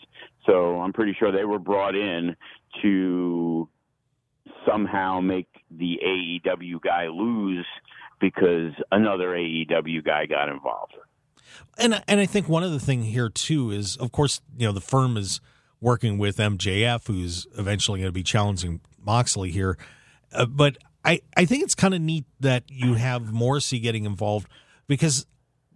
So 0.46 0.80
I'm 0.80 0.92
pretty 0.92 1.14
sure 1.18 1.32
they 1.32 1.44
were 1.44 1.59
brought 1.59 1.94
in 1.94 2.37
to 2.82 3.68
somehow 4.66 5.20
make 5.20 5.48
the 5.70 5.98
AEW 6.04 6.80
guy 6.80 7.09
lose 7.09 7.66
because 8.20 8.72
another 8.90 9.28
AEW 9.28 10.04
guy 10.04 10.26
got 10.26 10.48
involved. 10.48 10.94
And 11.78 12.02
and 12.09 12.20
I 12.20 12.26
think 12.26 12.48
one 12.48 12.62
other 12.62 12.78
thing 12.78 13.02
here 13.02 13.28
too 13.28 13.70
is, 13.70 13.96
of 13.96 14.12
course, 14.12 14.40
you 14.56 14.66
know, 14.66 14.72
the 14.72 14.80
firm 14.80 15.16
is 15.16 15.40
working 15.80 16.18
with 16.18 16.38
MJF, 16.38 17.06
who's 17.06 17.46
eventually 17.56 18.00
going 18.00 18.09
to 18.09 18.12
be 18.12 18.22
challenging 18.22 18.80
Moxley 19.04 19.50
here. 19.50 19.76
Uh, 20.32 20.46
but 20.46 20.78
I 21.07 21.21
I 21.37 21.45
think 21.45 21.62
it's 21.62 21.75
kind 21.75 21.95
of 21.95 22.01
neat 22.01 22.25
that 22.40 22.64
you 22.69 22.95
have 22.95 23.33
Morrissey 23.33 23.79
getting 23.79 24.05
involved 24.05 24.49
because 24.88 25.25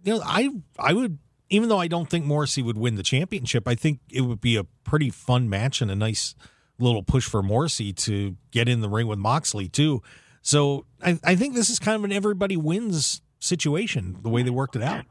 you 0.03 0.13
know 0.13 0.21
I 0.23 0.49
I 0.77 0.93
would 0.93 1.17
even 1.49 1.69
though 1.69 1.79
I 1.79 1.87
don't 1.87 2.09
think 2.09 2.25
Morrissey 2.25 2.61
would 2.61 2.77
win 2.77 2.95
the 2.95 3.03
championship, 3.03 3.67
I 3.67 3.75
think 3.75 3.99
it 4.11 4.21
would 4.21 4.41
be 4.41 4.57
a 4.57 4.65
pretty 4.83 5.09
fun 5.09 5.49
match 5.49 5.81
and 5.81 5.89
a 5.89 5.95
nice 5.95 6.35
little 6.79 7.03
push 7.03 7.27
for 7.27 7.41
Morrissey 7.41 7.93
to 7.93 8.35
get 8.51 8.67
in 8.67 8.81
the 8.81 8.89
ring 8.89 9.07
with 9.07 9.19
Moxley 9.19 9.69
too. 9.69 10.01
So 10.41 10.85
I, 11.01 11.19
I 11.23 11.35
think 11.35 11.55
this 11.55 11.69
is 11.69 11.79
kind 11.79 11.95
of 11.95 12.03
an 12.03 12.11
everybody 12.11 12.57
wins 12.57 13.21
situation 13.39 14.17
the 14.21 14.29
way 14.29 14.43
they 14.43 14.49
worked 14.49 14.75
it 14.75 14.83
out. 14.83 15.05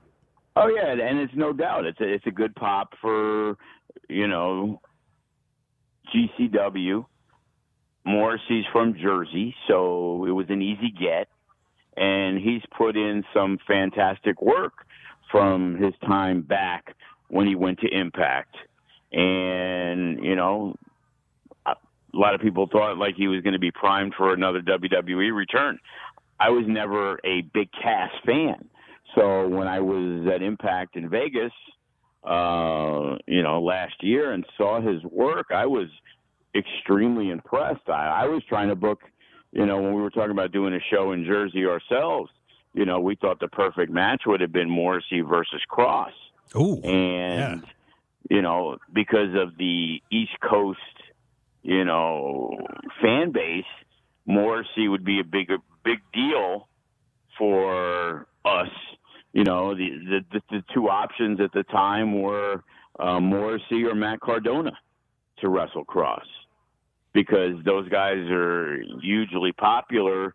Oh 0.56 0.68
yeah, 0.68 0.92
and 0.92 1.20
it's 1.20 1.32
no 1.34 1.52
doubt 1.52 1.86
it's 1.86 2.00
a, 2.00 2.12
it's 2.12 2.26
a 2.26 2.30
good 2.30 2.54
pop 2.54 2.94
for 3.00 3.56
you 4.08 4.26
know 4.26 4.80
GCW. 6.14 7.06
Morrissey's 8.04 8.64
from 8.72 8.94
Jersey, 9.00 9.54
so 9.68 10.24
it 10.26 10.30
was 10.30 10.46
an 10.48 10.62
easy 10.62 10.90
get, 10.90 11.28
and 11.96 12.38
he's 12.38 12.62
put 12.76 12.96
in 12.96 13.24
some 13.34 13.58
fantastic 13.66 14.40
work 14.40 14.72
from 15.30 15.76
his 15.76 15.94
time 16.06 16.42
back 16.42 16.96
when 17.28 17.46
he 17.46 17.54
went 17.54 17.78
to 17.80 17.88
Impact, 17.88 18.56
and 19.12 20.24
you 20.24 20.34
know 20.34 20.74
a 21.66 21.76
lot 22.18 22.34
of 22.34 22.40
people 22.40 22.68
thought 22.70 22.98
like 22.98 23.14
he 23.16 23.28
was 23.28 23.42
going 23.42 23.52
to 23.52 23.60
be 23.60 23.70
primed 23.70 24.14
for 24.16 24.32
another 24.32 24.60
WWE 24.62 25.34
return. 25.34 25.78
I 26.38 26.50
was 26.50 26.64
never 26.66 27.20
a 27.24 27.42
big 27.52 27.68
Cass 27.72 28.10
fan. 28.24 28.68
So 29.14 29.48
when 29.48 29.68
I 29.68 29.80
was 29.80 30.26
at 30.32 30.42
Impact 30.42 30.96
in 30.96 31.08
Vegas, 31.08 31.52
uh, 32.24 33.16
you 33.26 33.42
know, 33.42 33.62
last 33.62 33.94
year 34.02 34.32
and 34.32 34.44
saw 34.56 34.80
his 34.80 35.02
work, 35.04 35.48
I 35.54 35.66
was 35.66 35.88
extremely 36.54 37.30
impressed. 37.30 37.88
I, 37.88 38.22
I 38.22 38.26
was 38.26 38.42
trying 38.48 38.68
to 38.68 38.74
book, 38.74 39.00
you 39.52 39.66
know, 39.66 39.80
when 39.80 39.94
we 39.94 40.02
were 40.02 40.10
talking 40.10 40.32
about 40.32 40.52
doing 40.52 40.74
a 40.74 40.80
show 40.90 41.12
in 41.12 41.24
Jersey 41.24 41.66
ourselves, 41.66 42.30
you 42.74 42.84
know, 42.84 43.00
we 43.00 43.16
thought 43.16 43.40
the 43.40 43.48
perfect 43.48 43.90
match 43.90 44.22
would 44.26 44.40
have 44.40 44.52
been 44.52 44.70
Morrissey 44.70 45.20
versus 45.22 45.60
Kross. 45.70 46.12
Ooh, 46.56 46.80
And, 46.82 47.64
you 48.28 48.42
know, 48.42 48.78
because 48.92 49.34
of 49.34 49.56
the 49.56 50.00
East 50.10 50.38
Coast, 50.40 50.78
you 51.62 51.84
know, 51.84 52.56
fan 53.02 53.32
base, 53.32 53.64
Morrissey 54.26 54.88
would 54.88 55.04
be 55.04 55.20
a 55.20 55.24
big, 55.24 55.50
big 55.84 55.98
deal 56.12 56.68
for 57.38 58.26
us. 58.44 58.68
You 59.32 59.44
know, 59.44 59.74
the 59.74 59.90
the, 59.90 60.20
the, 60.32 60.42
the 60.50 60.64
two 60.74 60.88
options 60.88 61.40
at 61.40 61.52
the 61.52 61.62
time 61.64 62.20
were 62.20 62.62
uh, 62.98 63.20
Morrissey 63.20 63.84
or 63.84 63.94
Matt 63.94 64.20
Cardona 64.20 64.72
to 65.38 65.48
wrestle 65.48 65.84
Kross 65.84 66.26
because 67.12 67.54
those 67.64 67.88
guys 67.88 68.18
are 68.30 68.78
hugely 69.02 69.52
popular 69.52 70.34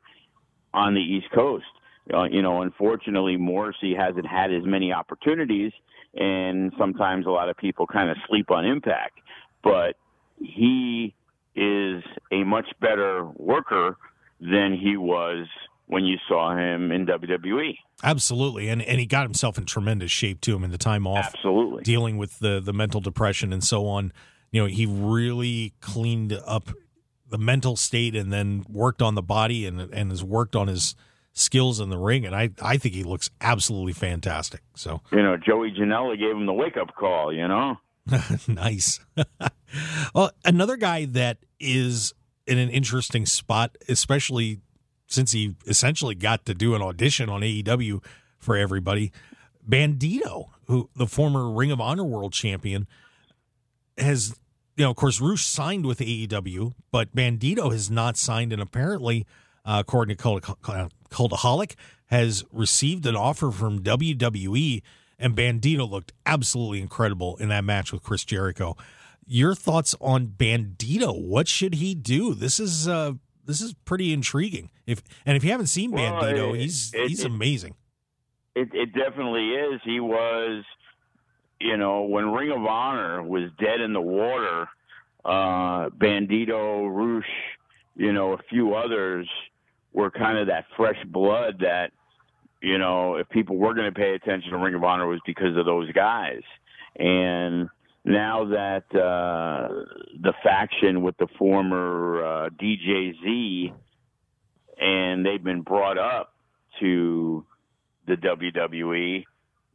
on 0.73 0.93
the 0.93 1.01
East 1.01 1.27
Coast. 1.33 1.65
Uh, 2.13 2.23
you 2.25 2.41
know, 2.41 2.61
unfortunately, 2.61 3.38
Morrissey 3.38 3.95
hasn't 3.95 4.27
had 4.27 4.53
as 4.53 4.63
many 4.63 4.91
opportunities, 4.93 5.71
and 6.13 6.71
sometimes 6.77 7.25
a 7.25 7.29
lot 7.31 7.49
of 7.49 7.57
people 7.57 7.88
kind 7.88 8.09
of 8.09 8.17
sleep 8.27 8.51
on 8.51 8.65
Impact. 8.65 9.19
But 9.63 9.95
he 10.39 11.15
is 11.55 12.03
a 12.31 12.43
much 12.43 12.67
better 12.81 13.25
worker 13.38 13.97
than 14.39 14.77
he 14.79 14.97
was 14.97 15.47
when 15.88 16.03
you 16.03 16.17
saw 16.27 16.55
him 16.55 16.91
in 16.91 17.05
WWE. 17.05 17.77
absolutely, 18.03 18.67
and 18.69 18.81
and 18.81 18.99
he 18.99 19.05
got 19.05 19.23
himself 19.23 19.57
in 19.57 19.65
tremendous 19.65 20.11
shape 20.11 20.41
too. 20.41 20.55
I 20.55 20.59
mean, 20.59 20.71
the 20.71 20.77
time 20.77 21.07
off, 21.07 21.31
Absolutely. 21.33 21.83
dealing 21.83 22.17
with 22.17 22.39
the 22.39 22.59
the 22.59 22.73
mental 22.73 23.01
depression 23.01 23.53
and 23.53 23.63
so 23.63 23.88
on. 23.88 24.11
You 24.56 24.62
know, 24.62 24.68
he 24.68 24.86
really 24.86 25.74
cleaned 25.82 26.32
up 26.32 26.70
the 27.30 27.38
mental 27.38 27.76
state 27.76 28.15
and 28.15 28.32
then 28.32 28.63
worked 28.70 29.02
on 29.02 29.15
the 29.15 29.22
body 29.22 29.65
and 29.65 29.82
and 29.82 30.12
has 30.12 30.24
worked 30.24 30.56
on 30.56 30.70
his 30.70 30.96
skills 31.34 31.82
in 31.82 31.89
the 31.89 31.98
ring. 31.98 32.26
And 32.26 32.34
I 32.34 32.52
I 32.62 32.78
think 32.78 32.96
he 32.96 33.04
looks 33.04 33.30
absolutely 33.41 33.91
fantastic. 33.91 34.62
So 34.74 35.02
You 35.12 35.24
know, 35.24 35.36
Joey 35.36 35.72
Janela 35.72 36.18
gave 36.18 36.32
him 36.32 36.46
the 36.46 36.54
wake 36.54 36.78
up 36.78 36.96
call, 36.96 37.34
you 37.34 37.46
know? 37.50 37.76
nice. 38.48 39.02
well, 40.15 40.32
another 40.46 40.78
guy 40.78 41.04
that 41.04 41.39
is 41.60 42.13
in 42.48 42.58
an 42.58 42.70
interesting 42.70 43.26
spot, 43.26 43.76
especially 43.89 44.62
since 45.06 45.34
he 45.34 45.58
essentially 45.68 46.16
got 46.16 46.45
to 46.45 46.53
do 46.53 46.76
an 46.76 46.82
audition 46.82 47.28
on 47.28 47.41
AEW 47.41 48.01
for 48.39 48.56
everybody. 48.56 49.12
Bandido, 49.70 50.45
who 50.68 50.89
the 50.95 51.08
former 51.08 51.51
Ring 51.51 51.72
of 51.72 51.82
Honor 51.82 52.06
World 52.06 52.32
Champion, 52.32 52.88
has 53.97 54.39
you 54.78 54.84
know, 54.84 54.89
of 54.91 54.95
course, 54.95 55.21
Rush 55.21 55.45
signed 55.45 55.86
with 55.86 55.99
AEW, 55.99 56.73
but 56.91 57.15
Bandido 57.15 57.71
has 57.71 57.89
not 57.89 58.17
signed, 58.17 58.51
and 58.53 58.61
apparently, 58.61 59.26
uh, 59.65 59.78
according 59.86 60.15
to 60.17 60.21
Cult- 60.21 60.43
Cultaholic, 61.09 61.76
has 62.07 62.43
received 62.51 63.05
an 63.05 63.15
offer 63.15 63.51
from 63.51 63.82
WWE, 63.82 64.82
and 65.17 65.36
Bandido 65.36 65.89
looked 65.89 66.11
absolutely 66.26 66.82
incredible 66.82 67.36
in 67.38 67.49
that 67.49 67.63
match 67.63 67.91
with 67.93 68.03
Chris 68.03 68.23
Jericho. 68.26 68.76
Your 69.26 69.55
thoughts 69.55 69.95
on 70.01 70.28
Bandido? 70.28 71.19
What 71.19 71.47
should 71.47 71.76
he 71.76 71.95
do? 71.95 72.34
This 72.36 72.59
is 72.59 72.88
uh, 72.88 73.13
this 73.45 73.59
is 73.61 73.73
pretty 73.86 74.13
intriguing. 74.13 74.69
If 74.86 75.01
and 75.26 75.36
if 75.36 75.43
you 75.43 75.49
haven't 75.51 75.67
seen 75.67 75.91
Well, 75.91 76.13
Bandido, 76.21 76.53
it- 76.53 76.59
he's 76.61 76.93
it- 76.93 77.07
he's 77.09 77.21
it- 77.21 77.28
amazing. 77.28 77.76
It, 78.55 78.69
it 78.73 78.93
definitely 78.93 79.49
is. 79.49 79.82
He 79.84 79.99
was, 79.99 80.63
you 81.60 81.78
know, 81.78 82.03
when 82.03 82.32
Ring 82.32 82.51
of 82.51 82.66
Honor 82.66 83.24
was 83.24 83.49
dead 83.60 83.82
in 83.82 83.93
the 83.93 84.01
water, 84.01 84.68
uh, 85.24 85.89
Bandido, 85.89 86.88
Rush, 86.89 87.26
you 87.95 88.14
know, 88.14 88.34
a 88.34 88.38
few 88.49 88.76
others 88.76 89.28
were 89.93 90.12
kind 90.12 90.38
of 90.38 90.47
that 90.47 90.66
fresh 90.76 91.01
blood 91.08 91.60
that, 91.62 91.91
you 92.62 92.78
know, 92.78 93.16
if 93.16 93.30
people 93.30 93.58
were 93.58 93.74
going 93.74 93.91
to 93.91 93.97
pay 93.97 94.14
attention 94.14 94.51
to 94.51 94.58
Ring 94.58 94.76
of 94.76 94.84
Honor 94.84 95.06
it 95.06 95.08
was 95.08 95.22
because 95.26 95.56
of 95.58 95.66
those 95.66 95.91
guys. 95.93 96.41
And 96.97 97.70
now 98.03 98.45
that 98.45 98.84
uh, 98.93 99.68
the 100.22 100.34
faction 100.43 101.01
with 101.01 101.18
the 101.18 101.28
former 101.39 102.24
uh, 102.24 102.49
DJZ 102.49 103.74
and 104.80 105.26
they've 105.26 105.43
been 105.43 105.62
brought 105.62 105.97
up 105.97 106.34
to 106.80 107.45
the 108.08 108.16
WWE, 108.16 109.24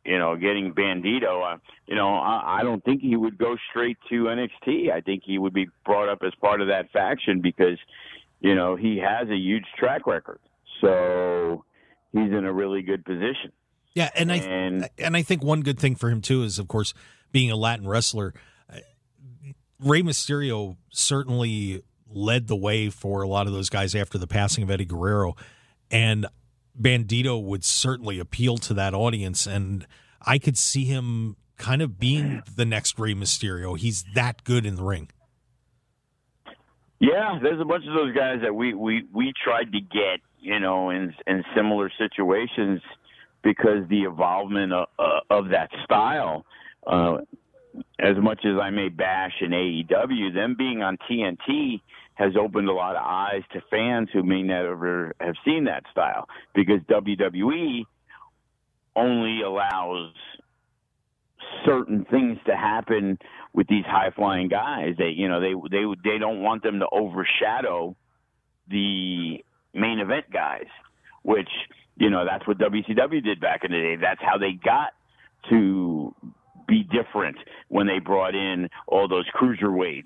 you 0.05 0.18
know, 0.18 0.34
getting 0.36 0.72
Bandido, 0.72 1.55
uh, 1.55 1.59
you 1.86 1.94
know, 1.94 2.09
I, 2.14 2.61
I 2.61 2.62
don't 2.62 2.82
think 2.84 3.03
he 3.03 3.16
would 3.16 3.36
go 3.38 3.57
straight 3.70 3.98
to 4.09 4.24
NXT. 4.24 4.90
I 4.90 5.01
think 5.01 5.22
he 5.24 5.38
would 5.38 5.53
be 5.53 5.68
brought 5.84 6.09
up 6.09 6.22
as 6.24 6.32
part 6.40 6.61
of 6.61 6.68
that 6.68 6.90
faction 6.92 7.40
because, 7.40 7.78
you 8.40 8.55
know, 8.55 8.76
he 8.76 8.98
has 8.98 9.28
a 9.28 9.36
huge 9.36 9.66
track 9.78 10.07
record. 10.07 10.40
So 10.80 11.64
he's 12.12 12.30
in 12.32 12.44
a 12.44 12.53
really 12.53 12.82
good 12.82 13.05
position. 13.05 13.53
Yeah, 13.94 14.09
and 14.14 14.32
I 14.32 14.36
And- 14.36 14.88
and 14.98 15.16
I 15.16 15.22
think 15.22 15.42
one 15.42 15.61
good 15.62 15.78
thing 15.78 15.96
for 15.96 16.09
him 16.11 16.20
too 16.22 16.42
is, 16.44 16.59
of 16.59 16.68
course, 16.68 16.94
being 17.32 17.51
a 17.51 17.57
Latin 17.57 17.86
wrestler. 17.86 18.32
Rey 19.82 20.03
Mysterio 20.03 20.76
certainly 20.90 21.82
led 22.07 22.48
the 22.48 22.57
way 22.57 22.90
for 22.90 23.22
a 23.22 23.28
lot 23.28 23.46
of 23.46 23.53
those 23.53 23.70
guys 23.70 23.94
after 23.94 24.18
the 24.18 24.26
passing 24.26 24.62
of 24.62 24.70
Eddie 24.70 24.84
Guerrero, 24.84 25.34
and 25.90 26.26
Bandido 26.81 27.43
would 27.43 27.64
certainly 27.64 28.18
appeal 28.18 28.57
to 28.59 28.74
that 28.74 28.95
audience, 28.95 29.47
and 29.47 29.87
I 30.22 30.39
could 30.39 30.57
see 30.57 30.85
him 30.85 31.37
kind 31.57 31.83
of 31.83 31.99
being 31.99 32.43
the 32.57 32.64
next 32.64 32.99
Rey 32.99 33.14
Mysterio. 33.14 33.78
He's 33.78 34.05
that 34.14 34.45
good 34.45 34.64
in 34.64 34.76
the 34.76 34.83
ring. 34.83 35.11
Yeah, 36.99 37.39
there's 37.43 37.61
a 37.61 37.64
bunch 37.64 37.85
of 37.87 37.95
those 37.95 38.14
guys 38.14 38.41
that 38.43 38.55
we 38.55 38.74
we 38.74 39.05
we 39.12 39.33
tried 39.43 39.72
to 39.72 39.81
get, 39.81 40.20
you 40.39 40.61
know, 40.61 40.91
in 40.91 41.14
in 41.26 41.45
similar 41.57 41.91
situations 41.99 42.81
because 43.43 43.89
the 43.89 44.03
evolvement 44.03 44.72
of, 44.72 44.89
uh, 44.99 45.20
of 45.31 45.49
that 45.51 45.70
style. 45.85 46.45
Uh, 46.87 47.18
as 48.01 48.16
much 48.20 48.41
as 48.45 48.59
I 48.61 48.70
may 48.70 48.89
bash 48.89 49.33
in 49.41 49.51
AEW, 49.51 50.35
them 50.35 50.57
being 50.59 50.83
on 50.83 50.99
TNT 51.09 51.81
has 52.21 52.35
opened 52.39 52.68
a 52.68 52.73
lot 52.73 52.97
of 52.97 53.03
eyes 53.03 53.43
to 53.51 53.62
fans 53.71 54.11
who 54.12 54.23
may 54.23 54.43
never 54.43 55.14
have 55.21 55.35
seen 55.43 55.64
that 55.64 55.83
style 55.91 56.29
because 56.55 56.81
WWE 56.91 57.85
only 58.95 59.41
allows 59.43 60.12
certain 61.64 62.05
things 62.11 62.37
to 62.47 62.55
happen 62.55 63.18
with 63.55 63.66
these 63.68 63.87
high 63.87 64.11
flying 64.14 64.49
guys. 64.49 64.95
They 64.99 65.14
you 65.16 65.29
know 65.29 65.41
they 65.41 65.55
they 65.71 65.85
they 66.05 66.18
don't 66.18 66.43
want 66.43 66.62
them 66.62 66.81
to 66.81 66.87
overshadow 66.93 67.97
the 68.68 69.43
main 69.73 69.99
event 69.99 70.27
guys, 70.31 70.68
which 71.23 71.49
you 71.97 72.11
know 72.11 72.27
that's 72.27 72.47
what 72.47 72.59
WCW 72.59 73.25
did 73.25 73.41
back 73.41 73.64
in 73.64 73.73
the 73.73 73.79
day. 73.79 73.97
That's 73.99 74.21
how 74.21 74.37
they 74.37 74.53
got 74.53 74.93
to 75.49 76.14
be 76.71 76.85
different 76.85 77.37
when 77.68 77.87
they 77.87 77.99
brought 77.99 78.35
in 78.35 78.68
all 78.87 79.09
those 79.09 79.27
cruiserweights. 79.39 80.05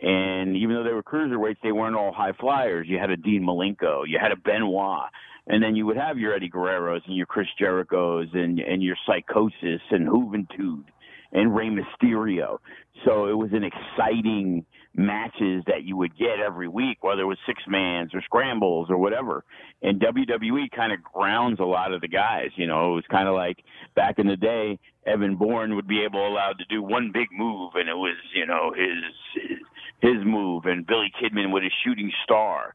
And 0.00 0.56
even 0.56 0.76
though 0.76 0.84
they 0.84 0.92
were 0.92 1.02
cruiserweights, 1.02 1.58
they 1.62 1.72
weren't 1.72 1.96
all 1.96 2.12
high 2.12 2.32
flyers. 2.40 2.86
You 2.88 2.98
had 2.98 3.10
a 3.10 3.16
Dean 3.16 3.42
Malenko, 3.42 4.04
you 4.06 4.18
had 4.20 4.32
a 4.32 4.36
Benoit, 4.36 5.10
and 5.46 5.62
then 5.62 5.76
you 5.76 5.84
would 5.86 5.96
have 5.96 6.18
your 6.18 6.34
Eddie 6.34 6.48
Guerreros 6.48 7.02
and 7.06 7.16
your 7.16 7.26
Chris 7.26 7.48
Jerichos 7.60 8.34
and 8.34 8.58
and 8.60 8.82
your 8.82 8.96
Psicosis 9.06 9.80
and 9.90 10.08
Juventud 10.08 10.84
and 11.32 11.54
Rey 11.54 11.68
Mysterio. 11.68 12.58
So 13.04 13.26
it 13.26 13.36
was 13.36 13.50
an 13.52 13.64
exciting 13.64 14.64
matches 14.96 15.64
that 15.66 15.82
you 15.82 15.96
would 15.96 16.16
get 16.16 16.38
every 16.44 16.68
week, 16.68 17.02
whether 17.02 17.22
it 17.22 17.26
was 17.26 17.38
six 17.46 17.62
mans 17.66 18.14
or 18.14 18.22
scrambles 18.22 18.88
or 18.90 18.96
whatever. 18.96 19.44
And 19.82 20.00
WWE 20.00 20.70
kind 20.74 20.92
of 20.92 21.02
grounds 21.02 21.58
a 21.60 21.64
lot 21.64 21.92
of 21.92 22.00
the 22.00 22.08
guys. 22.08 22.50
You 22.56 22.66
know, 22.66 22.92
it 22.92 22.94
was 22.94 23.04
kind 23.10 23.28
of 23.28 23.34
like 23.34 23.58
back 23.96 24.18
in 24.18 24.28
the 24.28 24.36
day, 24.36 24.78
Evan 25.06 25.36
Bourne 25.36 25.74
would 25.74 25.88
be 25.88 26.04
able 26.04 26.26
allowed 26.26 26.58
to 26.58 26.64
do 26.70 26.82
one 26.82 27.10
big 27.12 27.28
move, 27.32 27.72
and 27.74 27.88
it 27.88 27.94
was 27.94 28.16
you 28.34 28.46
know 28.46 28.72
his 28.74 29.48
his, 29.48 29.58
his 30.00 30.24
move, 30.24 30.64
and 30.66 30.86
Billy 30.86 31.10
Kidman 31.20 31.52
with 31.52 31.62
his 31.62 31.72
shooting 31.84 32.10
star. 32.24 32.74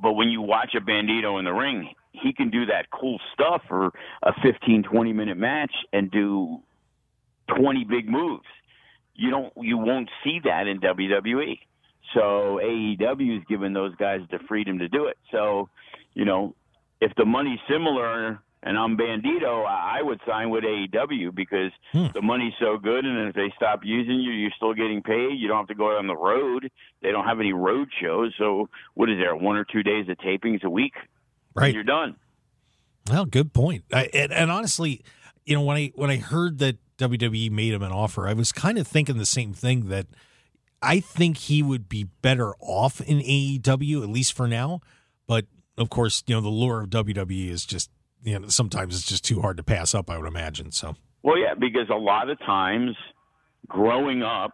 But 0.00 0.12
when 0.12 0.28
you 0.28 0.40
watch 0.40 0.74
a 0.76 0.80
Bandido 0.80 1.38
in 1.38 1.44
the 1.44 1.52
ring, 1.52 1.90
he 2.12 2.32
can 2.32 2.50
do 2.50 2.66
that 2.66 2.86
cool 2.90 3.18
stuff 3.34 3.62
for 3.68 3.92
a 4.22 4.32
15, 4.42 4.84
20 4.84 5.12
minute 5.12 5.36
match 5.36 5.72
and 5.92 6.10
do 6.10 6.60
20 7.56 7.84
big 7.84 8.08
moves. 8.08 8.44
You 9.14 9.30
don't 9.30 9.52
you 9.56 9.78
won't 9.78 10.08
see 10.24 10.40
that 10.44 10.66
in 10.66 10.80
WWE. 10.80 11.58
So 12.14 12.60
AEW 12.62 13.38
is 13.38 13.44
giving 13.48 13.72
those 13.72 13.94
guys 13.96 14.20
the 14.30 14.38
freedom 14.48 14.78
to 14.80 14.88
do 14.88 15.06
it. 15.06 15.16
So, 15.30 15.68
you 16.14 16.24
know, 16.24 16.54
if 17.00 17.12
the 17.16 17.24
money's 17.24 17.58
similar 17.68 18.40
and 18.62 18.78
I'm 18.78 18.96
Bandido, 18.96 19.66
I 19.66 20.02
would 20.02 20.20
sign 20.26 20.50
with 20.50 20.64
AEW 20.64 21.34
because 21.34 21.72
hmm. 21.92 22.06
the 22.14 22.22
money's 22.22 22.52
so 22.60 22.78
good 22.78 23.04
and 23.04 23.28
if 23.28 23.34
they 23.34 23.52
stop 23.56 23.80
using 23.82 24.20
you, 24.20 24.32
you're 24.32 24.52
still 24.56 24.74
getting 24.74 25.02
paid. 25.02 25.38
You 25.38 25.48
don't 25.48 25.58
have 25.58 25.68
to 25.68 25.74
go 25.74 25.92
out 25.92 25.98
on 25.98 26.06
the 26.06 26.16
road. 26.16 26.70
They 27.02 27.10
don't 27.10 27.24
have 27.24 27.40
any 27.40 27.52
road 27.52 27.88
shows. 28.00 28.34
So 28.38 28.68
what 28.94 29.10
is 29.10 29.18
there, 29.18 29.34
one 29.34 29.56
or 29.56 29.64
two 29.64 29.82
days 29.82 30.08
of 30.08 30.16
tapings 30.18 30.62
a 30.64 30.70
week? 30.70 30.94
Right. 31.54 31.74
You're 31.74 31.82
done. 31.84 32.16
Well, 33.10 33.24
good 33.24 33.52
point. 33.52 33.84
I, 33.92 34.08
and, 34.12 34.32
and 34.32 34.50
honestly, 34.50 35.02
you 35.44 35.56
know, 35.56 35.62
when 35.62 35.76
I 35.76 35.92
when 35.96 36.10
I 36.10 36.16
heard 36.16 36.58
that 36.58 36.76
WWE 37.10 37.50
made 37.50 37.74
him 37.74 37.82
an 37.82 37.92
offer, 37.92 38.28
I 38.28 38.32
was 38.32 38.52
kind 38.52 38.78
of 38.78 38.86
thinking 38.86 39.18
the 39.18 39.26
same 39.26 39.52
thing 39.52 39.88
that 39.88 40.06
I 40.80 41.00
think 41.00 41.36
he 41.36 41.62
would 41.62 41.88
be 41.88 42.04
better 42.22 42.54
off 42.60 43.00
in 43.00 43.18
AEW 43.18 44.02
at 44.02 44.08
least 44.08 44.32
for 44.32 44.48
now. 44.48 44.80
But 45.26 45.46
of 45.78 45.90
course, 45.90 46.22
you 46.26 46.34
know, 46.34 46.40
the 46.40 46.48
lure 46.48 46.80
of 46.82 46.90
WWE 46.90 47.48
is 47.48 47.64
just 47.64 47.90
you 48.24 48.38
know 48.38 48.48
sometimes 48.48 48.96
it's 48.96 49.06
just 49.06 49.24
too 49.24 49.40
hard 49.40 49.56
to 49.56 49.62
pass 49.62 49.94
up. 49.94 50.10
I 50.10 50.18
would 50.18 50.26
imagine 50.26 50.72
so. 50.72 50.96
Well, 51.22 51.38
yeah, 51.38 51.54
because 51.54 51.88
a 51.88 51.94
lot 51.94 52.28
of 52.28 52.38
times 52.40 52.96
growing 53.68 54.22
up, 54.22 54.52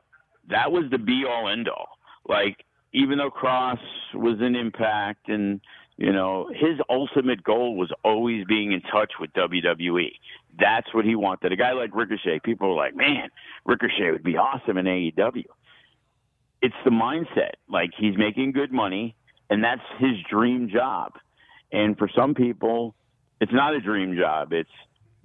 that 0.50 0.70
was 0.70 0.84
the 0.90 0.98
be 0.98 1.24
all 1.28 1.48
end 1.48 1.68
all. 1.68 1.88
Like, 2.26 2.64
even 2.92 3.18
though 3.18 3.30
Kross 3.30 3.78
was 4.14 4.38
in 4.40 4.54
Impact 4.54 5.28
and, 5.28 5.60
you 5.96 6.12
know, 6.12 6.48
his 6.52 6.78
ultimate 6.90 7.42
goal 7.42 7.76
was 7.76 7.90
always 8.04 8.44
being 8.46 8.72
in 8.72 8.80
touch 8.82 9.12
with 9.20 9.32
WWE. 9.32 10.12
That's 10.58 10.92
what 10.94 11.04
he 11.04 11.14
wanted. 11.14 11.52
A 11.52 11.56
guy 11.56 11.72
like 11.72 11.94
Ricochet, 11.94 12.40
people 12.44 12.70
were 12.70 12.74
like, 12.74 12.96
man, 12.96 13.28
Ricochet 13.64 14.10
would 14.10 14.24
be 14.24 14.36
awesome 14.36 14.78
in 14.78 14.86
AEW. 14.86 15.44
It's 16.60 16.74
the 16.84 16.90
mindset. 16.90 17.52
Like, 17.68 17.90
he's 17.96 18.16
making 18.16 18.52
good 18.52 18.72
money, 18.72 19.14
and 19.50 19.62
that's 19.62 19.82
his 19.98 20.12
dream 20.28 20.68
job. 20.68 21.12
And 21.70 21.96
for 21.96 22.08
some 22.14 22.34
people, 22.34 22.94
it's 23.40 23.52
not 23.52 23.74
a 23.74 23.80
dream 23.80 24.16
job. 24.16 24.52
It's 24.52 24.70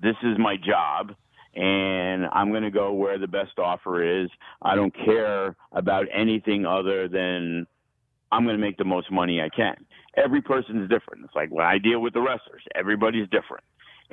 this 0.01 0.15
is 0.23 0.38
my 0.38 0.57
job 0.57 1.15
and 1.55 2.25
I'm 2.31 2.49
going 2.49 2.63
to 2.63 2.71
go 2.71 2.91
where 2.93 3.17
the 3.17 3.27
best 3.27 3.59
offer 3.59 4.23
is. 4.23 4.29
I 4.61 4.75
don't 4.75 4.93
care 5.05 5.55
about 5.71 6.07
anything 6.13 6.65
other 6.65 7.07
than 7.07 7.67
I'm 8.31 8.43
going 8.43 8.55
to 8.55 8.61
make 8.61 8.77
the 8.77 8.86
most 8.86 9.11
money 9.11 9.39
I 9.41 9.49
can. 9.49 9.75
Every 10.17 10.41
person's 10.41 10.89
different. 10.89 11.25
It's 11.25 11.36
like 11.36 11.49
when 11.49 11.65
I 11.65 11.77
deal 11.77 11.99
with 11.99 12.13
the 12.13 12.21
wrestlers, 12.21 12.63
everybody's 12.73 13.27
different. 13.29 13.63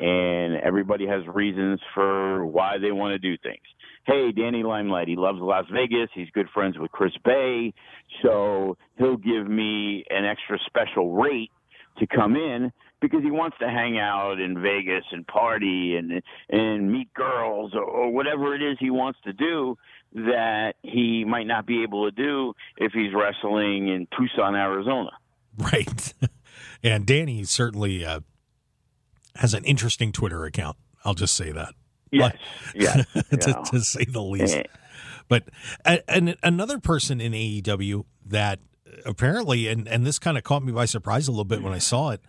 And 0.01 0.57
everybody 0.57 1.07
has 1.07 1.27
reasons 1.27 1.79
for 1.95 2.47
why 2.47 2.79
they 2.81 2.91
want 2.91 3.13
to 3.13 3.19
do 3.19 3.37
things. 3.43 3.61
Hey, 4.07 4.33
Danny 4.33 4.63
Limelight, 4.63 5.09
he 5.09 5.17
loves 5.17 5.39
Las 5.41 5.67
Vegas. 5.73 6.09
He's 6.15 6.31
good 6.31 6.49
friends 6.55 6.79
with 6.79 6.91
Chris 6.91 7.13
Bey. 7.23 7.75
So 8.23 8.79
he'll 8.97 9.19
give 9.19 9.47
me 9.47 10.05
an 10.09 10.25
extra 10.25 10.59
special 10.67 11.13
rate 11.13 11.51
to 11.99 12.07
come 12.07 12.35
in 12.35 12.73
because 13.01 13.23
he 13.23 13.31
wants 13.31 13.57
to 13.61 13.69
hang 13.69 13.99
out 13.99 14.41
in 14.41 14.61
Vegas 14.63 15.05
and 15.13 15.27
party 15.27 15.97
and 15.97 16.23
and 16.49 16.91
meet 16.91 17.13
girls 17.15 17.73
or, 17.75 17.83
or 17.83 18.11
whatever 18.11 18.55
it 18.55 18.63
is 18.63 18.77
he 18.79 18.91
wants 18.91 19.19
to 19.25 19.33
do 19.33 19.77
that 20.13 20.75
he 20.83 21.25
might 21.25 21.47
not 21.47 21.67
be 21.67 21.83
able 21.83 22.05
to 22.05 22.11
do 22.11 22.53
if 22.77 22.93
he's 22.93 23.13
wrestling 23.15 23.89
in 23.89 24.07
Tucson, 24.17 24.55
Arizona. 24.55 25.11
Right. 25.57 26.15
and 26.83 27.07
Danny 27.07 27.45
certainly 27.45 28.05
uh, 28.05 28.21
has 29.37 29.55
an 29.55 29.65
interesting 29.65 30.13
Twitter 30.13 30.45
account. 30.45 30.77
I'll 31.05 31.15
just 31.15 31.35
say 31.35 31.53
that. 31.53 31.75
Yes, 32.11 32.37
yes, 32.75 33.07
to, 33.31 33.63
to 33.71 33.81
say 33.81 34.05
the 34.05 34.23
least. 34.23 34.57
Eh. 34.57 34.65
But 35.29 35.45
and 36.09 36.37
another 36.43 36.79
person 36.79 37.21
in 37.21 37.33
AEW 37.33 38.05
that 38.27 38.59
apparently, 39.07 39.69
and, 39.69 39.87
and 39.87 40.05
this 40.05 40.19
kind 40.19 40.37
of 40.37 40.45
caught 40.45 40.65
me 40.65 40.73
by 40.73 40.85
surprise 40.85 41.29
a 41.29 41.31
little 41.31 41.45
bit 41.45 41.63
when 41.63 41.73
I 41.73 41.79
saw 41.79 42.11
it, 42.11 42.21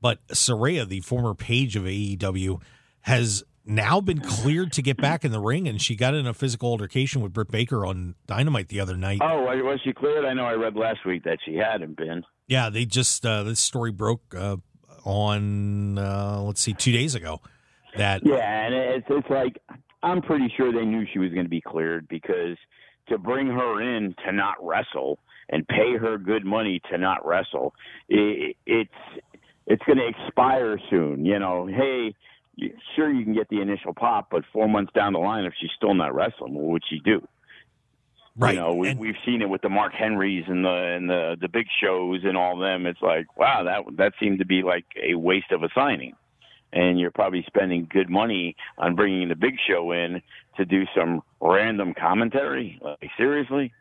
but 0.00 0.26
Saraya, 0.28 0.88
the 0.88 1.00
former 1.00 1.34
Paige 1.34 1.76
of 1.76 1.84
AEW, 1.84 2.60
has 3.02 3.44
now 3.64 4.00
been 4.00 4.20
cleared 4.20 4.72
to 4.72 4.82
get 4.82 4.96
back 4.96 5.24
in 5.24 5.32
the 5.32 5.40
ring, 5.40 5.68
and 5.68 5.82
she 5.82 5.96
got 5.96 6.14
in 6.14 6.26
a 6.26 6.34
physical 6.34 6.70
altercation 6.70 7.20
with 7.20 7.32
Britt 7.32 7.50
Baker 7.50 7.84
on 7.84 8.14
Dynamite 8.26 8.68
the 8.68 8.80
other 8.80 8.96
night. 8.96 9.20
Oh, 9.22 9.42
was 9.42 9.80
she 9.84 9.92
cleared? 9.92 10.24
I 10.24 10.34
know 10.34 10.44
I 10.44 10.52
read 10.52 10.76
last 10.76 11.04
week 11.04 11.24
that 11.24 11.38
she 11.44 11.56
hadn't 11.56 11.96
been. 11.96 12.22
Yeah, 12.46 12.70
they 12.70 12.84
just 12.84 13.26
uh, 13.26 13.42
this 13.42 13.60
story 13.60 13.90
broke 13.90 14.34
uh, 14.36 14.56
on 15.06 15.96
uh, 15.96 16.40
let's 16.42 16.60
see, 16.60 16.74
two 16.74 16.92
days 16.92 17.14
ago. 17.14 17.40
That 17.96 18.26
Yeah, 18.26 18.66
and 18.66 18.74
it's 18.74 19.06
it's 19.08 19.30
like 19.30 19.58
I'm 20.02 20.20
pretty 20.20 20.52
sure 20.56 20.72
they 20.72 20.84
knew 20.84 21.06
she 21.12 21.18
was 21.18 21.30
going 21.30 21.46
to 21.46 21.50
be 21.50 21.62
cleared 21.62 22.08
because 22.08 22.58
to 23.08 23.16
bring 23.16 23.46
her 23.46 23.80
in 23.80 24.14
to 24.26 24.32
not 24.32 24.56
wrestle 24.60 25.18
and 25.48 25.66
pay 25.68 25.96
her 25.96 26.18
good 26.18 26.44
money 26.44 26.80
to 26.90 26.98
not 26.98 27.24
wrestle, 27.24 27.72
it, 28.08 28.56
it's 28.66 28.90
it's 29.66 29.82
going 29.84 29.98
to 29.98 30.08
expire 30.08 30.78
soon. 30.90 31.24
You 31.24 31.38
know, 31.38 31.66
hey, 31.66 32.14
sure 32.94 33.10
you 33.10 33.24
can 33.24 33.34
get 33.34 33.48
the 33.48 33.60
initial 33.60 33.94
pop, 33.94 34.28
but 34.30 34.42
four 34.52 34.68
months 34.68 34.92
down 34.94 35.12
the 35.12 35.18
line, 35.18 35.44
if 35.44 35.54
she's 35.60 35.70
still 35.76 35.94
not 35.94 36.14
wrestling, 36.14 36.54
what 36.54 36.72
would 36.72 36.82
she 36.88 37.00
do? 37.00 37.26
Right. 38.36 38.54
You 38.54 38.60
know, 38.60 38.74
we, 38.74 38.88
And- 38.90 39.00
we've 39.00 39.16
seen 39.24 39.40
it 39.42 39.48
with 39.48 39.62
the 39.62 39.68
Mark 39.68 39.92
Henrys 39.94 40.44
and 40.46 40.64
the 40.64 40.68
and 40.68 41.08
the 41.08 41.36
the 41.40 41.48
big 41.48 41.66
shows 41.82 42.20
and 42.24 42.36
all 42.36 42.58
them. 42.58 42.86
It's 42.86 43.00
like, 43.00 43.36
wow, 43.36 43.64
that 43.64 43.96
that 43.96 44.12
seemed 44.20 44.40
to 44.40 44.46
be 44.46 44.62
like 44.62 44.84
a 45.02 45.14
waste 45.14 45.52
of 45.52 45.62
a 45.62 45.68
signing. 45.74 46.14
And 46.72 46.98
you're 46.98 47.12
probably 47.12 47.44
spending 47.46 47.88
good 47.90 48.10
money 48.10 48.56
on 48.76 48.96
bringing 48.96 49.28
the 49.28 49.36
big 49.36 49.54
show 49.66 49.92
in 49.92 50.20
to 50.58 50.64
do 50.66 50.84
some 50.94 51.22
random 51.40 51.94
commentary. 51.94 52.78
Like 52.82 53.10
seriously? 53.16 53.72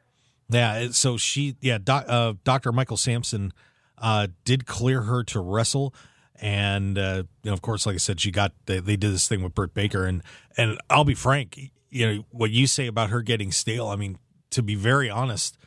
Yeah, 0.49 0.89
so 0.91 1.17
she, 1.17 1.55
yeah, 1.59 1.79
doc, 1.83 2.05
uh, 2.07 2.33
Dr. 2.43 2.71
Michael 2.71 2.97
Sampson 2.97 3.51
uh, 3.97 4.27
did 4.45 4.65
clear 4.67 5.01
her 5.01 5.23
to 5.25 5.39
wrestle. 5.39 5.93
And, 6.39 6.97
uh, 6.97 7.23
you 7.43 7.49
know, 7.49 7.53
of 7.53 7.61
course, 7.61 7.85
like 7.85 7.95
I 7.95 7.97
said, 7.97 8.19
she 8.19 8.29
got, 8.29 8.53
they, 8.67 8.79
they 8.79 8.95
did 8.95 9.11
this 9.11 9.27
thing 9.27 9.41
with 9.41 9.55
Britt 9.55 9.73
Baker. 9.73 10.05
And, 10.05 10.21
and 10.55 10.77
I'll 10.89 11.03
be 11.03 11.15
frank, 11.15 11.59
you 11.89 12.05
know, 12.05 12.25
what 12.29 12.51
you 12.51 12.67
say 12.67 12.85
about 12.87 13.09
her 13.09 13.21
getting 13.23 13.51
stale, 13.51 13.87
I 13.87 13.95
mean, 13.95 14.19
to 14.55 14.63
be 14.63 14.75
very 14.75 15.09
honest, 15.09 15.57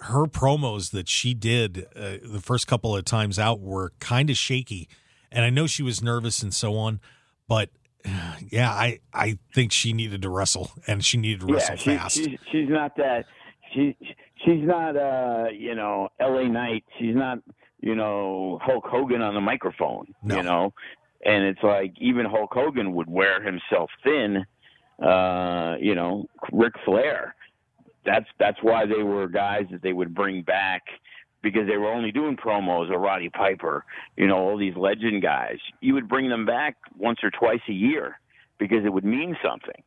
her 0.00 0.26
promos 0.26 0.90
that 0.90 1.08
she 1.08 1.34
did 1.34 1.86
uh, 1.94 2.16
the 2.20 2.40
first 2.42 2.66
couple 2.66 2.96
of 2.96 3.04
times 3.04 3.38
out 3.38 3.60
were 3.60 3.92
kind 4.00 4.28
of 4.28 4.36
shaky. 4.36 4.88
And 5.30 5.44
I 5.44 5.50
know 5.50 5.68
she 5.68 5.84
was 5.84 6.02
nervous 6.02 6.42
and 6.42 6.52
so 6.52 6.76
on, 6.76 6.98
but 7.46 7.70
yeah, 8.50 8.70
I, 8.70 8.98
I 9.12 9.38
think 9.54 9.70
she 9.70 9.92
needed 9.92 10.22
to 10.22 10.30
wrestle 10.30 10.72
and 10.88 11.04
she 11.04 11.16
needed 11.16 11.46
to 11.46 11.54
wrestle 11.54 11.76
yeah, 11.76 11.80
she, 11.80 11.96
fast. 11.96 12.16
she's 12.16 12.38
she's 12.50 12.68
not 12.68 12.96
that. 12.96 13.26
She 13.72 13.96
she's 14.44 14.64
not 14.64 14.96
uh 14.96 15.46
you 15.56 15.76
know 15.76 16.08
L.A. 16.18 16.48
Knight. 16.48 16.84
She's 16.98 17.14
not 17.14 17.38
you 17.80 17.94
know 17.94 18.58
Hulk 18.62 18.84
Hogan 18.84 19.22
on 19.22 19.34
the 19.34 19.40
microphone. 19.40 20.06
No. 20.24 20.36
You 20.38 20.42
know, 20.42 20.74
and 21.24 21.44
it's 21.44 21.62
like 21.62 21.92
even 22.00 22.26
Hulk 22.26 22.50
Hogan 22.52 22.94
would 22.94 23.08
wear 23.08 23.40
himself 23.40 23.90
thin. 24.02 24.44
Uh, 25.00 25.76
you 25.80 25.94
know, 25.94 26.26
Ric 26.52 26.72
Flair. 26.84 27.36
That's 28.04 28.26
that's 28.38 28.58
why 28.62 28.86
they 28.86 29.02
were 29.02 29.28
guys 29.28 29.66
that 29.70 29.82
they 29.82 29.92
would 29.92 30.14
bring 30.14 30.42
back 30.42 30.82
because 31.42 31.66
they 31.68 31.76
were 31.76 31.92
only 31.92 32.10
doing 32.10 32.36
promos 32.36 32.90
or 32.90 32.98
Roddy 32.98 33.28
Piper, 33.28 33.84
you 34.16 34.26
know, 34.26 34.36
all 34.36 34.56
these 34.58 34.76
legend 34.76 35.22
guys. 35.22 35.58
You 35.80 35.94
would 35.94 36.08
bring 36.08 36.28
them 36.28 36.46
back 36.46 36.76
once 36.96 37.18
or 37.22 37.30
twice 37.30 37.60
a 37.68 37.72
year 37.72 38.18
because 38.58 38.84
it 38.84 38.92
would 38.92 39.04
mean 39.04 39.36
something. 39.44 39.82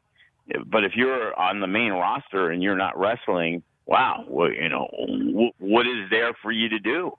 But 0.68 0.84
if 0.84 0.93
you're 0.95 1.38
on 1.38 1.59
the 1.59 1.68
main 1.68 1.91
roster 1.91 2.51
and 2.51 2.63
you're 2.63 2.78
not 2.78 2.97
wrestling, 2.97 3.63
wow, 3.86 4.24
well, 4.28 4.51
you 4.51 4.70
know, 4.70 4.88
wh- 4.93 5.61
what 5.61 5.88
is 5.88 6.09
there 6.09 6.34
for 6.41 6.51
you 6.51 6.70
to 6.70 6.80
do? 6.80 7.11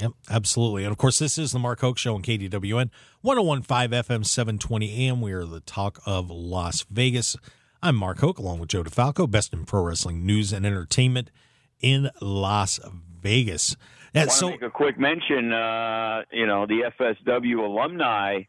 Yep, 0.00 0.12
absolutely. 0.30 0.84
And 0.84 0.92
of 0.92 0.98
course, 0.98 1.18
this 1.18 1.36
is 1.36 1.52
the 1.52 1.58
Mark 1.58 1.80
Hoke 1.80 1.98
Show 1.98 2.14
on 2.14 2.22
KDWN 2.22 2.90
1015 3.22 3.90
FM 3.90 4.24
720 4.24 5.08
AM. 5.08 5.20
We 5.20 5.32
are 5.32 5.44
the 5.44 5.60
talk 5.60 6.00
of 6.06 6.30
Las 6.30 6.84
Vegas. 6.88 7.36
I'm 7.82 7.96
Mark 7.96 8.18
Hoke 8.18 8.38
along 8.38 8.58
with 8.58 8.68
Joe 8.68 8.82
DeFalco, 8.82 9.30
best 9.30 9.54
in 9.54 9.64
pro 9.64 9.82
wrestling 9.82 10.26
news 10.26 10.52
and 10.52 10.66
entertainment 10.66 11.30
in 11.80 12.10
Las 12.20 12.78
Vegas. 13.22 13.74
Yeah, 14.12 14.22
want 14.22 14.30
to 14.30 14.36
so 14.36 14.50
make 14.50 14.62
a 14.62 14.68
quick 14.68 14.98
mention. 14.98 15.50
Uh, 15.50 16.22
you 16.30 16.46
know, 16.46 16.66
the 16.66 16.92
FSW 16.98 17.58
alumni 17.64 18.42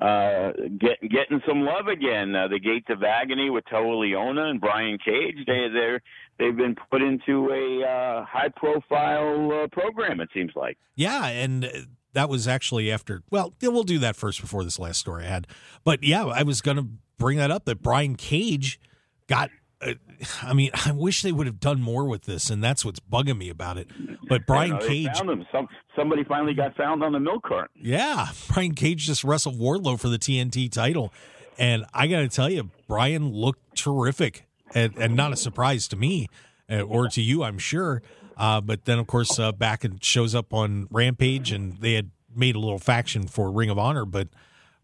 uh, 0.00 0.52
get, 0.78 1.02
getting 1.02 1.42
some 1.46 1.66
love 1.66 1.88
again. 1.88 2.34
Uh, 2.34 2.48
the 2.48 2.58
Gates 2.58 2.86
of 2.88 3.02
Agony 3.02 3.50
with 3.50 3.64
Toa 3.66 3.82
Liona 3.82 4.48
and 4.48 4.58
Brian 4.58 4.96
Cage. 4.96 5.36
They 5.46 5.68
they 5.68 5.98
they've 6.38 6.56
been 6.56 6.74
put 6.90 7.02
into 7.02 7.50
a 7.50 7.86
uh, 7.86 8.24
high 8.24 8.48
profile 8.56 9.64
uh, 9.64 9.66
program. 9.66 10.20
It 10.20 10.30
seems 10.32 10.52
like. 10.56 10.78
Yeah, 10.94 11.26
and 11.26 11.88
that 12.14 12.30
was 12.30 12.48
actually 12.48 12.90
after. 12.90 13.22
Well, 13.30 13.52
we'll 13.60 13.82
do 13.82 13.98
that 13.98 14.16
first 14.16 14.40
before 14.40 14.64
this 14.64 14.78
last 14.78 14.98
story 14.98 15.26
I 15.26 15.28
had. 15.28 15.46
But 15.84 16.02
yeah, 16.02 16.24
I 16.24 16.42
was 16.42 16.62
going 16.62 16.78
to 16.78 16.86
bring 17.18 17.38
that 17.38 17.50
up 17.50 17.64
that 17.66 17.82
Brian 17.82 18.16
Cage 18.16 18.80
got. 19.26 19.50
Uh, 19.80 19.94
I 20.42 20.54
mean, 20.54 20.70
I 20.86 20.92
wish 20.92 21.22
they 21.22 21.30
would 21.30 21.46
have 21.46 21.60
done 21.60 21.80
more 21.80 22.04
with 22.06 22.24
this, 22.24 22.50
and 22.50 22.62
that's 22.62 22.84
what's 22.84 23.00
bugging 23.00 23.38
me 23.38 23.48
about 23.48 23.78
it. 23.78 23.88
But 24.28 24.46
Brian 24.46 24.78
Cage, 24.78 25.08
found 25.16 25.30
him. 25.30 25.46
Some 25.52 25.68
somebody 25.96 26.24
finally 26.24 26.54
got 26.54 26.76
found 26.76 27.04
on 27.04 27.12
the 27.12 27.20
milk 27.20 27.44
cart. 27.44 27.70
yeah, 27.80 28.28
Brian 28.52 28.74
Cage 28.74 29.06
just 29.06 29.22
wrestled 29.24 29.58
Wardlow 29.58 30.00
for 30.00 30.08
the 30.08 30.18
TNT 30.18 30.70
title, 30.70 31.12
and 31.58 31.84
I 31.94 32.06
got 32.06 32.20
to 32.20 32.28
tell 32.28 32.50
you, 32.50 32.70
Brian 32.86 33.32
looked 33.32 33.76
terrific, 33.76 34.46
and, 34.74 34.96
and 34.96 35.14
not 35.16 35.32
a 35.32 35.36
surprise 35.36 35.86
to 35.88 35.96
me 35.96 36.28
uh, 36.70 36.80
or 36.82 37.08
to 37.08 37.22
you, 37.22 37.42
I'm 37.42 37.58
sure. 37.58 38.02
Uh, 38.36 38.60
but 38.60 38.84
then, 38.84 38.98
of 38.98 39.06
course, 39.06 39.38
uh, 39.38 39.50
back 39.52 39.82
and 39.84 40.02
shows 40.02 40.34
up 40.34 40.54
on 40.54 40.86
Rampage, 40.90 41.50
and 41.50 41.78
they 41.78 41.94
had 41.94 42.10
made 42.34 42.54
a 42.54 42.58
little 42.60 42.78
faction 42.78 43.26
for 43.26 43.50
Ring 43.50 43.70
of 43.70 43.78
Honor. 43.78 44.04
But 44.04 44.28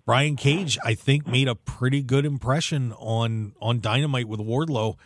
Brian 0.06 0.36
Cage, 0.36 0.78
I 0.84 0.94
think, 0.94 1.26
made 1.26 1.48
a 1.48 1.54
pretty 1.54 2.02
good 2.02 2.26
impression 2.26 2.92
on 2.92 3.54
on 3.60 3.80
Dynamite 3.80 4.28
with 4.28 4.40
Wardlow. 4.40 4.96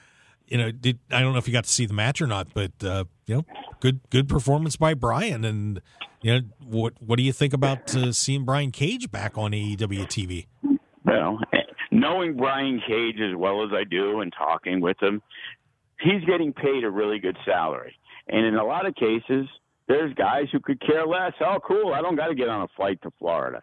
You 0.46 0.58
know, 0.58 0.70
did 0.70 0.98
I 1.10 1.20
don't 1.20 1.32
know 1.32 1.38
if 1.38 1.46
you 1.46 1.52
got 1.52 1.64
to 1.64 1.70
see 1.70 1.86
the 1.86 1.94
match 1.94 2.20
or 2.20 2.26
not, 2.26 2.48
but 2.54 2.72
uh, 2.82 3.04
you 3.26 3.36
know, 3.36 3.44
good 3.80 4.00
good 4.10 4.28
performance 4.28 4.76
by 4.76 4.94
Brian. 4.94 5.44
And 5.44 5.80
you 6.22 6.34
know, 6.34 6.40
what 6.64 6.94
what 7.00 7.16
do 7.16 7.22
you 7.22 7.32
think 7.32 7.52
about 7.52 7.94
uh, 7.94 8.12
seeing 8.12 8.44
Brian 8.44 8.72
Cage 8.72 9.10
back 9.10 9.38
on 9.38 9.52
AEW 9.52 10.06
TV? 10.06 10.46
know, 11.04 11.38
knowing 11.90 12.36
Brian 12.36 12.80
Cage 12.86 13.16
as 13.20 13.36
well 13.36 13.64
as 13.64 13.70
I 13.72 13.84
do 13.84 14.20
and 14.20 14.32
talking 14.36 14.80
with 14.80 15.00
him, 15.02 15.22
he's 16.00 16.24
getting 16.24 16.52
paid 16.52 16.84
a 16.84 16.90
really 16.90 17.18
good 17.18 17.36
salary. 17.44 17.94
And 18.28 18.44
in 18.44 18.56
a 18.56 18.64
lot 18.64 18.86
of 18.86 18.94
cases, 18.94 19.48
there's 19.86 20.12
guys 20.14 20.44
who 20.52 20.60
could 20.60 20.80
care 20.80 21.06
less. 21.06 21.32
Oh, 21.40 21.58
cool. 21.66 21.94
I 21.94 22.02
don't 22.02 22.16
got 22.16 22.28
to 22.28 22.34
get 22.34 22.48
on 22.48 22.62
a 22.62 22.68
flight 22.76 23.00
to 23.02 23.10
Florida. 23.18 23.62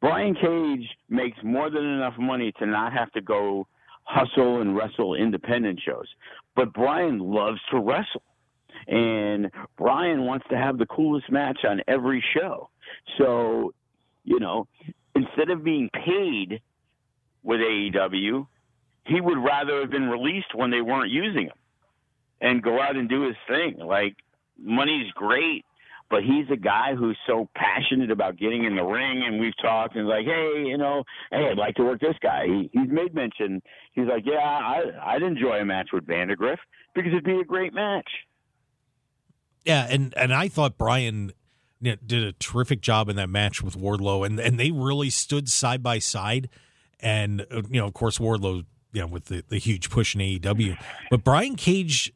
Brian 0.00 0.34
Cage 0.34 0.88
makes 1.08 1.38
more 1.42 1.70
than 1.70 1.84
enough 1.84 2.14
money 2.18 2.52
to 2.58 2.66
not 2.66 2.92
have 2.92 3.10
to 3.12 3.20
go 3.20 3.66
hustle 4.04 4.60
and 4.60 4.76
wrestle 4.76 5.14
independent 5.14 5.80
shows. 5.84 6.06
But 6.54 6.72
Brian 6.72 7.18
loves 7.18 7.60
to 7.70 7.78
wrestle. 7.78 8.22
And 8.86 9.50
Brian 9.78 10.24
wants 10.24 10.46
to 10.50 10.56
have 10.58 10.78
the 10.78 10.86
coolest 10.86 11.30
match 11.30 11.60
on 11.64 11.80
every 11.88 12.22
show. 12.34 12.68
So, 13.18 13.72
you 14.24 14.40
know, 14.40 14.66
instead 15.14 15.50
of 15.50 15.64
being 15.64 15.90
paid 15.90 16.60
with 17.42 17.60
AEW, 17.60 18.46
he 19.06 19.20
would 19.20 19.38
rather 19.38 19.80
have 19.80 19.90
been 19.90 20.08
released 20.08 20.54
when 20.54 20.70
they 20.70 20.80
weren't 20.80 21.10
using 21.10 21.44
him 21.44 21.58
and 22.40 22.62
go 22.62 22.80
out 22.80 22.96
and 22.96 23.08
do 23.08 23.22
his 23.22 23.36
thing. 23.48 23.78
Like 23.78 24.16
money's 24.58 25.10
great, 25.12 25.64
but 26.10 26.22
he's 26.22 26.46
a 26.52 26.56
guy 26.56 26.94
who's 26.94 27.18
so 27.26 27.48
passionate 27.54 28.10
about 28.10 28.36
getting 28.36 28.64
in 28.64 28.76
the 28.76 28.82
ring 28.82 29.22
and 29.26 29.40
we've 29.40 29.56
talked 29.60 29.96
and 29.96 30.06
like, 30.06 30.26
hey, 30.26 30.64
you 30.66 30.78
know, 30.78 31.02
hey, 31.30 31.48
I'd 31.50 31.58
like 31.58 31.74
to 31.76 31.84
work 31.84 32.00
this 32.00 32.16
guy. 32.22 32.46
He, 32.46 32.70
he's 32.72 32.90
made 32.90 33.14
mention. 33.14 33.62
He's 33.92 34.06
like, 34.06 34.24
yeah, 34.26 34.38
I, 34.38 35.14
I'd 35.14 35.22
enjoy 35.22 35.58
a 35.58 35.64
match 35.64 35.88
with 35.92 36.06
Vandergriff 36.06 36.58
because 36.94 37.12
it'd 37.12 37.24
be 37.24 37.40
a 37.40 37.44
great 37.44 37.74
match. 37.74 38.08
Yeah, 39.64 39.86
and 39.88 40.12
and 40.16 40.34
I 40.34 40.48
thought 40.48 40.76
Brian 40.76 41.32
did 41.82 42.12
a 42.12 42.32
terrific 42.32 42.80
job 42.80 43.08
in 43.08 43.16
that 43.16 43.28
match 43.28 43.62
with 43.62 43.76
Wardlow, 43.76 44.26
and 44.26 44.38
and 44.38 44.58
they 44.58 44.70
really 44.70 45.10
stood 45.10 45.48
side 45.48 45.82
by 45.82 45.98
side. 45.98 46.48
And 47.00 47.46
uh, 47.50 47.62
you 47.70 47.80
know, 47.80 47.86
of 47.86 47.94
course, 47.94 48.18
Wardlow, 48.18 48.64
you 48.92 49.00
know, 49.00 49.06
with 49.06 49.26
the, 49.26 49.42
the 49.48 49.58
huge 49.58 49.90
push 49.90 50.14
in 50.14 50.20
AEW, 50.20 50.76
but 51.10 51.24
Brian 51.24 51.56
Cage, 51.56 52.12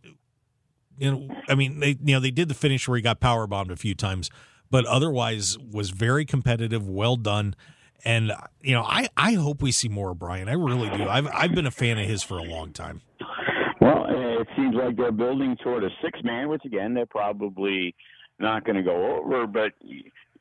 you 0.98 1.10
know, 1.10 1.36
I 1.48 1.54
mean, 1.54 1.80
they 1.80 1.96
you 2.02 2.14
know 2.14 2.20
they 2.20 2.30
did 2.30 2.48
the 2.48 2.54
finish 2.54 2.88
where 2.88 2.96
he 2.96 3.02
got 3.02 3.20
power 3.20 3.46
bombed 3.46 3.70
a 3.70 3.76
few 3.76 3.94
times, 3.94 4.30
but 4.70 4.84
otherwise 4.86 5.58
was 5.58 5.90
very 5.90 6.24
competitive, 6.24 6.88
well 6.88 7.16
done. 7.16 7.54
And 8.04 8.32
you 8.60 8.74
know, 8.74 8.82
I 8.82 9.08
I 9.16 9.34
hope 9.34 9.62
we 9.62 9.72
see 9.72 9.88
more 9.88 10.10
of 10.10 10.18
Brian. 10.18 10.48
I 10.48 10.52
really 10.52 10.90
do. 10.96 11.08
I've 11.08 11.28
I've 11.32 11.54
been 11.54 11.66
a 11.66 11.70
fan 11.70 11.98
of 11.98 12.06
his 12.06 12.22
for 12.22 12.38
a 12.38 12.44
long 12.44 12.72
time. 12.72 13.02
Well, 13.80 14.06
it 14.08 14.48
seems 14.56 14.74
like 14.74 14.96
they're 14.96 15.12
building 15.12 15.56
toward 15.62 15.84
a 15.84 15.90
six 16.02 16.20
man, 16.22 16.48
which 16.48 16.64
again, 16.64 16.94
they're 16.94 17.06
probably 17.06 17.94
not 18.38 18.64
going 18.64 18.76
to 18.76 18.82
go 18.82 19.18
over, 19.18 19.46
but 19.46 19.72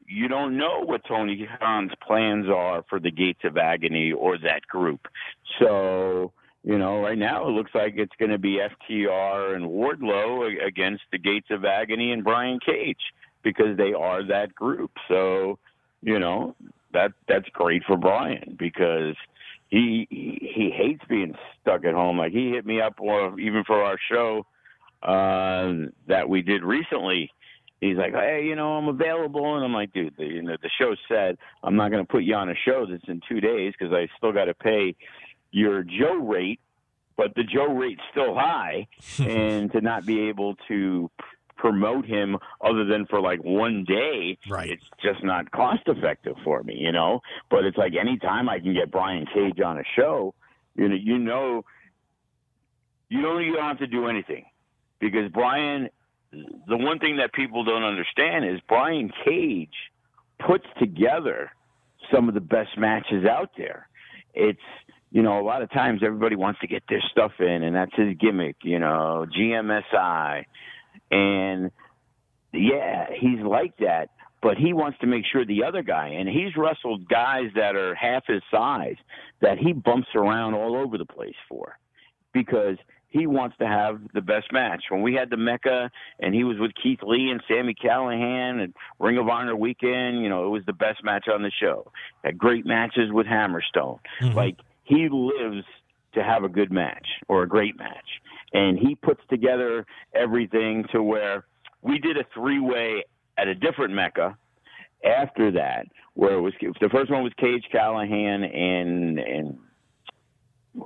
you 0.08 0.28
don't 0.28 0.58
know 0.58 0.84
what 0.84 1.02
Tony 1.08 1.48
Khan's 1.60 1.92
plans 2.06 2.48
are 2.48 2.84
for 2.90 3.00
the 3.00 3.12
Gates 3.12 3.42
of 3.44 3.58
Agony 3.58 4.12
or 4.12 4.38
that 4.38 4.66
group. 4.68 5.08
So, 5.60 6.32
you 6.68 6.78
know, 6.78 7.00
right 7.00 7.18
now 7.18 7.48
it 7.48 7.52
looks 7.52 7.72
like 7.74 7.94
it's 7.96 8.16
going 8.20 8.32
to 8.32 8.38
be 8.38 8.60
FTR 8.60 9.56
and 9.56 9.64
Wardlow 9.64 10.68
against 10.68 11.04
the 11.14 11.18
Gates 11.18 11.48
of 11.50 11.64
Agony 11.64 12.12
and 12.12 12.26
Brian 12.26 12.60
Cage 12.60 13.00
because 13.42 13.78
they 13.78 13.94
are 13.94 14.22
that 14.28 14.54
group. 14.54 14.92
So, 15.08 15.60
you 16.02 16.20
know, 16.20 16.58
that 16.92 17.14
that's 17.26 17.48
great 17.54 17.84
for 17.88 17.96
Brian 17.96 18.58
because 18.60 19.16
he 19.70 20.08
he, 20.10 20.52
he 20.56 20.70
hates 20.70 21.06
being 21.08 21.36
stuck 21.62 21.86
at 21.86 21.94
home. 21.94 22.18
Like 22.18 22.34
he 22.34 22.50
hit 22.50 22.66
me 22.66 22.82
up 22.82 22.96
or 23.00 23.40
even 23.40 23.64
for 23.64 23.82
our 23.82 23.98
show 24.12 24.46
uh, 25.02 25.88
that 26.10 26.28
we 26.28 26.42
did 26.42 26.66
recently. 26.66 27.32
He's 27.80 27.96
like, 27.96 28.12
hey, 28.12 28.44
you 28.44 28.56
know, 28.56 28.74
I'm 28.74 28.88
available, 28.88 29.56
and 29.56 29.64
I'm 29.64 29.72
like, 29.72 29.94
dude, 29.94 30.16
the, 30.18 30.26
you 30.26 30.42
know, 30.42 30.58
the 30.62 30.70
show 30.82 30.96
said 31.08 31.38
I'm 31.64 31.78
not 31.78 31.92
going 31.92 32.06
to 32.06 32.12
put 32.12 32.24
you 32.24 32.36
on 32.36 32.50
a 32.50 32.56
show 32.66 32.86
that's 32.90 33.08
in 33.08 33.22
two 33.30 33.40
days 33.40 33.74
because 33.78 33.94
I 33.94 34.10
still 34.18 34.34
got 34.34 34.46
to 34.46 34.54
pay 34.54 34.96
your 35.52 35.84
Joe 35.84 36.16
rate 36.18 36.60
but 37.16 37.34
the 37.34 37.44
Joe 37.44 37.74
rate's 37.74 38.02
still 38.12 38.36
high, 38.36 38.86
and 39.20 39.72
to 39.72 39.82
not 39.82 40.06
be 40.06 40.30
able 40.30 40.56
to 40.68 41.10
promote 41.56 42.06
him 42.06 42.38
other 42.62 42.86
than 42.86 43.08
for 43.08 43.20
like 43.20 43.44
one 43.44 43.84
day, 43.88 44.38
Right. 44.48 44.70
it's 44.70 44.84
just 45.02 45.24
not 45.24 45.50
cost 45.50 45.82
effective 45.88 46.36
for 46.44 46.62
me, 46.62 46.76
you 46.78 46.92
know. 46.92 47.22
But 47.50 47.66
it's 47.66 47.76
like 47.76 47.94
anytime 48.00 48.48
I 48.48 48.60
can 48.60 48.76
get 48.76 48.92
Brian 48.92 49.26
Cage 49.34 49.60
on 49.60 49.80
a 49.80 49.84
show, 49.96 50.36
you 50.76 50.88
know, 50.90 50.96
you 50.96 51.18
know, 51.18 51.66
you 53.10 53.22
don't 53.24 53.44
you 53.44 53.54
don't 53.54 53.64
have 53.64 53.80
to 53.80 53.88
do 53.88 54.08
anything 54.08 54.46
because 55.00 55.32
Brian. 55.32 55.90
The 56.68 56.78
one 56.78 57.00
thing 57.00 57.18
that 57.18 57.32
people 57.34 57.64
don't 57.64 57.84
understand 57.84 58.46
is 58.46 58.60
Brian 58.68 59.10
Cage 59.26 59.74
puts 60.46 60.66
together 60.78 61.50
some 62.14 62.28
of 62.28 62.36
the 62.36 62.42
best 62.42 62.78
matches 62.78 63.26
out 63.26 63.52
there. 63.58 63.88
It's 64.36 64.60
you 65.12 65.22
know 65.22 65.40
a 65.40 65.46
lot 65.46 65.62
of 65.62 65.72
times 65.72 66.02
everybody 66.04 66.36
wants 66.36 66.60
to 66.62 66.68
get 66.68 66.84
their 66.90 67.02
stuff 67.12 67.32
in, 67.40 67.64
and 67.64 67.76
that's 67.76 67.96
his 67.96 68.16
gimmick. 68.20 68.58
You 68.64 68.80
know, 68.80 69.26
GMSI, 69.38 70.46
and 71.12 71.72
yeah, 72.54 73.08
he's 73.20 73.40
like 73.42 73.78
that. 73.78 74.10
But 74.40 74.58
he 74.58 74.72
wants 74.72 75.00
to 75.00 75.08
make 75.08 75.26
sure 75.26 75.46
the 75.46 75.64
other 75.64 75.82
guy, 75.82 76.10
and 76.10 76.30
he's 76.30 76.56
wrestled 76.56 77.10
guys 77.10 77.50
that 77.56 77.76
are 77.76 77.96
half 77.96 78.24
his 78.28 78.44
size, 78.52 78.96
that 79.42 79.58
he 79.58 79.74
bumps 79.74 80.10
around 80.14 80.54
all 80.54 80.76
over 80.76 80.98
the 81.00 81.06
place 81.06 81.36
for, 81.50 81.78
because 82.34 82.78
he 83.10 83.26
wants 83.26 83.58
to 83.58 83.66
have 83.66 84.00
the 84.14 84.22
best 84.22 84.52
match. 84.52 84.84
When 84.90 85.02
we 85.02 85.16
had 85.16 85.30
the 85.32 85.38
Mecca, 85.38 85.90
and 86.20 86.36
he 86.36 86.44
was 86.44 86.58
with 86.60 86.72
Keith 86.82 87.00
Lee 87.02 87.32
and 87.32 87.42
Sami 87.48 87.74
Callihan 87.74 88.62
and 88.62 88.74
Ring 89.00 89.18
of 89.18 89.28
Honor 89.28 89.56
weekend, 89.56 90.22
you 90.22 90.30
know, 90.30 90.46
it 90.46 90.50
was 90.50 90.64
the 90.66 90.74
best 90.74 91.04
match 91.04 91.28
on 91.28 91.42
the 91.42 91.52
show. 91.60 91.92
Had 92.24 92.38
great 92.38 92.66
matches 92.66 93.12
with 93.12 93.26
Hammerstone. 93.26 94.00
Mm-hmm. 94.22 94.36
Like 94.36 94.58
he 94.88 95.10
lives 95.12 95.66
to 96.14 96.24
have 96.24 96.44
a 96.44 96.50
good 96.50 96.72
match 96.72 97.06
or 97.28 97.44
a 97.44 97.48
great 97.48 97.78
match, 97.78 98.08
and 98.54 98.80
he 98.80 98.96
puts 98.96 99.22
together 99.30 99.86
everything 100.16 100.86
to 100.92 101.04
where 101.04 101.46
we 101.82 102.00
did 102.00 102.18
a 102.18 102.26
three 102.34 102.60
way 102.60 103.04
at 103.38 103.48
a 103.48 103.56
different 103.56 103.94
Mecca 103.94 104.38
after 105.06 105.52
that, 105.52 105.86
where 106.14 106.36
it 106.36 106.42
was 106.42 106.54
the 106.62 106.90
first 106.90 107.12
one 107.12 107.24
was 107.24 107.34
Cage 107.38 107.66
Callihan 107.74 108.44
and 108.44 109.20
and 109.20 109.58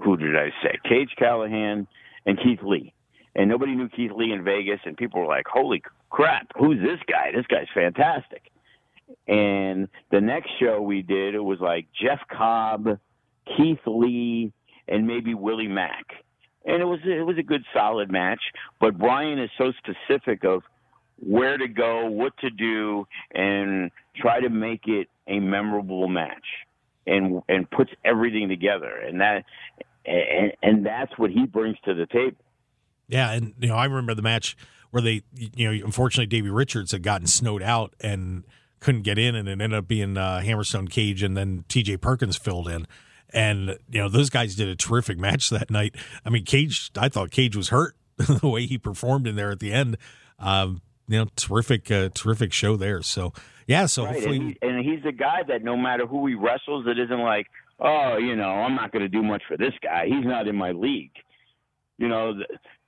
who 0.04 0.18
did 0.18 0.36
I 0.36 0.50
say? 0.64 0.80
Cage 0.88 1.12
Callihan 1.20 1.86
and 2.26 2.38
Keith 2.42 2.62
Lee. 2.64 2.94
And 3.36 3.50
nobody 3.50 3.76
knew 3.76 3.88
Keith 3.88 4.12
Lee 4.14 4.34
in 4.34 4.44
Vegas, 4.44 4.80
and 4.86 4.98
people 4.98 5.22
were 5.22 5.28
like, 5.28 5.46
"Holy 5.48 5.82
crap, 6.10 6.48
who's 6.58 6.80
this 6.80 7.00
guy? 7.08 7.32
This 7.34 7.46
guy's 7.48 7.68
fantastic." 7.74 8.52
And 9.28 9.88
the 10.12 10.20
next 10.22 10.50
show 10.60 10.82
we 10.82 11.02
did, 11.02 11.36
it 11.36 11.44
was 11.44 11.60
like 11.60 11.88
Jeff 11.94 12.20
Cobb, 12.30 13.00
Keith 13.46 13.80
Lee, 13.86 14.52
and 14.88 15.08
maybe 15.08 15.34
Willie 15.34 15.68
Mack. 15.68 16.06
And 16.66 16.82
it 16.82 16.86
was 16.86 17.00
it 17.04 17.26
was 17.26 17.38
a 17.38 17.44
good 17.44 17.64
solid 17.74 18.12
match, 18.12 18.42
but 18.80 18.98
Brian 18.98 19.40
is 19.40 19.50
so 19.58 19.72
specific 19.80 20.44
of 20.44 20.62
where 21.20 21.58
to 21.58 21.68
go, 21.68 22.06
what 22.08 22.38
to 22.38 22.50
do, 22.50 23.08
and 23.34 23.92
try 24.16 24.40
to 24.40 24.50
make 24.50 24.88
it 24.88 25.08
a 25.28 25.40
memorable 25.40 26.08
match, 26.08 26.46
and 27.08 27.42
and 27.50 27.70
puts 27.72 27.92
everything 28.06 28.48
together, 28.48 28.96
and 28.96 29.22
that 29.22 29.44
and, 30.06 30.52
and 30.62 30.86
that's 30.86 31.18
what 31.18 31.32
he 31.32 31.46
brings 31.46 31.78
to 31.86 31.94
the 31.94 32.06
table. 32.06 32.38
Yeah, 33.08 33.32
and 33.32 33.54
you 33.60 33.68
know, 33.68 33.76
I 33.76 33.86
remember 33.86 34.14
the 34.14 34.22
match 34.22 34.56
where 34.92 35.02
they, 35.02 35.24
you 35.36 35.68
know, 35.68 35.86
unfortunately 35.86 36.28
Davey 36.28 36.50
Richards 36.50 36.92
had 36.92 37.04
gotten 37.04 37.28
snowed 37.28 37.64
out 37.64 37.94
and 38.02 38.44
couldn't 38.80 39.02
get 39.04 39.18
in, 39.18 39.36
and 39.36 39.48
it 39.48 39.54
ended 39.54 39.74
up 39.74 39.88
being 39.88 40.18
uh, 40.18 40.42
Hammerstone 40.44 40.90
Cage, 40.90 41.24
and 41.24 41.38
then 41.38 41.66
T.J. 41.68 41.98
Perkins 41.98 42.36
filled 42.36 42.68
in, 42.68 42.88
and 43.34 43.78
you 43.90 44.00
know, 44.02 44.10
those 44.10 44.30
guys 44.30 44.56
did 44.56 44.68
a 44.68 44.76
terrific 44.76 45.18
match 45.18 45.50
that 45.50 45.70
night. 45.70 45.96
I 46.26 46.30
mean, 46.30 46.46
Cage, 46.46 46.92
I 46.98 47.10
thought 47.10 47.32
Cage 47.32 47.56
was 47.56 47.70
hurt 47.70 47.96
the 48.18 48.48
way 48.48 48.66
he 48.66 48.78
performed 48.78 49.28
in 49.28 49.36
there 49.36 49.52
at 49.52 49.60
the 49.60 49.72
end. 49.72 49.98
Um, 50.40 50.82
you 51.08 51.20
know, 51.20 51.28
terrific, 51.36 51.92
uh, 51.92 52.10
terrific 52.14 52.54
show 52.54 52.76
there. 52.76 53.02
So 53.02 53.34
yeah, 53.68 53.86
so 53.86 54.06
Right, 54.06 54.16
hopefully, 54.16 54.38
and, 54.38 54.48
he, 54.48 54.58
and 54.62 54.86
he's 54.86 55.06
a 55.06 55.12
guy 55.12 55.44
that 55.48 55.64
no 55.64 55.78
matter 55.78 56.06
who 56.06 56.26
he 56.28 56.36
wrestles, 56.36 56.86
it 56.88 56.98
isn't 57.00 57.20
like, 57.20 57.48
oh, 57.80 58.18
you 58.18 58.36
know, 58.36 58.50
I'm 58.50 58.76
not 58.76 58.92
going 58.92 59.04
to 59.04 59.10
do 59.10 59.24
much 59.24 59.44
for 59.48 59.58
this 59.58 59.74
guy. 59.82 60.06
He's 60.06 60.26
not 60.26 60.48
in 60.48 60.56
my 60.56 60.72
league. 60.72 61.12
You 61.98 62.08
know, 62.08 62.34
the, 62.34 62.46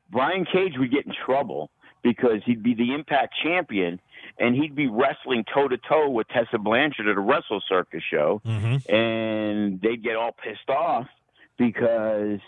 Brian 0.10 0.46
Cage 0.46 0.74
would 0.78 0.92
get 0.92 1.06
in 1.06 1.14
trouble 1.26 1.70
because 2.04 2.42
he'd 2.46 2.64
be 2.64 2.76
the 2.76 2.94
Impact 2.94 3.34
champion 3.44 4.00
and 4.40 4.56
he'd 4.56 4.76
be 4.76 4.88
wrestling 4.88 5.44
toe 5.54 5.68
to 5.68 5.78
toe 5.78 6.10
with 6.10 6.28
Tessa 6.30 6.58
Blanchard 6.58 7.08
at 7.08 7.18
a 7.18 7.22
Wrestle 7.22 7.62
Circus 7.70 8.02
show, 8.12 8.42
and 8.90 9.80
they'd 9.82 10.04
get 10.04 10.16
all 10.16 10.32
pissed 10.32 10.70
off 10.70 11.08
because 11.58 12.40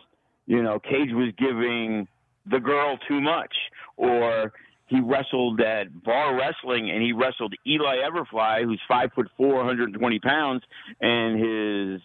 you 0.48 0.62
know 0.64 0.80
Cage 0.80 1.12
was 1.12 1.32
giving 1.38 2.08
the 2.50 2.60
girl 2.60 2.98
too 3.08 3.22
much, 3.22 3.54
or 3.98 4.52
he 4.88 5.00
wrestled 5.00 5.62
at 5.62 6.04
bar 6.04 6.36
wrestling 6.38 6.92
and 6.92 7.02
he 7.02 7.12
wrestled 7.12 7.56
Eli 7.66 7.98
Everfly, 8.08 8.64
who's 8.64 8.82
five 8.88 9.10
foot 9.16 9.28
four, 9.36 9.56
120 9.56 10.20
pounds, 10.20 10.62
and 11.02 11.40
his 11.40 12.02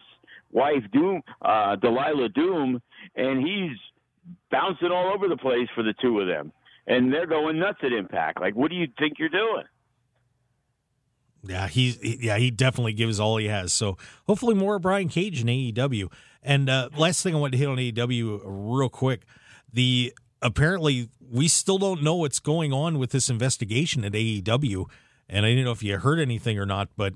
wife 0.53 0.83
Doom, 0.93 1.23
uh, 1.43 1.77
Delilah 1.77 2.31
Doom, 2.31 2.81
and 3.17 3.47
he's 3.47 3.77
bouncing 4.51 4.91
all 4.91 5.13
over 5.15 5.29
the 5.29 5.37
place 5.37 5.69
for 5.75 5.83
the 5.83 5.95
two 6.01 6.21
of 6.21 6.27
them, 6.27 6.53
and 6.87 7.13
they're 7.13 7.27
going 7.27 7.59
nuts 7.59 7.79
at 7.83 7.93
Impact. 7.93 8.41
Like, 8.41 8.55
what 8.55 8.71
do 8.71 8.77
you 8.77 8.89
think 8.99 9.19
you're 9.19 9.29
doing? 9.29 9.65
Yeah, 11.43 11.69
he's 11.69 11.97
he- 12.01 12.19
yeah, 12.21 12.37
he 12.37 12.51
definitely 12.51 12.93
gives 12.93 13.19
all 13.19 13.37
he 13.39 13.47
has. 13.47 13.73
So 13.73 13.97
hopefully 14.27 14.55
more 14.55 14.79
Brian 14.79 15.09
Cage 15.09 15.41
in 15.41 15.47
AEW. 15.47 16.13
And 16.43 16.69
uh, 16.69 16.91
last 16.97 17.23
thing 17.23 17.35
I 17.35 17.39
want 17.39 17.53
to 17.53 17.59
hit 17.59 17.69
on 17.69 17.77
AEW 17.77 18.41
real 18.45 18.89
quick, 18.89 19.23
the 19.73 20.13
apparently 20.43 21.09
we 21.31 21.49
still 21.49 21.79
don't 21.79 22.03
know 22.03 22.17
what's 22.17 22.41
going 22.41 22.73
on 22.73 22.99
with 22.99 23.11
this 23.11 23.31
investigation 23.31 24.05
at 24.05 24.13
AEW, 24.13 24.85
and 25.29 25.47
I 25.47 25.51
didn't 25.51 25.65
know 25.65 25.71
if 25.73 25.83
you 25.83 25.97
heard 25.99 26.19
anything 26.19 26.59
or 26.59 26.67
not, 26.67 26.89
but 26.97 27.15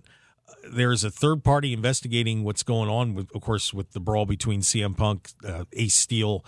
uh, 0.48 0.52
there's 0.72 1.04
a 1.04 1.10
third 1.10 1.42
party 1.42 1.72
investigating 1.72 2.44
what's 2.44 2.62
going 2.62 2.88
on 2.88 3.14
with, 3.14 3.34
of 3.34 3.40
course, 3.42 3.74
with 3.74 3.92
the 3.92 4.00
brawl 4.00 4.24
between 4.26 4.60
CM 4.60 4.96
Punk, 4.96 5.30
uh, 5.46 5.64
Ace 5.72 5.94
Steel, 5.94 6.44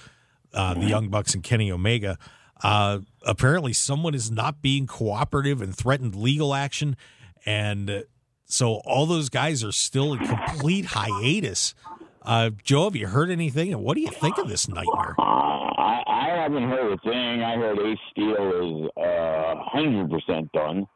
uh, 0.55 0.75
the 0.75 0.87
Young 0.87 1.09
Bucks, 1.09 1.35
and 1.35 1.43
Kenny 1.43 1.71
Omega. 1.73 2.19
Uh, 2.63 3.01
apparently, 3.25 3.73
someone 3.73 4.15
is 4.15 4.31
not 4.31 4.63
being 4.63 4.87
cooperative 4.87 5.61
and 5.61 5.77
threatened 5.77 6.15
legal 6.15 6.55
action, 6.55 6.97
and 7.45 8.05
so 8.47 8.77
all 8.85 9.07
those 9.07 9.29
guys 9.29 9.63
are 9.63 9.73
still 9.73 10.15
in 10.15 10.27
complete 10.27 10.87
hiatus. 10.87 11.75
Uh, 12.23 12.51
Joe, 12.65 12.85
have 12.85 12.97
you 12.97 13.07
heard 13.07 13.31
anything? 13.31 13.73
And 13.73 13.83
what 13.83 13.95
do 13.95 14.01
you 14.01 14.09
think 14.09 14.39
of 14.39 14.49
this 14.49 14.69
nightmare? 14.69 15.15
Uh, 15.19 15.23
I, 15.23 16.03
I 16.07 16.29
haven't 16.43 16.69
heard 16.69 16.93
a 16.93 16.99
thing. 16.99 17.43
I 17.43 17.57
heard 17.57 17.79
Ace 17.79 17.99
Steel 18.11 18.35
is 18.35 18.91
uh, 18.97 19.55
hundred 19.65 20.11
percent 20.11 20.51
done, 20.53 20.87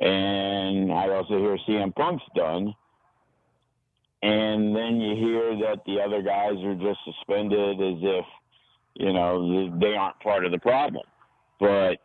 and 0.00 0.92
I 0.92 1.08
also 1.10 1.38
hear 1.38 1.58
CM 1.68 1.94
Punk's 1.94 2.24
done. 2.34 2.74
And 4.22 4.74
then 4.74 5.00
you 5.00 5.16
hear 5.16 5.56
that 5.66 5.80
the 5.84 6.00
other 6.00 6.22
guys 6.22 6.54
are 6.64 6.76
just 6.76 7.00
suspended 7.04 7.80
as 7.80 7.98
if 8.02 8.24
you 8.94 9.12
know 9.12 9.78
they 9.78 9.94
aren't 9.94 10.20
part 10.20 10.44
of 10.44 10.52
the 10.52 10.58
problem. 10.58 11.04
But 11.58 11.96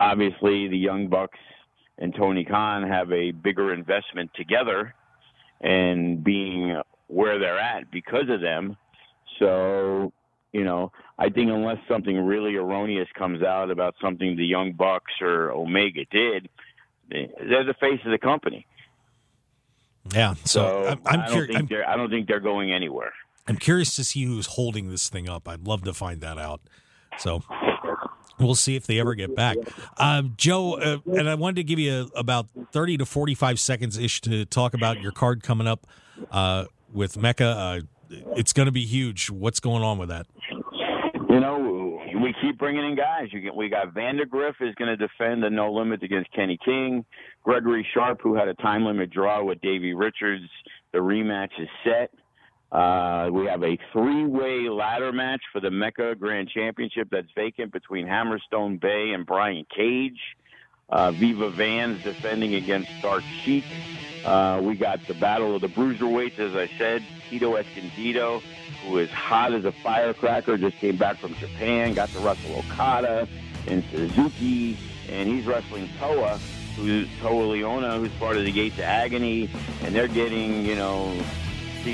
obviously, 0.00 0.68
the 0.68 0.78
Young 0.78 1.08
Bucks 1.08 1.38
and 1.98 2.14
Tony 2.14 2.44
Khan 2.44 2.82
have 2.88 3.10
a 3.12 3.30
bigger 3.30 3.72
investment 3.72 4.30
together, 4.34 4.94
and 5.60 6.22
being 6.22 6.80
where 7.08 7.38
they're 7.38 7.58
at 7.58 7.90
because 7.90 8.28
of 8.28 8.40
them. 8.40 8.76
So, 9.38 10.12
you 10.52 10.64
know, 10.64 10.92
I 11.18 11.28
think 11.28 11.50
unless 11.50 11.78
something 11.88 12.16
really 12.18 12.56
erroneous 12.56 13.08
comes 13.16 13.42
out 13.42 13.70
about 13.70 13.94
something 14.00 14.36
the 14.36 14.46
Young 14.46 14.72
Bucks 14.72 15.12
or 15.20 15.50
Omega 15.50 16.04
did, 16.10 16.48
they're 17.08 17.64
the 17.64 17.74
face 17.80 18.00
of 18.04 18.10
the 18.10 18.18
company. 18.18 18.66
Yeah, 20.12 20.34
so, 20.44 20.44
So 20.44 20.88
I'm, 20.88 21.00
I'm, 21.06 21.20
I 21.20 21.26
don't 21.26 21.46
think 21.46 21.58
I'm, 21.58 21.66
they're 21.66 21.88
I 21.88 21.96
don't 21.96 22.10
think 22.10 22.28
they're 22.28 22.40
going 22.40 22.72
anywhere. 22.72 23.12
I'm 23.48 23.56
curious 23.56 23.94
to 23.96 24.04
see 24.04 24.24
who's 24.24 24.46
holding 24.46 24.90
this 24.90 25.08
thing 25.08 25.28
up. 25.28 25.48
I'd 25.48 25.66
love 25.66 25.82
to 25.84 25.94
find 25.94 26.20
that 26.20 26.38
out. 26.38 26.60
So 27.18 27.42
we'll 28.38 28.54
see 28.54 28.76
if 28.76 28.86
they 28.86 28.98
ever 29.00 29.14
get 29.14 29.34
back. 29.34 29.56
Um, 29.98 30.34
Joe, 30.36 30.74
uh, 30.74 30.98
and 31.06 31.28
I 31.28 31.34
wanted 31.34 31.56
to 31.56 31.64
give 31.64 31.78
you 31.78 32.10
about 32.14 32.46
30 32.72 32.98
to 32.98 33.06
45 33.06 33.60
seconds 33.60 33.98
ish 33.98 34.20
to 34.22 34.44
talk 34.44 34.74
about 34.74 35.00
your 35.00 35.12
card 35.12 35.42
coming 35.42 35.66
up 35.66 35.86
uh, 36.30 36.64
with 36.92 37.16
Mecca. 37.16 37.46
Uh, 37.46 37.80
it's 38.36 38.52
going 38.52 38.66
to 38.66 38.72
be 38.72 38.84
huge. 38.84 39.30
What's 39.30 39.60
going 39.60 39.82
on 39.82 39.98
with 39.98 40.08
that? 40.08 40.26
You 41.28 41.40
know, 41.40 42.00
we 42.22 42.34
keep 42.40 42.58
bringing 42.58 42.84
in 42.84 42.96
guys. 42.96 43.28
Get, 43.32 43.54
we 43.54 43.68
got 43.68 43.94
Vandergriff 43.94 44.54
is 44.60 44.74
going 44.76 44.88
to 44.88 44.96
defend 44.96 45.42
the 45.42 45.50
no 45.50 45.72
limit 45.72 46.02
against 46.02 46.32
Kenny 46.32 46.58
King. 46.64 47.04
Gregory 47.42 47.86
Sharp, 47.94 48.20
who 48.22 48.34
had 48.34 48.48
a 48.48 48.54
time 48.54 48.84
limit 48.84 49.10
draw 49.10 49.42
with 49.44 49.60
Davey 49.60 49.92
Richards, 49.94 50.48
the 50.92 50.98
rematch 50.98 51.50
is 51.60 51.68
set. 51.84 52.10
Uh, 52.72 53.28
we 53.32 53.46
have 53.46 53.62
a 53.62 53.78
three-way 53.92 54.68
ladder 54.68 55.12
match 55.12 55.42
for 55.52 55.60
the 55.60 55.70
Mecca 55.70 56.14
Grand 56.16 56.48
Championship 56.48 57.08
that's 57.10 57.30
vacant 57.34 57.72
between 57.72 58.06
Hammerstone 58.06 58.80
Bey 58.80 59.12
and 59.12 59.24
Brian 59.24 59.64
Cage. 59.74 60.20
Uh, 60.88 61.10
Viva 61.12 61.50
Vans 61.50 62.02
defending 62.02 62.54
against 62.54 62.90
Dark 63.02 63.24
Sheik. 63.42 63.64
Uh, 64.24 64.60
we 64.62 64.74
got 64.74 65.04
the 65.06 65.14
Battle 65.14 65.54
of 65.54 65.60
the 65.60 65.68
Bruiserweights, 65.68 66.38
as 66.38 66.54
I 66.54 66.68
said. 66.78 67.04
Tito 67.28 67.56
Escondido, 67.56 68.40
who 68.84 68.98
is 68.98 69.10
hot 69.10 69.52
as 69.52 69.64
a 69.64 69.72
firecracker, 69.72 70.56
just 70.56 70.76
came 70.76 70.96
back 70.96 71.16
from 71.18 71.34
Japan, 71.34 71.94
got 71.94 72.08
to 72.10 72.18
wrestle 72.20 72.56
Okada 72.56 73.28
and 73.66 73.84
Suzuki, 73.90 74.76
and 75.08 75.28
he's 75.28 75.46
wrestling 75.46 75.88
Toa, 75.98 76.38
who's 76.76 77.08
Toa 77.20 77.56
Liona, 77.56 77.98
who's 77.98 78.12
part 78.12 78.36
of 78.36 78.44
the 78.44 78.52
Gates 78.52 78.76
of 78.76 78.84
Agony, 78.84 79.50
and 79.82 79.94
they're 79.94 80.08
getting, 80.08 80.64
you 80.64 80.76
know, 80.76 81.16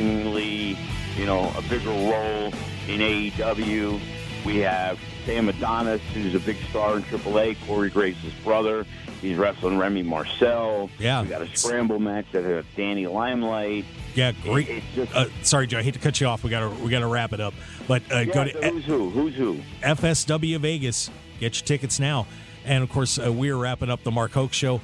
seemingly, 0.03 0.78
you 1.16 1.26
know, 1.26 1.53
a 1.55 1.62
bigger 1.68 1.90
role 1.90 2.47
in 2.88 3.01
AEW. 3.01 4.01
We 4.47 4.57
have 4.59 4.99
Sam 5.26 5.51
Adonis, 5.51 6.01
who's 6.14 6.34
a 6.34 6.40
big 6.40 6.57
star 6.70 6.97
in 6.97 7.03
AAA, 7.03 7.59
Corey 7.66 7.90
Graves's 7.90 8.32
brother. 8.43 8.86
He's 9.20 9.36
wrestling 9.36 9.76
Remy 9.78 10.03
Marcel. 10.03 10.88
Yeah. 10.99 11.20
We 11.22 11.28
got 11.28 11.43
a 11.43 11.57
scramble 11.57 12.01
match 12.01 12.24
that 12.32 12.43
has 12.43 12.64
Danny 12.74 13.07
Limelight. 13.07 13.84
Yeah, 14.14 14.32
great. 14.32 14.68
It's 14.68 14.86
just 14.95 15.14
Uh, 15.14 15.26
sorry, 15.43 15.66
Joe. 15.66 15.78
I 15.78 15.82
hate 15.82 15.95
to 15.95 16.01
cut 16.01 16.20
you 16.20 16.26
off. 16.26 16.43
We 16.43 16.49
gotta 16.51 16.70
we 16.70 16.90
gotta 16.90 17.07
wrap 17.07 17.34
it 17.34 17.40
up. 17.40 17.55
But 17.86 18.03
uh, 18.11 18.20
yeah, 18.20 18.24
go 18.24 18.45
to 18.45 18.70
who's 18.70 18.84
who? 18.84 19.11
Who's 19.11 19.34
who? 19.34 19.61
FSW 19.82 20.59
Vegas. 20.59 21.11
Get 21.38 21.61
your 21.61 21.66
tickets 21.66 22.01
now. 22.01 22.26
And 22.64 22.82
of 22.82 22.90
course, 22.90 23.18
uh, 23.18 23.30
we're 23.30 23.57
wrapping 23.57 23.90
up 23.90 24.03
the 24.03 24.11
Mark 24.11 24.32
Hoke 24.32 24.53
Show. 24.55 24.80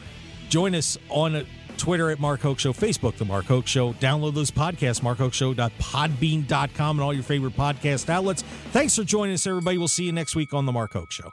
Join 0.51 0.75
us 0.75 0.99
on 1.09 1.47
Twitter 1.79 2.11
at 2.11 2.19
Mark 2.21 2.41
Hoke 2.41 2.59
Show, 2.59 2.73
Facebook, 2.73 3.15
The 3.17 3.25
Mark 3.25 3.47
Hoke 3.47 3.67
Show. 3.67 3.93
Download 3.95 4.35
those 4.35 4.51
podcasts, 4.51 5.01
markhokeshow.podbean.com, 5.01 6.97
and 6.99 7.05
all 7.05 7.15
your 7.15 7.23
favorite 7.23 7.57
podcast 7.57 8.09
outlets. 8.09 8.43
Thanks 8.73 8.95
for 8.97 9.05
joining 9.05 9.35
us, 9.35 9.47
everybody. 9.47 9.79
We'll 9.79 9.89
see 9.89 10.05
you 10.05 10.13
next 10.13 10.37
week 10.37 10.53
on 10.53 10.67
The 10.67 10.73
Mark 10.73 10.93
Hoke 10.93 11.11
Show. 11.11 11.33